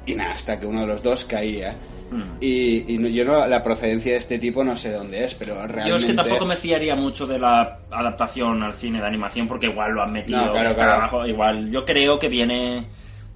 [0.05, 1.75] Y nada, hasta que uno de los dos caía.
[2.09, 2.37] Mm.
[2.41, 5.53] Y, y no- yo no, la procedencia de este tipo no sé dónde es, pero
[5.55, 5.89] realmente...
[5.89, 9.67] Yo es que tampoco me fiaría mucho de la adaptación al cine de animación porque
[9.67, 10.93] igual lo han metido No, claro, claro.
[10.93, 12.87] abajo, igual yo creo que viene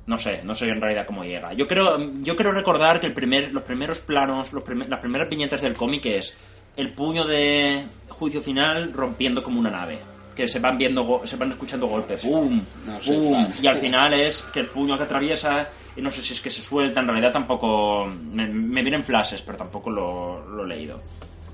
[0.08, 1.54] no sé, no sé en realidad cómo llega.
[1.54, 5.30] Yo creo yo creo recordar que el primer los primeros planos, los primer- las primeras
[5.30, 6.36] viñetas del cómic es
[6.76, 9.98] el puño de juicio final rompiendo como una nave.
[10.36, 12.66] Que se van viendo, go- se van escuchando golpes, ¡boom!
[12.86, 13.34] No soy ¡boom!
[13.34, 13.54] fan.
[13.64, 16.50] Y al final es que el puño que atraviesa, y no sé si es que
[16.50, 18.06] se suelta, en realidad tampoco...
[18.32, 21.00] Me, me vienen flashes, pero tampoco lo, lo he leído.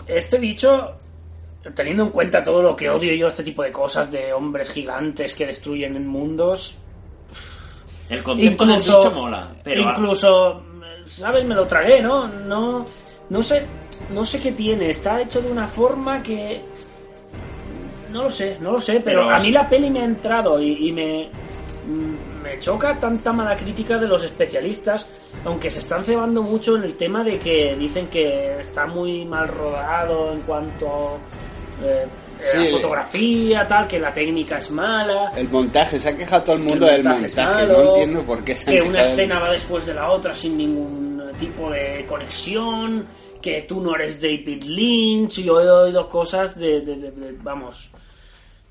[0.07, 0.93] Este bicho,
[1.75, 5.35] teniendo en cuenta todo lo que odio yo, este tipo de cosas de hombres gigantes
[5.35, 6.77] que destruyen mundos,
[8.09, 9.81] El concepto del incluso, bicho mola, pero...
[9.89, 10.63] incluso,
[11.05, 11.45] ¿sabes?
[11.45, 12.27] Me lo tragué, ¿no?
[12.27, 12.85] No,
[13.29, 13.63] no sé,
[14.09, 14.89] no sé qué tiene.
[14.89, 16.61] Está hecho de una forma que
[18.11, 20.61] no lo sé, no lo sé, pero, Pero a mí la peli me ha entrado
[20.61, 21.29] y, y me
[21.87, 25.07] mm, me choca tanta mala crítica de los especialistas,
[25.45, 29.47] aunque se están cebando mucho en el tema de que dicen que está muy mal
[29.47, 31.19] rodado en cuanto
[31.83, 32.05] eh,
[32.53, 32.71] a la Sí.
[32.71, 35.31] fotografía, tal, que la técnica es mala.
[35.35, 37.67] El montaje, se ha quejado todo el mundo el del montaje es montaje.
[37.67, 40.33] malo, no entiendo por qué se han que una escena va después de la otra
[40.33, 43.05] sin ningún tipo de conexión,
[43.41, 47.31] que tú no eres David Lynch, y yo he oído cosas de, de- de- de-
[47.41, 47.89] vamos,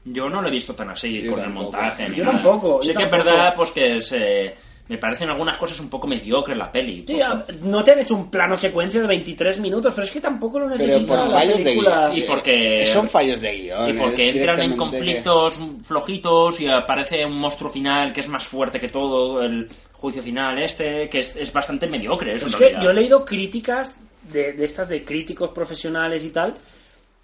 [0.04, 1.72] Yo no lo he visto tan así Yo con el tampoco.
[1.72, 2.08] montaje.
[2.08, 2.36] ni Yo nada.
[2.42, 4.54] tampoco, Sé yo que es verdad, pues que se,
[4.88, 7.04] me parecen algunas cosas un poco mediocres la peli.
[7.06, 10.20] Sí, a- no te han hecho un plano secuencia de 23 minutos, pero es que
[10.20, 12.08] tampoco lo Pero necesita por la fallos de película.
[12.08, 12.16] guion.
[12.18, 13.90] Y porque- Son fallos de guion.
[13.90, 18.80] Y porque entran en conflictos flojitos y aparece un monstruo final que es más fuerte
[18.80, 22.34] que todo, el juicio final este, que es, es bastante mediocre.
[22.36, 22.82] Eso Es que realidad.
[22.82, 23.94] yo he leído críticas
[24.32, 26.56] de, de estas de críticos profesionales y tal,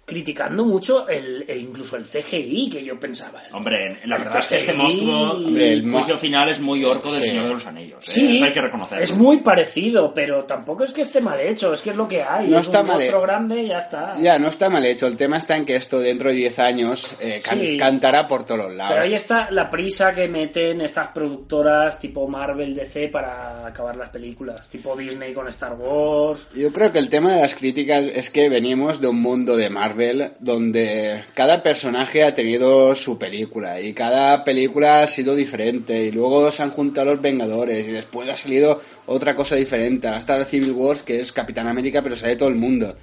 [0.07, 3.41] criticando mucho el, e incluso el CGI, que yo pensaba.
[3.51, 7.11] Hombre, la El verdad es que este monstruo, el el juicio final es muy orco
[7.11, 7.27] del Sí.
[7.31, 8.07] Señor de los Anillos.
[8.07, 8.11] ¿eh?
[8.13, 9.03] Sí, Eso hay que reconocerlo.
[9.03, 12.23] es muy parecido, pero tampoco es que esté mal hecho, es que es lo que
[12.23, 12.47] hay.
[12.49, 13.27] No es está un mal monstruo hecho.
[13.27, 14.15] grande y ya está.
[14.21, 15.07] Ya, no está mal hecho.
[15.07, 17.75] El tema está en que esto dentro de 10 años eh, can- Sí.
[17.77, 18.93] cantará por todos lados.
[18.93, 24.09] Pero ahí está la prisa que meten estas productoras tipo Marvel DC para acabar las
[24.09, 26.47] películas, tipo Disney con Star Wars.
[26.55, 29.69] Yo creo que el tema de las críticas es que venimos de un mundo de
[29.69, 29.96] Marvel
[30.39, 36.51] donde cada personaje ha tenido su película y cada película ha sido diferente y luego
[36.51, 40.07] se han juntado los Vengadores y después ha salido otra cosa diferente.
[40.07, 42.95] Hasta Civil Wars que es Capitán América pero sale todo el mundo.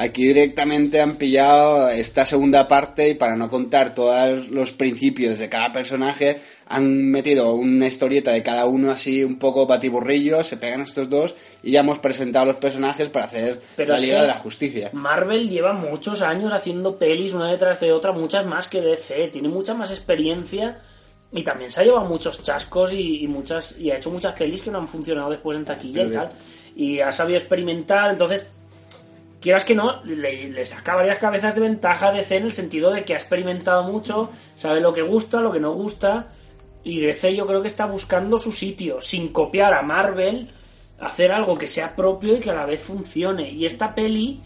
[0.00, 5.48] Aquí directamente han pillado esta segunda parte y para no contar todos los principios de
[5.48, 10.82] cada personaje han metido una historieta de cada uno así un poco batiburrillo, se pegan
[10.82, 11.34] estos dos
[11.64, 14.90] y ya hemos presentado los personajes para hacer Pero la Liga de la Justicia.
[14.92, 19.48] Marvel lleva muchos años haciendo pelis una detrás de otra, muchas más que DC, tiene
[19.48, 20.78] mucha más experiencia
[21.32, 24.62] y también se ha llevado muchos chascos y, y muchas y ha hecho muchas pelis
[24.62, 26.30] que no han funcionado después en taquilla y tal.
[26.76, 28.46] Y ha sabido experimentar, entonces
[29.40, 33.04] quieras que no, le, saca varias cabezas de ventaja a DC en el sentido de
[33.04, 36.28] que ha experimentado mucho, sabe lo que gusta, lo que no gusta,
[36.84, 40.48] y DC yo creo que está buscando su sitio, sin copiar a Marvel,
[41.00, 43.50] hacer algo que sea propio y que a la vez funcione.
[43.50, 44.40] Y esta peli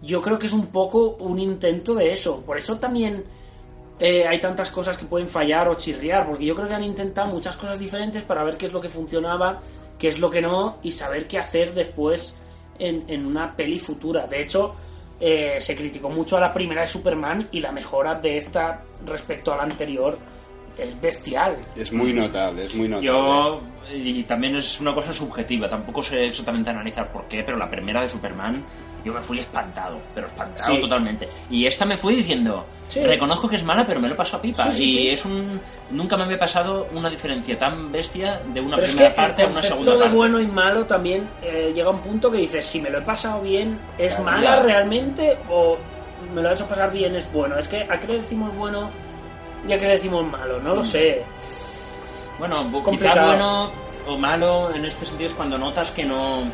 [0.00, 2.40] yo creo que es un poco un intento de eso.
[2.44, 3.24] Por eso también
[4.00, 7.28] eh, hay tantas cosas que pueden fallar o chirriar, porque yo creo que han intentado
[7.28, 9.60] muchas cosas diferentes para ver qué es lo que funcionaba,
[9.98, 12.36] qué es lo que no, y saber qué hacer después
[12.82, 14.26] en, en una peli futura.
[14.26, 14.74] De hecho,
[15.20, 19.52] eh, se criticó mucho a la primera de Superman y la mejora de esta respecto
[19.52, 20.18] a la anterior
[20.76, 21.58] es bestial.
[21.76, 23.06] Es muy notable, es muy notable.
[23.06, 23.60] Yo,
[23.94, 28.02] y también es una cosa subjetiva, tampoco sé exactamente analizar por qué, pero la primera
[28.02, 28.64] de Superman,
[29.04, 30.80] yo me fui espantado, pero espantado Sí.
[30.80, 31.28] totalmente.
[31.50, 33.00] Y esta me fui diciendo, Sí.
[33.00, 34.70] reconozco que es mala, pero me lo paso a pipa.
[34.72, 35.60] Sí, y es un.
[35.90, 39.42] Nunca me había pasado una diferencia tan bestia de una Pero es que primera parte
[39.42, 40.14] a una segunda de parte.
[40.14, 43.02] bueno y malo también eh, llega a un punto que dices, si me lo he
[43.02, 44.62] pasado bien, ¿es Claro, mala ya.
[44.62, 45.76] realmente o
[46.34, 47.58] me lo ha hecho pasar bien, es bueno?
[47.58, 48.90] Es que a qué le decimos bueno
[49.66, 50.76] y a qué le decimos malo, no Mm.
[50.76, 51.22] lo sé.
[52.38, 53.70] Bueno, bu- quizá bueno
[54.06, 56.44] o malo en este sentido es cuando notas que no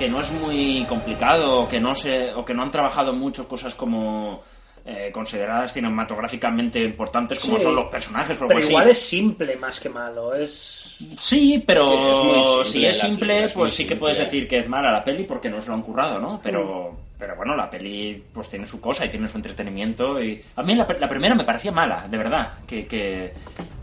[0.00, 3.46] que no es muy complicado o que no se o que no han trabajado mucho
[3.46, 4.42] cosas como
[4.86, 7.64] eh, consideradas cinematográficamente importantes como Sí.
[7.64, 8.68] son los personajes Pero así.
[8.68, 10.96] igual es simple más que malo, es...
[11.18, 13.96] Sí, pero Sí, es muy simple, si es simple, película es muy pues sí que
[13.96, 16.40] puedes decir que es mala la peli porque nos lo han currado, ¿no?
[16.42, 16.96] Pero, Mm.
[17.18, 20.74] pero bueno, la peli pues tiene su cosa y tiene su entretenimiento y a mí
[20.74, 23.34] la, la primera me parecía mala, de verdad, que, que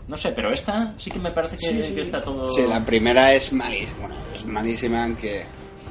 [0.08, 1.94] no sé, pero esta sí que me parece que, Sí, sí.
[1.94, 5.44] que está todo Sí, la primera es malísima, bueno, es malísima, aunque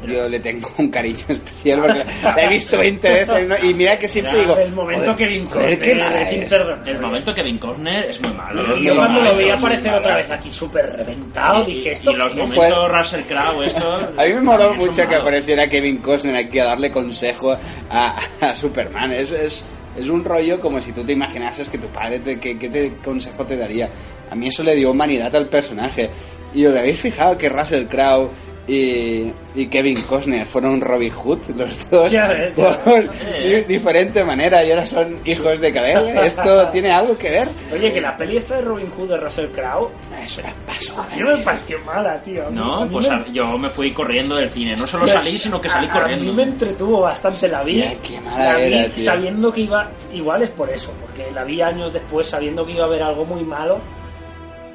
[0.06, 4.08] yo le tengo un cariño especial porque la he visto 20 veces y mira que
[4.08, 6.92] siempre digo, el momento joder, Kevin Costner es imperdonable.
[6.92, 8.64] El momento Kevin Costner es muy malo.
[8.64, 12.14] Los Yo cuando lo es aparecer otra vez aquí súper reventado, y, dije, y ¿esto
[12.14, 12.50] los qué es?
[12.56, 13.94] momentos Russell Crowe, esto...
[14.18, 17.58] A mí me moló mucho que apareciera Kevin Costner aquí a darle consejo
[17.90, 19.14] a, a Superman.
[19.14, 19.66] Es, es,
[19.98, 22.94] es un rollo como si tú te imaginases que tu padre, te, ¿qué, qué te,
[22.98, 23.90] consejo te daría?
[24.30, 26.10] A mí eso le dio humanidad al personaje.
[26.54, 28.32] Y os habéis fijado que Russell Crowe
[28.68, 34.24] y, y Kevin Costner fueron Robin Hood, los dos, Ya ves, por ya di- diferente
[34.26, 36.18] manera y ahora son hijos de Cadell.
[36.26, 37.48] ¿Esto tiene algo que ver?
[37.72, 39.90] Oye, que la peli esta de Robin Hood de Russell Crowe,
[40.24, 41.00] Eso era paso.
[41.02, 42.50] a mí no me pareció mala, tío.
[42.52, 44.76] No, pues me- a- yo me fui corriendo del cine.
[44.76, 46.26] No solo salí, sino que salí a- corriendo.
[46.26, 47.82] A mí me entretuvo bastante la vi.
[47.82, 49.06] Hostia, qué mala la vi era, tío.
[49.06, 49.90] sabiendo que iba.
[50.14, 53.24] Igual es por eso, porque la vi años después sabiendo que iba a haber algo
[53.24, 53.80] muy malo.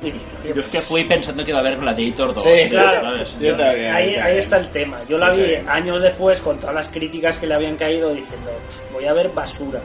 [0.03, 0.11] Y
[0.49, 2.43] Yo es que pues, fui pensando que iba a haber Gladiator 2.
[2.45, 3.01] Sí, Claro.
[3.03, 3.37] ¿sabes?
[3.41, 3.95] Yo también.
[3.95, 4.23] ahí, también.
[4.23, 4.99] ahí está el tema.
[5.09, 8.93] Yo la vi años después con todas las críticas que le habían caído diciendo, "Uf,
[8.93, 9.81] voy a ver basura.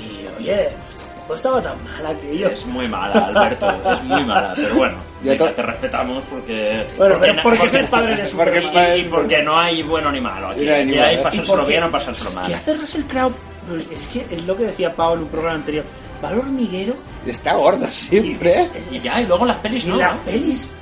[0.00, 2.48] Y oye, pues tampoco estaba tan mal aquello.
[2.48, 3.68] Es muy mala, Alberto.
[3.92, 4.52] Es muy mala.
[4.56, 6.84] Pero bueno, venga, to- te respetamos porque.
[6.96, 8.72] Bueno, pero na- porque es el padre de Porque Superman.
[8.72, 10.48] padre- y, y porque no hay bueno ni malo.
[10.48, 12.46] Aquí, No hay ni Aquí hay pasárselo bien o pasárselo mal.
[12.46, 13.34] ¿Qué hace Russell Crowe?
[13.68, 15.84] Pues es que es lo que decía Pablo en un programa anterior.
[16.22, 16.94] Va al hormiguero
[17.26, 18.68] Está gordo siempre.
[18.74, 19.96] y, es- Y ya, y luego las pelis no.
[19.96, 20.72] las pelis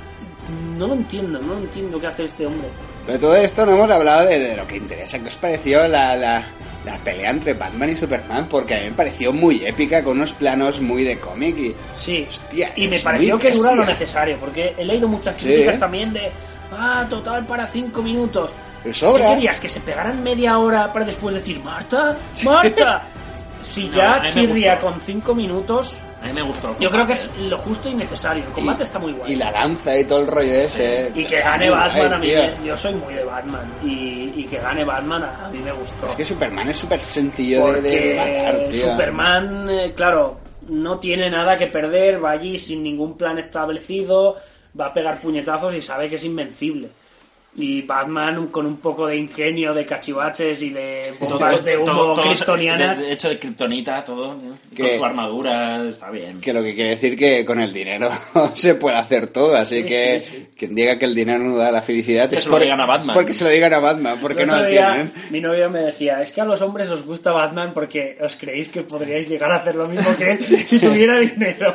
[0.77, 2.67] no lo entiendo, no entiendo qué hace este hombre.
[3.07, 5.17] De todo esto no hemos hablado de, de lo que interesa.
[5.19, 6.45] ¿Qué os pareció la, la,
[6.85, 8.47] la pelea entre Batman y Superman?
[8.49, 11.75] Porque a mí me pareció muy épica, con unos planos muy de cómic y...
[11.95, 15.45] Sí, Hostia, y me pareció que dura lo necesario, porque he leído muchas Sí.
[15.47, 16.31] críticas también de,
[16.71, 18.51] ah, total para cinco minutos.
[18.83, 19.29] Pero sobra.
[19.29, 19.59] ¿Qué querías?
[19.59, 23.01] ¿Que se pegaran media hora para después decir, Marta, Marta?
[23.61, 26.75] si No, ya chirría con cinco minutos, A mí me gustó.
[26.79, 28.43] yo creo que es lo justo y necesario.
[28.43, 29.33] El combate está muy guay.
[29.33, 31.11] Y la lanza y todo el rollo ese.
[31.15, 32.27] Y que gane muy Batman guay, a mí,
[32.61, 33.71] me- yo soy muy de Batman.
[33.83, 36.07] Y, y que gane Batman a, a mí me gustó.
[36.07, 38.91] Es que Superman es súper sencillo de, de- de matar, tío.
[38.91, 44.35] Superman, eh, claro, no tiene nada que perder, va allí sin ningún plan establecido,
[44.79, 46.89] va a pegar puñetazos y sabe que es invencible.
[47.53, 52.13] Y Batman con un poco de ingenio, de cachivaches y de bombas de humo todo-
[52.13, 52.97] todo- kriptonianas.
[52.99, 54.37] de- de hecho de kriptonita, todo.
[54.73, 56.39] Que- Con su armadura, está bien.
[56.39, 58.09] Que lo que quiere decir que con el dinero
[58.55, 60.47] se puede hacer todo, así Sí, que sí, sí.
[60.57, 62.79] quien diga que el dinero no da la felicidad Que es se lo por- digan
[62.79, 63.13] a Batman.
[63.13, 65.13] Porque se lo digan a Batman, porque no lo día, tienen.
[65.29, 68.69] Mi novia me decía, es que a los hombres os gusta Batman porque os creéis
[68.69, 71.73] que podríais llegar a hacer lo mismo que él si tuviera dinero.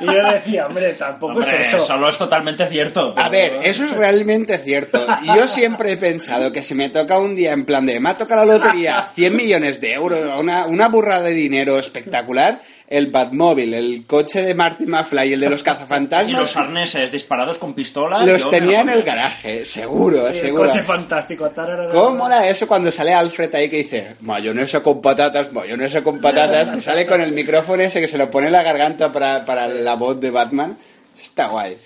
[0.00, 1.80] Y yo decía, hombre, tampoco Hombre, es eso.
[1.84, 3.12] solo es totalmente cierto.
[3.14, 5.04] A pero- ver, eso es realmente cierto.
[5.24, 8.16] Yo siempre he pensado que si me toca un día en plan de me ha
[8.16, 13.74] tocado la lotería 100 millones de euros, una, una burrada de dinero espectacular, el Batmóvil,
[13.74, 17.74] el coche de Marty McFly y el de los Y los cazafantasmas arneses disparados con
[17.74, 18.26] pistolas.
[18.26, 20.70] los tenía lo en el garaje, seguro, el seguro.
[20.70, 21.50] coche fantástico.
[21.50, 21.92] tararara.
[21.92, 26.70] ¿Cómo mola eso cuando sale Alfred ahí que dice mayonesa con patatas, mayonesa con patatas,
[26.70, 29.66] que sale con el micrófono ese que se lo pone en la garganta para, para
[29.66, 30.78] la voz de Batman?
[31.20, 31.76] Está guay.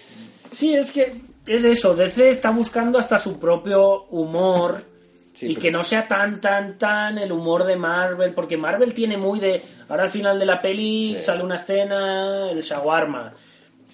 [0.52, 1.12] Sí, es que
[1.46, 1.94] es eso.
[1.94, 4.84] DC está buscando hasta su propio humor.
[5.34, 8.34] Sí, y pero- que no sea tan, tan, tan el humor de Marvel.
[8.34, 9.62] Porque Marvel tiene muy de.
[9.88, 11.24] Ahora al final de la peli Sí.
[11.24, 13.32] sale una escena, el shawarma.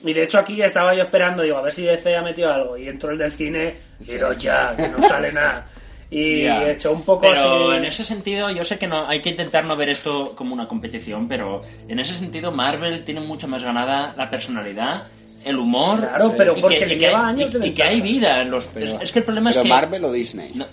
[0.04, 2.76] Y de hecho aquí estaba yo esperando, digo, a ver si DC ha metido algo.
[2.76, 3.76] Y entró el del cine,
[4.06, 5.66] pero ya, que no sale nada.
[6.10, 6.70] Y Ya.
[6.70, 7.76] echó un poco Pero así.
[7.76, 10.66] en ese sentido, yo sé que no hay que intentar no ver esto como una
[10.66, 15.08] competición, pero en ese sentido Marvel tiene mucho más ganada la personalidad,
[15.44, 15.98] el humor.
[16.00, 17.82] Claro, pero y porque que, le y que lleva hay, años de y- y que
[17.82, 18.66] hay vida en los.
[18.66, 19.68] Pero- es, es que el problema pero es que.
[19.68, 20.52] Marvel o Disney.
[20.54, 20.66] No,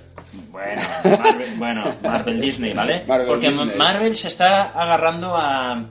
[0.51, 3.03] bueno, Marvel, bueno, Marvel Disney, ¿vale?
[3.07, 3.77] Marvel, Porque Disney.
[3.77, 5.83] Marvel se está agarrando a,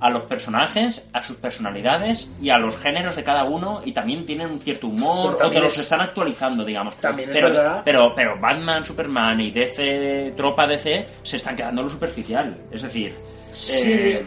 [0.00, 4.24] a los personajes, a sus personalidades y a los géneros de cada uno y también
[4.26, 6.96] tienen un cierto humor o también los es- están actualizando, digamos.
[6.96, 7.82] También es pero, verdad.
[7.84, 12.56] pero, pero Batman, Superman y DC, Tropa DC, se están quedando en lo superficial.
[12.70, 13.14] Es decir,
[13.52, 13.72] Sí.
[13.84, 14.26] eh,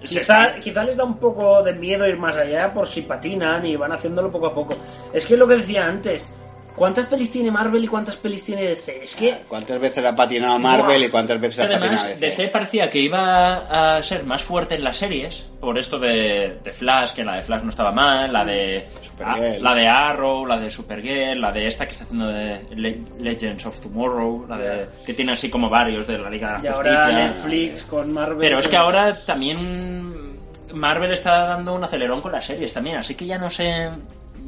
[0.00, 3.76] Quizá, quizá les da un poco de miedo ir más allá por si patinan y
[3.76, 4.76] van haciéndolo poco a poco.
[5.12, 6.30] Es que es lo que decía antes.
[6.78, 9.02] ¿Cuántas pelis tiene Marvel y cuántas pelis tiene DC?
[9.02, 12.26] Es que ¿Cuántas veces ha patinado Marvel y cuántas veces ha patinado Además, DC?
[12.26, 16.72] DC parecía que iba a ser más fuerte en las series, por esto de, de
[16.72, 18.86] Flash, que la de Flash no estaba mal, la de
[19.24, 23.00] ah, la de Arrow, la de Supergirl, la de esta que está haciendo de Le-
[23.18, 26.70] Legends of Tomorrow, la de que tiene así como varios de la Liga de y
[26.70, 27.26] la ahora Justicia.
[27.26, 28.38] Netflix con Marvel.
[28.38, 30.38] Pero es que ahora también
[30.74, 33.90] Marvel está dando un acelerón con las series también, así que ya no sé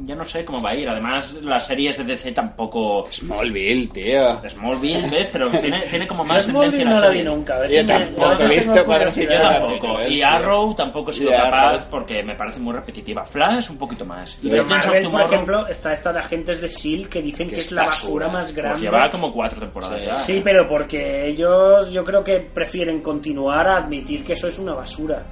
[0.04, 0.88] ya no sé cómo va a ir.
[0.88, 4.40] Además, las series de DC tampoco Smallville, tío.
[4.48, 5.28] Smallville, ¿ves?
[5.32, 7.22] Pero tiene, tiene como más Smallville tendencia no la serie.
[7.22, 7.68] vi nunca.
[7.68, 9.10] Yo tampoco he visto cuatro.
[9.10, 10.02] Yo tampoco.
[10.08, 11.80] Y Arrow tampoco he sido capaz Arrow.
[11.90, 13.24] porque me parece muy repetitiva.
[13.24, 14.38] Flash un poquito más.
[14.42, 17.08] Y Marvel, por ejemplo, está esta de agentes de S.H.I.E.L.D.
[17.08, 18.26] que dicen que, Que es la basura.
[18.26, 18.80] basura más pues grande.
[18.80, 20.06] lleva como cuatro temporadas Sí.
[20.06, 20.16] ya.
[20.16, 24.74] Sí, pero porque ellos yo creo que prefieren continuar a admitir que eso es una
[24.74, 25.24] basura.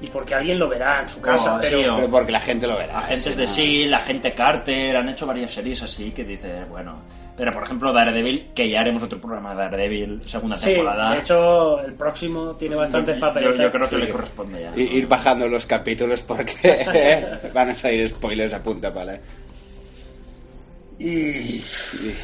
[0.00, 1.56] Y porque alguien lo verá en su casa.
[1.56, 2.98] Oh, pero sí, Pero porque la gente lo verá.
[3.00, 3.42] Agentes sí, de ¿no?
[3.50, 7.02] S.H.I.E.L.D., Agente Carter, han hecho varias series así que dice, bueno...
[7.36, 11.12] Pero por ejemplo Daredevil, que ya haremos otro programa de Daredevil, segunda Sí, temporada.
[11.12, 13.56] de hecho, el próximo tiene bastantes yo, papeles.
[13.56, 14.00] yo, yo creo que Sí.
[14.02, 14.72] le corresponde ya.
[14.74, 16.84] Y- ir bajando los capítulos porque
[17.54, 19.20] van a salir spoilers a punta pala.
[20.98, 21.62] Y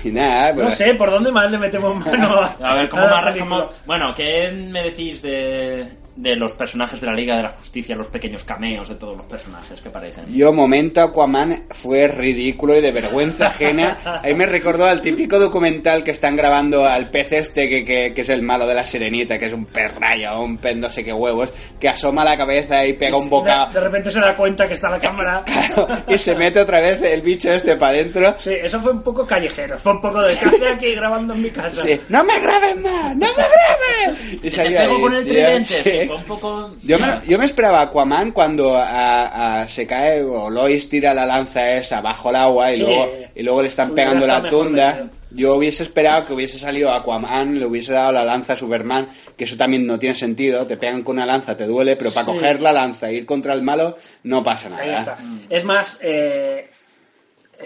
[0.03, 3.03] Y nada, no pero- sé, ¿por dónde más le metemos mano a, A ver, ¿cómo
[3.03, 3.37] a la más...
[3.39, 7.97] cómo- Bueno, ¿qué me decís de, de los personajes de la Liga de la Justicia,
[7.97, 10.27] los pequeños cameos de todos los personajes que aparecen?
[10.33, 13.99] Yo, momento Aquaman fue ridículo y de vergüenza ajena.
[14.23, 18.21] Ahí me recordó al típico documental que están grabando al pez este, que, que, que
[18.21, 21.05] es el malo de la sirenita, que es un pez rayo, un pez no sé
[21.05, 23.73] qué huevos, que asoma la cabeza y pega un bocado.
[23.73, 25.43] de repente se da cuenta que está la cámara.
[25.55, 28.35] Claro, y se mete otra vez el bicho este para adentro.
[28.39, 29.79] Sí, eso fue un poco callejero.
[29.79, 31.81] Fue un poco de ¿qué hace aquí grabando en mi casa?
[31.83, 33.17] Sí, ¡No me graben más!
[33.17, 34.35] ¡No me graben!
[34.35, 36.75] Y Te salió pego ahí, con el tridente, sí, un poco...
[36.83, 37.23] Yo me, Ya.
[37.27, 42.01] yo me esperaba Aquaman cuando a- a- se cae o Lois tira la lanza esa
[42.01, 42.83] bajo el agua y, Sí.
[42.83, 44.89] luego, y luego le están Hubiera pegando la tunda.
[44.95, 45.25] metido.
[45.37, 49.43] Yo hubiese esperado que hubiese salido Aquaman, le hubiese dado la lanza a Superman, que
[49.45, 50.65] eso también no tiene sentido.
[50.65, 52.33] Te pegan con una lanza, te duele, pero para Sí.
[52.33, 54.83] coger la lanza e ir contra el malo no pasa nada.
[54.85, 55.17] Ahí está.
[55.51, 56.71] Es más, eh,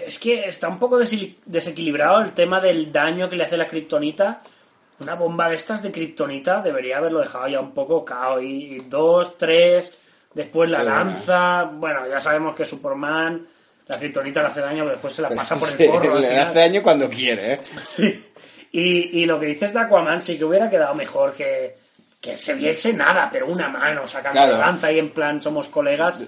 [0.06, 0.98] es que está un poco
[1.44, 4.40] desequilibrado el tema del daño que le hace la kriptonita.
[5.01, 8.41] Una bomba de estas de kriptonita debería haberlo dejado ya un poco cao.
[8.41, 9.97] Y, dos, tres,
[10.35, 10.85] después la Sí.
[10.87, 11.65] lanza.
[11.65, 13.47] Bueno, ya sabemos que Superman,
[13.87, 16.19] la kriptonita le hace daño, pero después se la pasa por el forro.
[16.19, 17.61] le hace daño cuando quiere, ¿eh?
[18.70, 21.75] Y, y lo que dices de Aquaman sí que hubiera quedado mejor que,
[22.20, 24.53] que se viese nada, pero una mano sacando Claro.
[24.59, 26.19] la lanza y en plan somos colegas.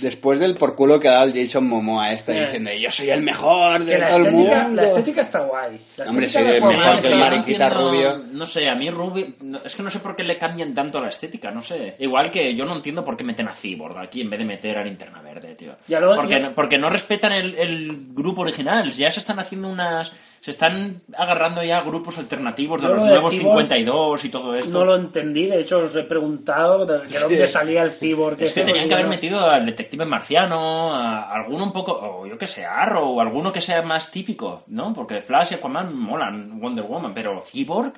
[0.00, 2.46] Después del por culo que ha dado el Jason Momoa esta Eh.
[2.46, 4.52] diciendo yo soy el mejor de Que todo el mundo.
[4.74, 5.80] la estética está guay.
[5.98, 8.24] La Hombre, es Aquaman mejor que el mariquita entiendo- rubio.
[8.32, 9.28] No sé, a mí Rubio...
[9.42, 11.94] no, es que no sé por qué le cambian tanto la estética, no sé.
[12.00, 14.78] Igual que yo no entiendo por qué meten a Cyborg aquí en vez de meter
[14.78, 15.76] a Linterna Verde, tío.
[15.86, 18.90] Ya lo- porque, ya- no- porque no respetan el, el grupo original.
[18.90, 20.10] Ya se están haciendo unas...
[20.42, 24.72] Se están agarrando ya grupos alternativos de los lo nuevos Cyborg 52 y todo esto.
[24.78, 28.40] No lo entendí, de hecho os he preguntado de de dónde salía el cyborg.
[28.40, 32.26] Es que tenían que haber no- metido al detective marciano, a alguno un poco, o
[32.26, 34.94] yo que sé, Arrow, o alguno que sea más típico, ¿no?
[34.94, 37.92] Porque Flash y Aquaman molan, Wonder Woman, pero Cyborg,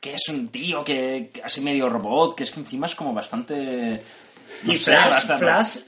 [0.00, 3.12] que es un tío que, que así medio robot, que es que encima es como
[3.12, 4.02] bastante...
[4.64, 5.78] no Y sé, Flash, bastante- Flash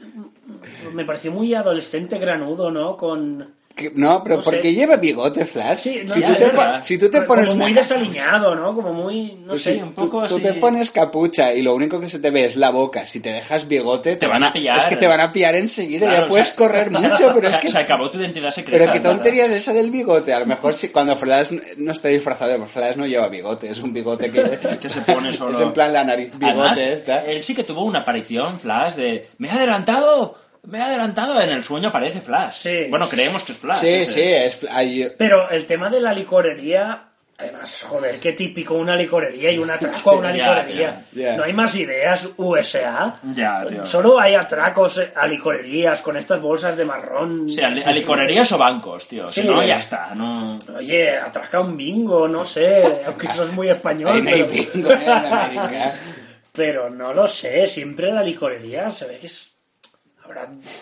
[0.92, 2.94] me pareció muy adolescente granudo, ¿no?
[2.96, 3.54] Con...
[3.74, 4.60] Que- No, pero No ¿por sé.
[4.60, 5.78] qué lleva bigote Flash?
[5.78, 6.78] Sí, no si, tú te, verdad.
[6.78, 8.72] po- si tú te como pones muy desaliñado, ¿no?
[8.72, 9.34] Como muy...
[9.40, 9.82] No Pues sé.
[9.82, 10.42] un tú- poco tú, así.
[10.44, 13.04] te pones capucha y lo único que se te ve es la boca.
[13.04, 14.78] Si te dejas bigote, Te van a pillar.
[14.78, 16.06] Es que te van a pillar enseguida.
[16.06, 17.68] Claro, ya puedes correr mucho, pero es que.
[17.68, 18.78] Se acabó tu identidad secreta.
[18.84, 20.32] Pero qué tontería es esa del bigote.
[20.32, 23.70] A lo mejor si cuando Flash no está disfrazado, pues Flash no lleva bigote.
[23.70, 24.44] Es un bigote que,
[24.80, 25.58] Que se pone solo.
[25.58, 27.24] Es en plan la nariz bigote Además, esta.
[27.24, 29.26] Él sí que tuvo una aparición, Flash, de.
[29.38, 30.43] ¡Me he adelantado!
[30.66, 31.40] ¡Me he adelantado!
[31.40, 32.54] En el sueño aparece Flash.
[32.54, 32.86] Sí.
[32.88, 33.78] Bueno, creemos que es Flash.
[33.78, 34.10] Sí, ese.
[34.10, 34.22] sí,
[34.66, 35.12] es.
[35.18, 37.08] Pero el tema de la licorería...
[37.36, 41.04] Además, joder, qué típico una licorería y un atraco a una licorería.
[41.36, 43.12] No hay más ideas USA.
[43.34, 43.84] Ya, tío.
[43.84, 47.46] Solo hay atracos a licorerías con estas bolsas de marrón.
[47.48, 49.26] O sea, a licorerías o bancos, tío.
[49.26, 49.46] Si Sí.
[49.48, 50.14] no, ya está.
[50.14, 50.60] No...
[50.78, 54.98] Oye, atraca un bingo, no sé, aunque eso es muy español, pero, bingo, ¿eh?
[55.02, 55.92] en América.
[56.52, 59.50] pero no lo sé, siempre la licorería se ve que es...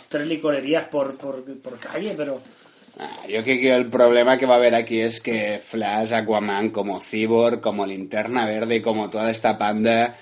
[0.08, 2.40] Tres licorerías por, por, por calle, pero...
[2.98, 6.70] Ah, Yo creo que el problema que va a haber aquí es que Flash, Aquaman,
[6.70, 10.14] como Cyborg, como Linterna Verde y como toda esta panda,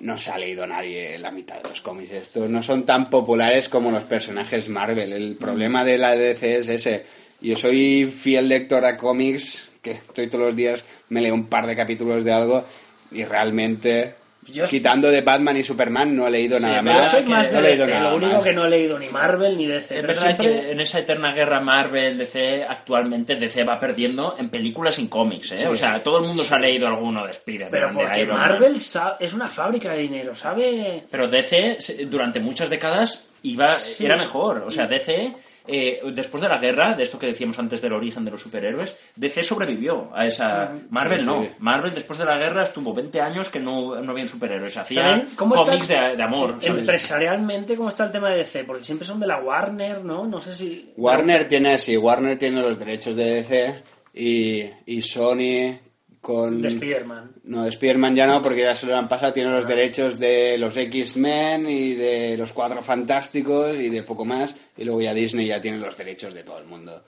[0.00, 2.10] no se ha leído nadie la mitad de los cómics.
[2.10, 5.12] Estos no son tan populares como los personajes Marvel.
[5.12, 7.04] El problema de la DC es ese.
[7.40, 11.66] Yo soy fiel lector a cómics, que estoy todos los días, me leo un par
[11.66, 12.64] de capítulos de algo
[13.12, 14.17] y realmente...
[14.52, 17.10] Yo- Quitando de Batman y Superman no he leído nada más.
[17.12, 18.44] soy más no he leído nada lo único más.
[18.44, 19.82] que no he leído ni Marvel ni DC.
[19.82, 24.36] Es pero verdad siempre- que en esa eterna guerra Marvel, DC, actualmente DC va perdiendo
[24.38, 25.66] en películas y en cómics, ¿eh?
[25.68, 28.36] O sea, todo el mundo se ha leído alguno de Spider-Man, Pero de porque Iron
[28.38, 28.48] Man.
[28.48, 28.76] Marvel
[29.20, 31.02] es una fábrica de dinero, ¿sabe?
[31.10, 33.68] Pero DC, durante muchas décadas, iba,
[34.00, 34.64] era mejor.
[34.66, 35.32] O sea, DC,
[35.68, 38.94] eh, después de la guerra, de esto que decíamos antes del origen de los superhéroes,
[39.16, 40.72] DC sobrevivió a esa...
[40.90, 41.42] Marvel Sí, no.
[41.42, 41.50] sí.
[41.58, 44.76] Marvel, después de la guerra, estuvo 20 años que no, no habían superhéroes.
[44.76, 46.56] Hacía También, ¿cómo está cómics de, de amor.
[46.60, 46.80] ¿sabes?
[46.80, 48.64] Empresarialmente, ¿cómo está el tema de DC?
[48.64, 50.26] Porque siempre son de la Warner, ¿no?
[50.26, 50.92] No sé si...
[50.96, 53.82] Warner tiene, sí, Warner tiene los derechos de DC
[54.14, 55.87] y, y Sony
[56.28, 56.60] con...
[56.60, 57.30] De Spider-Man.
[57.44, 59.32] No, de Spider-Man ya no, porque ya se lo han pasado.
[59.32, 64.54] Tiene los derechos de los X-Men y de los Cuatro Fantásticos y de poco más.
[64.76, 67.02] Y luego ya Disney ya tiene los derechos de todo el mundo.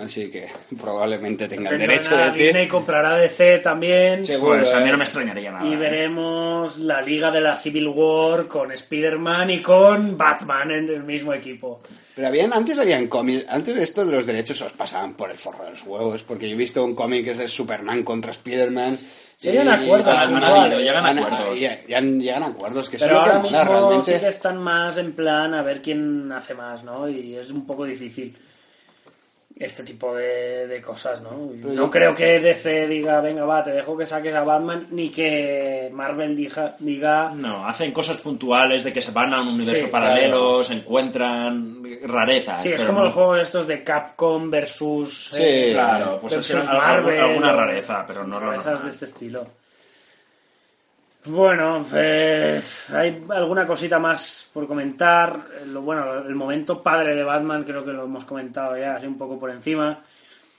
[0.00, 0.46] Así que
[0.80, 2.44] probablemente tenga el derecho a de ti.
[2.44, 4.24] Disney comprará DC también.
[4.26, 4.92] Seguro, Pues a mí eh.
[4.92, 5.66] no me extrañaría nada.
[5.66, 5.76] Y ¿eh?
[5.76, 11.32] veremos la liga de la Civil War con Spider-Man y con Batman en el mismo
[11.32, 11.80] equipo.
[12.14, 15.36] Pero habían, antes habían cómics, antes de esto de los derechos os pasaban por el
[15.36, 18.32] forro de los huevos, porque yo he visto un cómic que es de Superman contra
[18.32, 18.96] Spider-Man.
[19.38, 20.14] Sí, hayan acuerdos
[20.80, 21.60] llegan acuerdos.
[21.60, 24.14] ya- ya- llegan acuerdos, que Pero ahora mismo realmente.
[24.14, 27.06] sí que están más en plan a ver quién hace más, ¿no?
[27.06, 28.34] Y es un poco difícil.
[29.58, 31.30] Este tipo de, de cosas, ¿no?
[31.64, 35.88] No creo que DC diga, venga, va, te dejo que saques a Batman, ni que
[35.94, 39.90] Marvel diga, diga No, hacen cosas puntuales de que se van a un universo Sí,
[39.90, 42.62] paralelo, se encuentran rarezas.
[42.62, 45.30] Sí, es como no- los juegos estos de Capcom versus...
[45.32, 49.46] Sí, eh, Claro, pues es algo- Marvel, alguna rareza, pero no rarezas de este estilo.
[51.28, 52.62] Bueno, eh,
[52.92, 55.36] hay alguna cosita más por comentar.
[55.60, 59.06] Eh, Lo, bueno, el momento padre de Batman creo que lo hemos comentado ya, así
[59.06, 60.00] un poco por encima.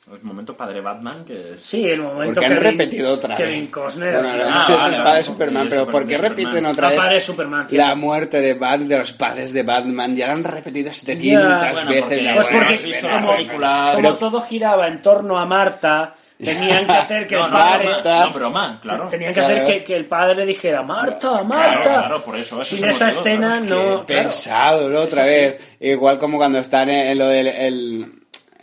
[0.09, 1.63] El momento padre Batman, que es...
[1.63, 3.37] Sí, el momento Porque han Kevin- repetido otra vez.
[3.45, 4.13] Kevin Costner.
[4.13, 6.37] Bueno, ahora Ah, es vale, el vale, padre sí, Superman, sí, pero ¿por qué Superman.
[6.37, 7.87] repiten otra Ah, vez padre Superman, cierto.
[7.87, 10.15] la muerte de, Bat- de los padres de Batman?
[10.15, 12.01] Ya la han repetido 700 Ya, bueno, veces.
[12.03, 16.13] porque- la Pues porque visto como, película, como pero- todo giraba en torno a Marta,
[16.41, 17.85] tenían que hacer que No, el no, padre...
[17.89, 18.19] Marta.
[18.27, 19.09] no, broma, claro.
[19.09, 19.53] Tenían que Claro.
[19.55, 21.81] hacer que, que el padre dijera Marta, Marta.
[21.81, 23.95] Claro, claro, por eso, ese Sin es esa escena claro.
[23.97, 24.05] no.
[24.05, 25.01] Qué pesado, ¿no?
[25.01, 25.63] Otra Es así.
[25.65, 25.77] vez.
[25.81, 28.13] Igual como cuando están en, en lo del el-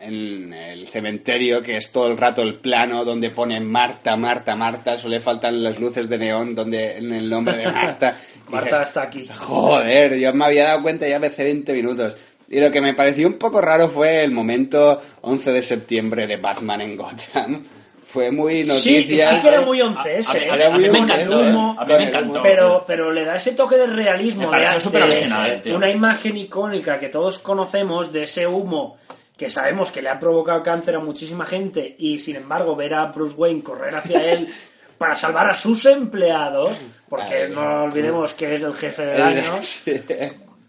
[0.05, 4.99] en el cementerio, que es todo el rato el plano donde ponen Marta, Marta, Marta,
[4.99, 8.17] solo le faltan las luces de neón donde en el nombre de Marta.
[8.49, 9.27] Marta dices, está aquí.
[9.35, 12.15] Joder, yo me había dado cuenta ya hace 20 minutos.
[12.49, 16.37] Y lo que me pareció un poco raro fue el momento 11 de septiembre de
[16.37, 17.63] Batman en Gotham.
[18.05, 19.29] Fue muy Sí, noticia.
[19.31, 20.65] sí que era muy 11 A- a- ese, a- ¿eh?
[20.67, 21.49] a mí me encantó, ¿eh?
[21.49, 22.43] humo, A mí me encantó.
[22.43, 24.49] Pero, pero le da ese toque de realismo.
[24.53, 25.75] Me de- súper de- original, tío.
[25.75, 28.99] Una imagen icónica que todos conocemos de ese humo
[29.37, 33.07] que sabemos que le ha provocado cáncer a muchísima gente y sin embargo ver a
[33.07, 34.49] Bruce Wayne correr hacia él
[34.99, 36.77] para salvar a sus empleados,
[37.09, 39.57] porque Ay, no olvidemos que es el jefe del El- año.
[39.63, 40.01] Sí.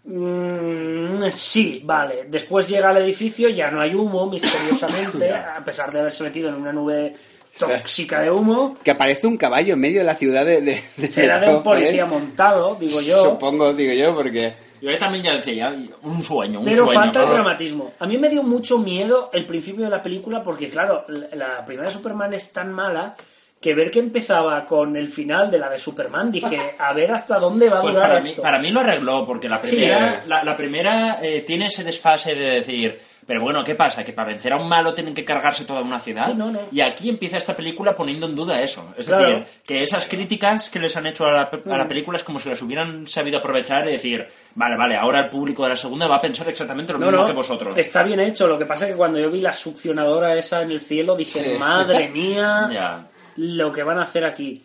[0.08, 2.26] Mm, sí, vale.
[2.28, 6.54] Después llega al edificio, ya no hay humo, misteriosamente, a pesar de haberse metido en
[6.54, 7.12] una nube
[7.58, 8.74] tóxica de humo.
[8.84, 10.60] Que aparece un caballo en medio de la ciudad de...
[10.60, 13.16] de, de Será de un policía montado, digo yo.
[13.16, 14.54] Supongo, digo yo, porque...
[14.80, 17.00] Yo también ya decía, ya, un sueño, un Pero sueño.
[17.00, 17.92] falta el dramatismo.
[17.98, 21.04] A mí me dio mucho miedo el principio de la película porque, claro,
[21.34, 23.14] la primera Superman es tan mala
[23.60, 27.38] que ver que empezaba con el final de la de Superman, dije, a ver hasta
[27.38, 28.42] dónde va a Pues durar para mí, esto.
[28.42, 30.20] para mí lo arregló, porque la Sí, primera, eh.
[30.26, 34.04] la, la primera eh, tiene ese desfase de decir, pero bueno, ¿qué pasa?
[34.04, 36.26] Que para vencer a un malo tienen que cargarse toda una ciudad.
[36.28, 36.60] Sí, no, no.
[36.70, 38.94] Y aquí empieza esta película poniendo en duda eso.
[38.96, 39.26] Es Claro.
[39.40, 42.24] decir, que esas críticas que les han hecho a la, pe- a la película es
[42.24, 45.76] como si las hubieran sabido aprovechar y decir, vale, vale, ahora el público de la
[45.76, 47.76] segunda va a pensar exactamente lo No, mismo no, que vosotros.
[47.76, 48.46] está bien hecho.
[48.46, 51.58] Lo que pasa es que cuando yo vi la succionadora esa en el cielo dije,
[51.58, 53.06] madre mía, Ya.
[53.36, 54.62] lo que van a hacer aquí.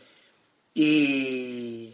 [0.74, 1.94] Y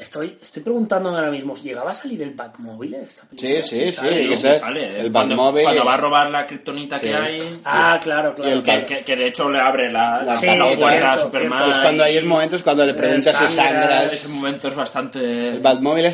[0.00, 3.62] estoy, estoy preguntándome ahora mismo, ¿llegaba a salir el Batmóvil en esta película?
[3.62, 3.92] Sí, sí, sí.
[3.92, 5.00] sale, Sí, sale.
[5.00, 7.08] el cuando, Batmóvil cuando va a robar la kriptonita Sí.
[7.08, 7.60] que hay.
[7.64, 8.62] Ah, claro, claro.
[8.62, 11.58] Que, que- que de hecho le abre la, la, Sí, la puerta a Superman.
[11.58, 11.64] cierto.
[11.66, 14.12] Pues cuando hay el momento es cuando le preguntas si sangra, sangras.
[14.14, 15.48] Ese momento es bastante.
[15.50, 16.06] El Batmóvil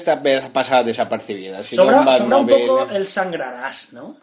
[0.53, 1.63] pasado desapercibido.
[1.65, 4.17] Si no, Sobra, un sobra un poco el sangrarás, ¿no?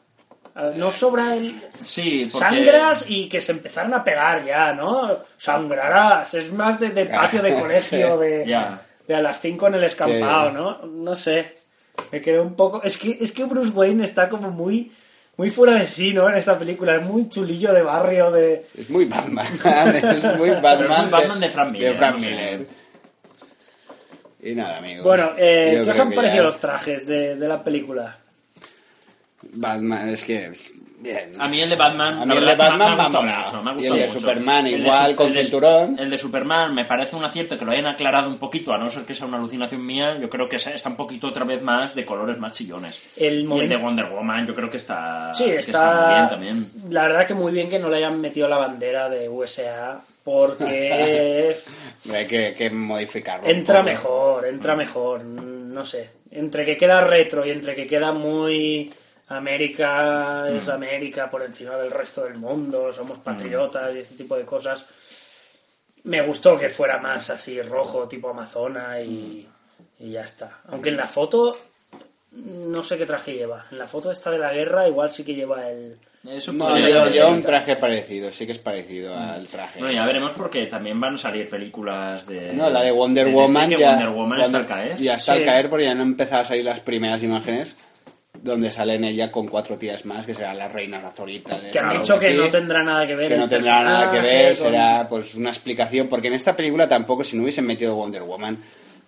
[0.76, 1.60] No sobra el...
[1.82, 2.46] Sí, porque.
[2.48, 5.20] Sangras y que se empezaron a pegar ya, ¿no?
[5.36, 6.34] Sangrarás.
[6.36, 8.80] Es más de, de patio de colegio, de, Ya.
[9.08, 10.56] De a las 5 en el escampado, Sí.
[10.56, 10.86] ¿no?
[10.86, 11.56] No sé.
[12.12, 12.82] Me quedé un poco...
[12.84, 14.92] Es que, es que Bruce Wayne está como muy...
[15.36, 16.30] Muy fuera de sí, ¿no?
[16.30, 16.96] En esta película.
[16.96, 18.68] Es muy chulillo de barrio, de...
[18.78, 19.48] Es muy Batman.
[19.66, 21.10] es muy Batman.
[21.10, 22.26] Batman de Frank Miller, de Frank no sé.
[22.30, 22.68] Miller.
[24.44, 25.04] Y nada, amigos.
[25.04, 28.16] Bueno, eh, ¿qué os han parecido ya los trajes de, de la película?
[29.54, 30.52] Batman, es que.
[31.04, 31.32] Bien.
[31.38, 32.14] A mí el de Batman.
[32.16, 33.94] A la mí el verdad de Batman me ha gustado mucho, me ha Y el
[34.00, 34.20] de mucho.
[34.22, 36.00] Superman El de igual, con el de- cinturón.
[36.00, 38.90] El de Superman me parece un acierto que lo hayan aclarado un poquito, a no
[38.90, 40.18] ser que sea una alucinación mía.
[40.20, 43.02] Yo creo que está un poquito otra vez más de colores más chillones.
[43.18, 45.34] El Y el de Wonder Woman, yo creo que está.
[45.36, 46.72] Sí, que está, muy bien también.
[46.90, 51.56] La verdad que muy bien que no le hayan metido la bandera de USA porque
[52.14, 53.48] Hay que, que modificarlo.
[53.48, 56.10] entra mejor, entra mejor, no sé.
[56.32, 58.92] Entre que queda retro y entre que queda muy
[59.34, 64.46] América es América por encima del resto del mundo, somos patriotas y este tipo de
[64.46, 64.86] cosas.
[66.04, 69.48] Me gustó que fuera más así rojo, tipo Amazona y,
[70.00, 70.60] y ya está.
[70.68, 71.58] Aunque en la foto
[72.32, 73.66] no sé qué traje lleva.
[73.72, 75.98] En la foto esta de la guerra igual sí que lleva el...
[76.28, 76.78] Eso No,
[77.10, 79.80] yo, un traje parecido, sí que es parecido al traje.
[79.80, 82.54] Bueno, ya veremos porque también van a salir películas de.
[82.54, 84.98] No, la de Wonder Woman que ya, Wonder Woman está al caer.
[85.00, 85.40] Ya está Sí.
[85.40, 87.76] al caer porque ya han empezado a salir las primeras imágenes
[88.44, 91.60] donde salen ella con cuatro tías más, que serán las reinas azoritas.
[91.72, 94.58] Que han dicho que no tendrá nada que ver que no tendrá nada que ver,
[94.58, 98.24] con- será pues una explicación, porque en esta película tampoco, si no hubiesen metido Wonder
[98.24, 98.58] Woman,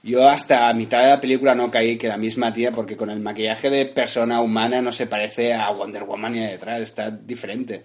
[0.03, 3.09] yo hasta a mitad de la película no caí que la misma tía, porque con
[3.09, 7.09] el maquillaje de persona humana no se parece a Wonder Woman ni de detrás, está
[7.11, 7.83] diferente.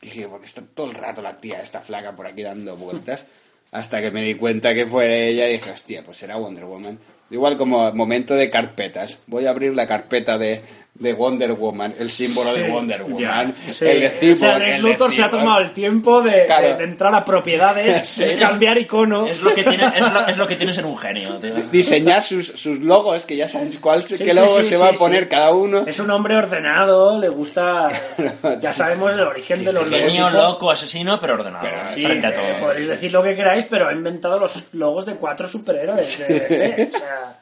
[0.00, 3.24] Dije, porque está todo el rato la tía, esta flaca por aquí dando vueltas,
[3.70, 6.98] hasta que me di cuenta que fue ella y dije, hostia, pues será Wonder Woman.
[7.30, 9.18] Igual como momento de carpetas.
[9.26, 10.60] Voy a abrir la carpeta de,
[11.02, 13.72] de Wonder Woman, el símbolo de Sí, Wonder Woman, ya.
[13.72, 15.42] Sí, el de o sea, Cyborg, Lex el de Luthor se ha Cyborg.
[15.42, 16.68] tomado el tiempo de, Claro.
[16.68, 18.24] de- de entrar a propiedades, Sí.
[18.24, 19.26] de cambiar icono.
[19.26, 21.54] Es lo que tiene, es lo, es lo que tiene ser un genio, tío.
[21.70, 24.88] diseñar sus, sus logos, que ya sabes cuál, Sí, qué logo sí, se sí, va
[24.88, 24.96] a sí.
[24.98, 25.84] poner cada uno.
[25.86, 27.88] Es un hombre ordenado, le gusta.
[28.60, 30.32] Ya sabemos el origen de los Genio, logotipos.
[30.50, 31.62] loco, asesino, pero ordenado.
[31.62, 32.66] Pero Sí, frente a eh, todo.
[32.68, 36.90] podéis decir lo que queráis, pero ha inventado los logos de cuatro superhéroes de.
[36.94, 37.38] O sea,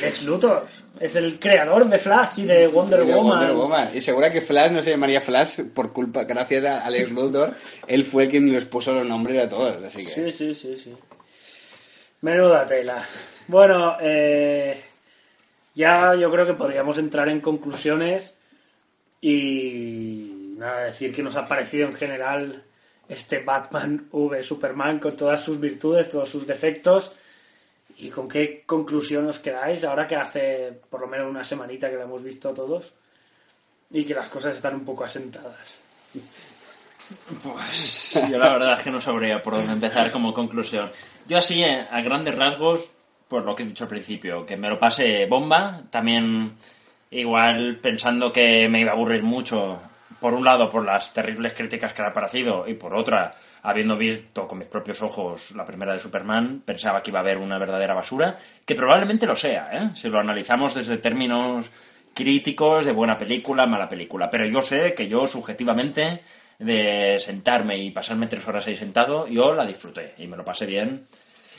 [0.00, 0.66] Lex Luthor
[0.98, 3.38] es el creador de Flash y de Wonder, De Woman.
[3.38, 3.88] Wonder Woman.
[3.94, 7.54] Y segura que Flash no se llamaría Flash por culpa, gracias a Alex Luthor.
[7.86, 10.12] Él fue quien les puso los nombres a todos, así que...
[10.12, 10.94] Sí, sí, sí, sí.
[12.20, 13.06] Menuda tela.
[13.48, 14.80] Bueno, eh,
[15.74, 18.36] ya yo creo que podríamos entrar en conclusiones
[19.20, 22.62] y nada, decir que nos ha parecido en general
[23.08, 27.12] este Batman V Superman con todas sus virtudes, todos sus defectos
[28.02, 31.96] y con qué conclusión os quedáis ahora que hace por lo menos una semanita que
[31.96, 32.92] la hemos visto todos
[33.90, 35.78] y que las cosas están un poco asentadas.
[37.42, 40.90] Pues yo la verdad es que no sabría por dónde empezar como conclusión.
[41.28, 42.90] Yo así, eh, a grandes rasgos,
[43.28, 46.54] por lo que he dicho al principio, que me lo pase bomba, también
[47.12, 49.80] igual pensando que me iba a aburrir mucho,
[50.22, 53.96] por un lado por las terribles críticas que le ha parecido y por otra, habiendo
[53.98, 57.58] visto con mis propios ojos la primera de Superman, pensaba que iba a haber una
[57.58, 59.90] verdadera basura, que probablemente lo sea, ¿eh?
[59.96, 61.68] si lo analizamos desde términos
[62.14, 64.30] críticos de buena película, mala película.
[64.30, 66.22] Pero yo sé que yo subjetivamente
[66.58, 70.66] de sentarme y pasarme tres horas ahí sentado, yo la disfruté y me lo pasé
[70.66, 71.06] bien.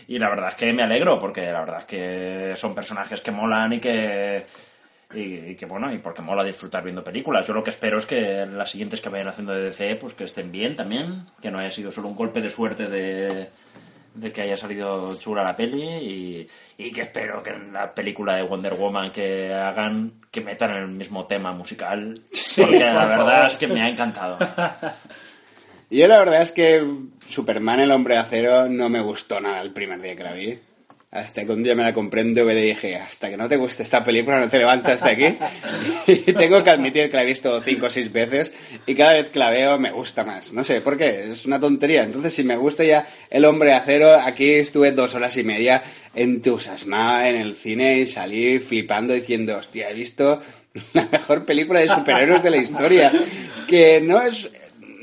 [0.08, 3.32] Y la verdad es que me alegro porque la verdad es que son personajes que
[3.32, 4.46] molan y que
[5.14, 7.46] y, y que bueno, y porque mola disfrutar viendo películas.
[7.48, 10.24] Yo lo que espero es que las siguientes que vayan haciendo de DC pues que
[10.24, 13.50] estén bien también, que no haya sido solo un golpe de suerte de
[14.14, 18.36] de que haya salido chula la peli y, y que espero que en la película
[18.36, 22.14] de Wonder Woman que hagan que metan el mismo tema musical
[22.58, 23.46] porque la verdad favor.
[23.48, 24.38] es que me ha encantado
[25.90, 26.86] Y yo la verdad es que
[27.28, 30.60] Superman, el hombre de acero, no me gustó nada el primer día que la vi.
[31.14, 33.56] Hasta que un día me la compré en DVD y dije, hasta que no te
[33.56, 35.38] guste esta película no te levantas de aquí.
[36.08, 38.52] y tengo que admitir que la he visto cinco o seis veces
[38.88, 40.52] y cada vez que la veo me gusta más.
[40.54, 41.32] No sé, ¿por qué?
[41.32, 42.02] Es una tontería.
[42.02, 45.84] Entonces, si me gusta ya El hombre de acero, aquí estuve dos horas y media
[46.16, 50.40] entusiasmada en el cine y salí flipando diciendo, hostia, he visto
[50.94, 53.12] la mejor película de superhéroes de la historia.
[53.68, 54.50] Que no es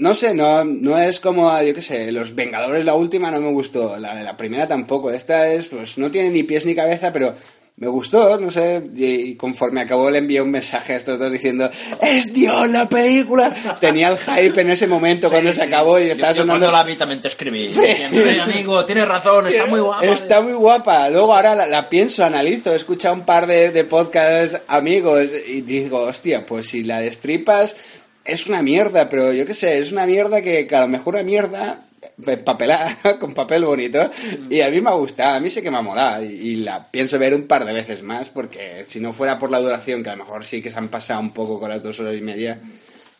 [0.00, 3.50] no sé, no, no es como, yo qué sé, Los Vengadores, la última no me
[3.50, 5.10] gustó, la de la primera tampoco.
[5.10, 7.34] Esta es, pues no tiene ni pies ni cabeza, pero
[7.76, 11.70] me gustó, no sé, y conforme acabó le envié un mensaje a estos dos diciendo,
[12.02, 13.54] ¡Es Dios la película!
[13.80, 16.66] Tenía el hype en ese momento cuando se acabó y yo, estaba yo sonando...
[16.66, 20.40] cuando la vi también te escribí diciendo, "Eh, amigo tienes razón está muy guapa Está
[20.42, 21.08] muy guapa.
[21.08, 25.62] Luego ahora la, la pienso, analizo, he escuchado un par de, de podcasts amigos y
[25.62, 27.76] digo, hostia, pues si la destripas
[28.24, 31.14] es una mierda, pero yo qué sé, es una mierda que, que a lo mejor
[31.14, 31.86] una mierda
[32.44, 34.10] papelada, con papel bonito,
[34.48, 36.56] y a mí me ha gustado, a mí sí que me ha molado, y, y
[36.56, 40.02] la pienso ver un par de veces más, porque si no fuera por la duración,
[40.02, 42.16] que a lo mejor sí que se han pasado un poco con las dos horas
[42.16, 42.60] y media,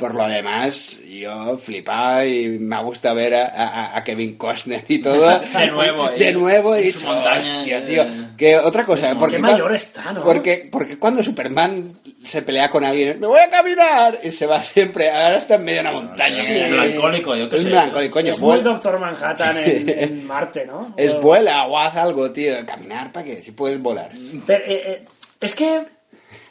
[0.01, 4.82] por lo demás, yo flipaba y me ha gustado ver a, a- a Kevin Costner
[4.89, 5.28] y todo.
[5.59, 7.82] De nuevo, De nuevo, y dicho, montaña, hostia, eh.
[7.82, 8.05] tío.
[8.36, 10.24] Que otra cosa, porque Qué mayor está, ¿no?
[10.24, 11.93] Porque, porque cuando Superman
[12.24, 15.64] se pelea con alguien, me voy a caminar, y se va siempre, ahora está en
[15.64, 16.43] medio de una montaña.
[16.43, 18.31] es melancólico yo qué Es sé melancólico, coño.
[18.31, 20.94] es muy vuela- Doctor Manhattan en, en Marte, ¿no?
[20.97, 22.55] Es O- vuela o haz algo, tío.
[22.66, 23.43] Caminar, ¿para qué?
[23.43, 24.10] Si puedes volar.
[24.47, 25.05] Pero, eh, eh,
[25.40, 25.85] es que.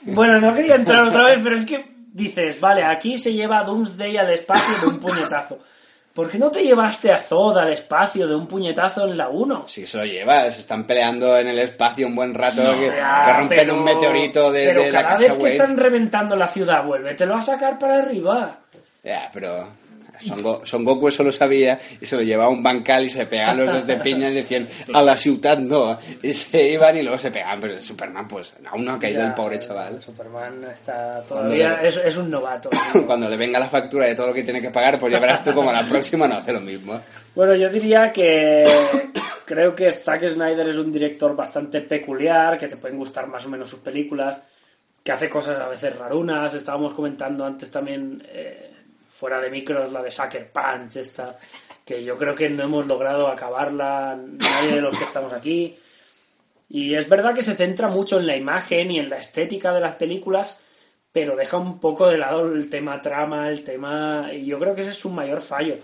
[0.04, 1.86] Bueno, no quería entrar otra vez, pero es que
[2.20, 5.58] dices, vale, aquí se lleva a Doomsday al espacio de un puñetazo.
[6.14, 9.66] ¿Por qué no te llevaste a Zod al espacio de un puñetazo en la 1?
[9.68, 13.34] Si se lo llevas, están peleando en el espacio un buen rato, que, Ya, que
[13.40, 16.48] rompen pero- un meteorito de, pero de la cada casa vez que están reventando la
[16.48, 18.58] ciudad, vuélvetelo a sacar para arriba.
[19.04, 19.70] Ya, pero
[20.20, 23.10] Son, Go- Son Goku eso lo sabía y se lo llevaba a un bancal y
[23.10, 25.98] se pegaban los dos de piña y decían a la ciudad no.
[26.22, 27.60] Y se iban y luego se pegaban.
[27.62, 30.02] Pero Superman, pues aún no ha caído Ya, el pobre chaval.
[30.02, 31.80] Superman está todavía.
[31.82, 32.70] Es un novato.
[33.06, 35.44] Cuando le venga la factura de todo lo que tiene que pagar, pues ya verás
[35.44, 37.00] tú como la próxima no hace lo mismo.
[37.36, 38.66] Bueno, yo diría que
[39.46, 43.50] creo que Zack Snyder es un director bastante peculiar, que te pueden gustar más o
[43.50, 44.44] menos sus películas,
[45.04, 46.54] que hace cosas a veces rarunas.
[46.54, 48.72] Estábamos comentando antes también, eh,
[49.20, 51.38] fuera de micros, la de Sucker Punch, esta,
[51.84, 55.78] que yo creo que no hemos logrado acabarla nadie de los que estamos aquí.
[56.70, 59.82] Y es verdad que se centra mucho en la imagen y en la estética de
[59.82, 60.62] las películas,
[61.12, 64.30] pero deja un poco de lado el tema trama, el tema...
[64.32, 65.76] Y yo creo que ese es su mayor fallo.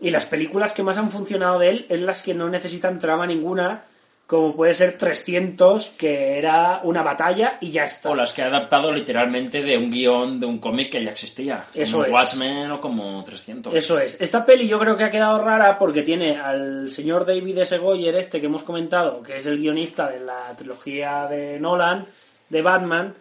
[0.00, 3.28] Y las películas que más han funcionado de él es las que no necesitan trama
[3.28, 3.84] ninguna,
[4.26, 8.08] como puede ser 300, que era una batalla y ya está.
[8.10, 11.64] O las que ha adaptado literalmente de un guion de un cómic que ya existía.
[11.74, 12.12] Eso como es.
[12.12, 13.74] Watchmen o como 300.
[13.74, 14.18] Eso es.
[14.20, 17.76] Esta peli yo creo que ha quedado rara porque tiene al señor David S.
[17.76, 22.06] Goyer, este que hemos comentado, que es el guionista de la trilogía de Nolan,
[22.48, 23.14] de Batman.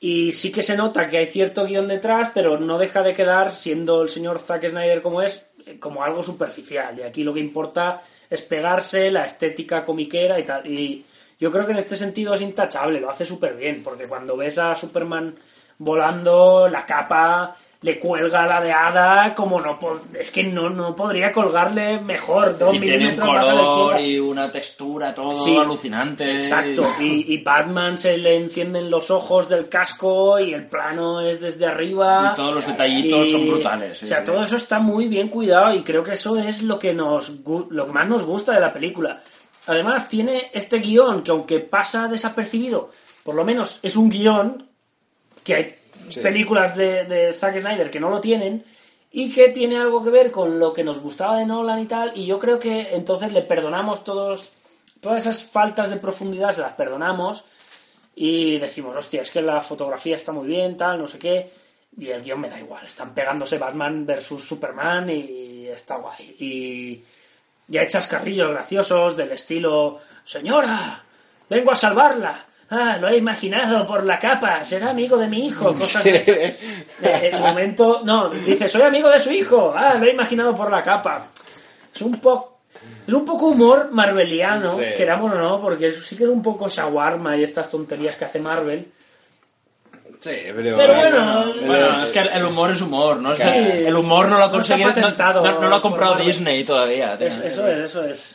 [0.00, 3.50] Y sí que se nota que hay cierto guion detrás, pero no deja de quedar,
[3.50, 5.46] siendo el señor Zack Snyder como es,
[5.80, 6.98] como algo superficial.
[6.98, 10.66] Y aquí lo que importa es pegarse, la estética comiquera y tal.
[10.66, 11.04] Y
[11.38, 14.58] yo creo que en este sentido es intachable, lo hace súper bien, porque cuando ves
[14.58, 15.34] a Superman
[15.78, 19.78] volando, la capa le cuelga la de hada, como no
[20.18, 25.14] es que no, no podría colgarle mejor, dos y tiene un color y una textura
[25.14, 26.38] todo Sí, alucinante.
[26.38, 31.40] Exacto, y, y Batman se le encienden los ojos del casco y el plano es
[31.42, 32.30] desde arriba.
[32.32, 33.98] Y todos los detallitos Y- son brutales.
[33.98, 34.24] sí, o sea, sí.
[34.24, 37.32] todo eso está muy bien cuidado y creo que eso es lo que nos
[37.70, 39.20] lo que más nos gusta de la película.
[39.66, 42.90] Además, tiene este guion que aunque pasa desapercibido,
[43.24, 44.70] por lo menos es un guion
[45.44, 45.83] que
[46.22, 48.64] películas de, de Zack Snyder que no lo tienen
[49.16, 52.12] y que tiene algo que ver con lo que nos gustaba de Nolan y tal,
[52.16, 54.50] y yo creo que entonces le perdonamos todos,
[55.00, 57.44] todas esas faltas de profundidad, se las perdonamos
[58.16, 61.48] y decimos, hostia, es que la fotografía está muy bien, tal, no sé qué,
[61.96, 66.34] y el guion me da igual, están pegándose Batman versus Superman y está guay.
[66.40, 67.04] Y
[67.68, 71.04] ya hay chascarrillos graciosos del estilo, señora,
[71.48, 72.46] vengo a salvarla.
[72.76, 76.36] Ah, lo he imaginado por la capa, será amigo de mi hijo, cosas de estas.
[77.02, 80.70] Eh, El momento, no, dice, soy amigo de su hijo, ah, lo he imaginado por
[80.70, 81.26] la capa.
[81.94, 82.58] Es un poco,
[83.06, 84.84] es un poco humor marveliano, Sí.
[84.96, 88.40] queramos o no, porque sí que es un poco shawarma y estas tonterías que hace
[88.40, 88.88] Marvel.
[90.20, 90.76] Sí, pero...
[90.76, 93.34] Pero bueno, Bueno, es que el humor es humor, ¿no?
[93.34, 95.10] El, humor no lo ha conseguido, no,
[95.42, 96.14] no- no lo ha comprado.
[96.16, 97.14] Disney todavía.
[97.20, 98.33] Es- eso es, eso es.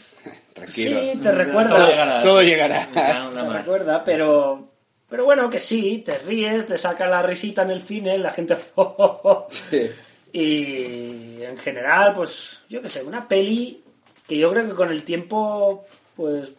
[0.59, 0.99] Tranquilo.
[1.01, 1.87] Sí, te Todo recuerda.
[1.89, 2.21] llegará.
[2.21, 2.87] Todo llegará.
[2.95, 4.65] En la Te recuerda, pero.
[5.09, 8.53] Pero bueno, que sí, te ríes, te saca la risita en el cine, la gente
[8.53, 8.69] hace.
[8.75, 9.47] "Oh, oh, oh".
[9.49, 9.89] Sí.
[10.31, 13.83] Y en general, pues, yo qué sé, una peli
[14.27, 15.83] que yo creo que con el tiempo,
[16.15, 16.51] pues,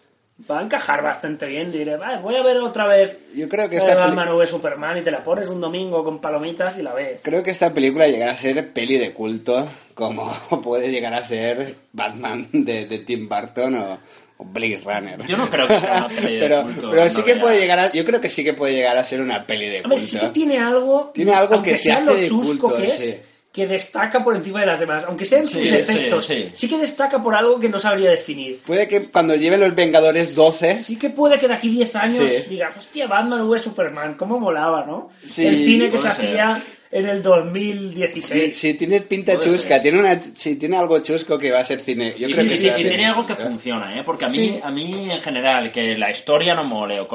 [0.48, 1.72] va a encajar bastante bien.
[1.72, 5.02] Diré, "Va, voy a ver otra vez Yo creo que esta Batman v Superman y
[5.02, 7.20] te la pones un domingo con palomitas y la ves.
[7.22, 11.74] Creo que esta película llegará a ser peli de culto, como puede llegar a ser
[11.92, 13.98] Batman de, de Tim Burton o,
[14.38, 15.26] o Blade Runner.
[15.26, 17.60] Yo no creo que sea una peli de pero, culto, pero no sí que puede
[17.60, 19.98] llegar a, yo creo que sí que puede llegar a ser una peli de Hombre,
[19.98, 20.04] culto.
[20.06, 21.10] sí que tiene algo.
[21.14, 23.14] Tiene algo que te sea hace lo de chusco culto, que es, sí.
[23.52, 25.04] Que destaca por encima de las demás.
[25.08, 26.50] Aunque sean sus Sí, defectos, sí, sí.
[26.54, 28.58] sí que destaca por algo que no sabría definir.
[28.64, 32.30] Puede que cuando lleven los Vengadores 12, Sí que puede que de aquí 10 años
[32.30, 32.44] Sí.
[32.48, 35.10] diga, hostia, Batman v Superman, cómo molaba, ¿no?
[35.24, 36.62] Sí, el cine que se hacía
[36.92, 38.56] en el 2016.
[38.56, 39.82] si, si tiene pinta Puede chusca, ser.
[39.82, 42.14] tiene una, si tiene algo chusco que va a ser cine.
[42.18, 42.88] Yo Y creo si, que si cine.
[42.90, 44.02] tiene algo que funciona, ¿eh?
[44.04, 44.60] Porque a mí, Sí.
[44.62, 47.08] a mí en general, que la historia no mole, o,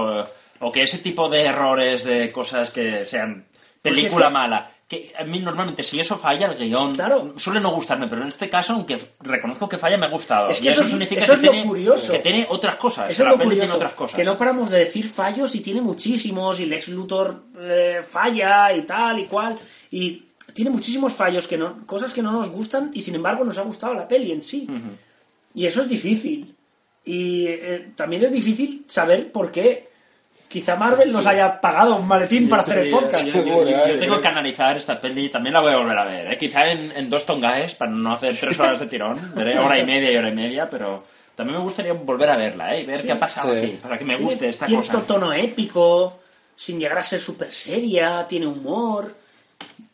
[0.59, 3.45] o que ese tipo de errores, de cosas que sean
[3.81, 7.33] película es que- mala, que a mí normalmente si eso falla, el guion Claro.
[7.37, 10.49] suele no gustarme, pero en este caso, aunque reconozco que falla, me ha gustado.
[10.49, 12.11] Es que y eso, eso es- significa eso que, es lo tiene, curioso.
[12.13, 14.15] que tiene otras cosas, Eso es lo curioso, tiene otras cosas.
[14.15, 18.83] que no paramos de decir fallos y tiene muchísimos, y Lex Luthor eh, falla y
[18.83, 19.57] tal y cual,
[19.89, 23.57] y tiene muchísimos fallos, que no, cosas que no nos gustan y sin embargo nos
[23.57, 24.67] ha gustado la peli en sí.
[25.55, 26.53] Y eso es difícil.
[27.03, 29.89] Y eh, también es difícil saber por qué.
[30.55, 33.25] Quizá Marvel nos haya pagado un maletín para hacer el podcast.
[33.25, 36.05] yo, yo- yo Yo tengo que analizar esta peli, también la voy a volver a
[36.05, 36.31] ver.
[36.31, 36.37] ¿eh?
[36.37, 39.19] Quizá en, en dos tongaes, para no hacer tres horas de tirón.
[39.35, 41.03] Veré hora y media y hora y media, pero
[41.35, 42.79] también me gustaría volver a verla ¿eh?
[42.79, 43.57] y ver qué ha pasado Sí.
[43.57, 45.01] aquí, para que me Tiene guste esta cosa.
[45.05, 46.19] tono épico,
[46.55, 49.13] sin llegar a ser súper seria, tiene humor.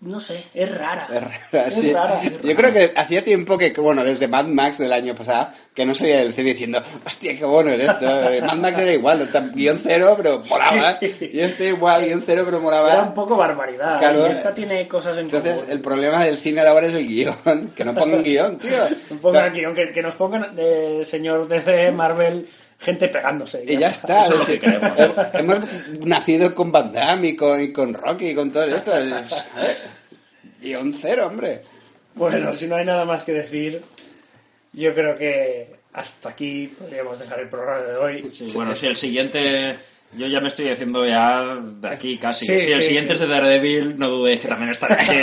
[0.02, 1.08] No sé, es rara.
[1.14, 1.94] Es rara, Es sí.
[1.94, 2.20] rara.
[2.24, 5.94] Yo creo que hacía tiempo que, bueno, desde Mad Max del año pasado, que no
[5.94, 8.06] salía del cine diciendo, hostia, qué bueno es esto.
[8.48, 10.98] Mad Max era igual, guion cero, pero molaba.
[11.02, 13.14] Y este igual, guion cero, pero Era un molaba.
[13.14, 14.00] poco barbaridad.
[14.00, 14.28] Claro.
[14.28, 15.70] y esta tiene cosas en Entonces, común.
[15.70, 17.36] el problema del cine ahora es el guion.
[17.76, 18.88] Que no pongan guion, tío.
[19.12, 22.48] Un poco aquí, aunque que nos pongan, eh, señor DC, Marvel,
[22.82, 23.64] gente pegándose.
[23.68, 24.26] Y ya está.
[24.26, 24.60] Eso es lo que sí.
[24.60, 24.92] queremos.
[25.34, 25.60] Hemos
[26.06, 28.96] nacido con Van Damme y con, y con Rocky y con todo esto.
[28.98, 29.46] Es-
[30.60, 31.62] Guión cero, hombre.
[32.16, 33.82] Bueno, si no hay nada más que decir,
[34.74, 38.30] yo creo que hasta aquí podríamos dejar el programa de hoy.
[38.30, 39.78] Sí, bueno, si el siguiente...
[40.14, 41.42] Yo ya me estoy haciendo ya
[41.80, 42.46] de aquí casi.
[42.46, 43.24] Sí, si el sí, siguiente sí.
[43.24, 45.16] es de Daredevil, no dudéis que también estaré aquí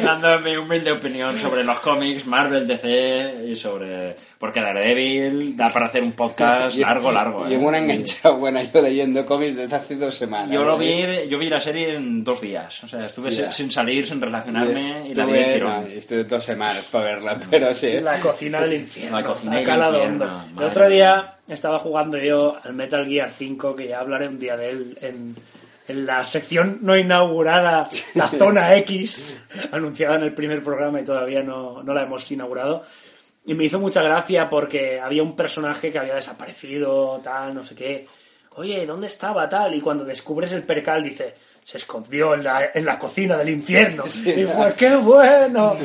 [0.04, 4.16] dando mi humilde opinión sobre los cómics, Marvel, DC y sobre...
[4.38, 7.46] Porque Daredevil da para hacer un podcast largo, largo.
[7.46, 7.50] ¿eh?
[7.50, 10.50] Llevo una enganchada buena yo leyendo cómics desde hace dos semanas.
[10.50, 11.22] Yo lo ¿eh?
[11.24, 12.82] vi, yo vi la serie en dos días.
[12.82, 13.52] O sea, estuve Hostia.
[13.52, 17.40] sin, sin salir, sin relacionarme y la vi Estuve- no, estuve dos semanas para verla,
[17.50, 17.92] pero sí.
[18.00, 19.20] La cocina del infierno.
[19.20, 20.44] La cocina del infierno, hondo.
[20.58, 24.56] El otro día estaba jugando yo al Metal Gear 5, que ya hablaré un día
[24.56, 25.36] de él en,
[25.88, 29.24] en la sección no inaugurada, la zona X,
[29.72, 32.82] anunciada en el primer programa y todavía no, no la hemos inaugurado.
[33.44, 37.74] Y me hizo mucha gracia porque había un personaje que había desaparecido, tal, no sé
[37.76, 38.06] qué.
[38.56, 39.74] Oye, ¿dónde estaba tal?
[39.74, 44.04] Y cuando descubres el percal dice, se escondió en la, en la cocina del infierno.
[44.06, 45.76] Y fue, ¡qué bueno!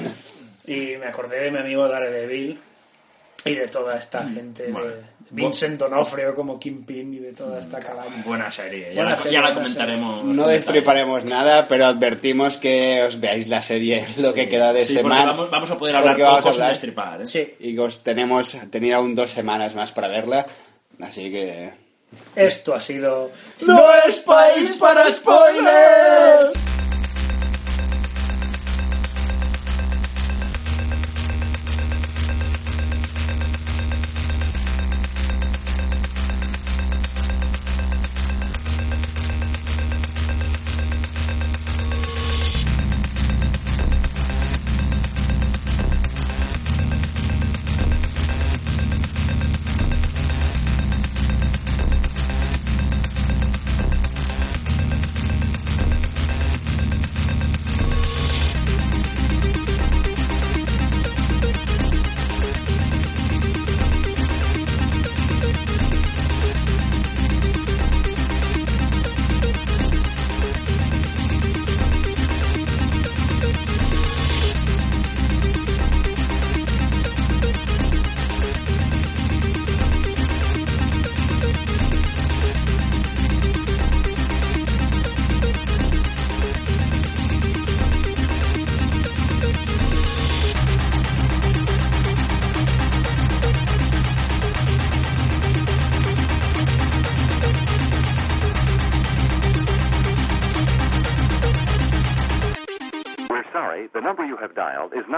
[0.65, 2.59] Y me acordé de mi amigo Daredevil
[3.45, 4.88] y de toda esta gente, de- Bueno.
[4.88, 5.01] de
[5.33, 8.21] Vincent Donofrio como Kingpin y de toda esta calaña.
[8.25, 8.89] Buena serie.
[8.89, 10.25] Ya, Buena la, serie, ya la comentaremos.
[10.25, 14.93] No destriparemos nada, pero advertimos que os veáis la serie lo que queda de Sí,
[14.95, 15.25] semana.
[15.27, 16.71] vamos, vamos a poder hablar Porque vamos a poco sin hablar.
[16.75, 17.21] destripar.
[17.21, 17.25] ¿eh?
[17.25, 20.45] Sí, Y os tenemos, tenía aún dos semanas más para verla,
[20.99, 21.71] así que...
[22.35, 23.31] esto ha sido...
[23.65, 26.51] ¡No es país para spoilers!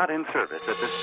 [0.04, 1.03] Not in service at this time.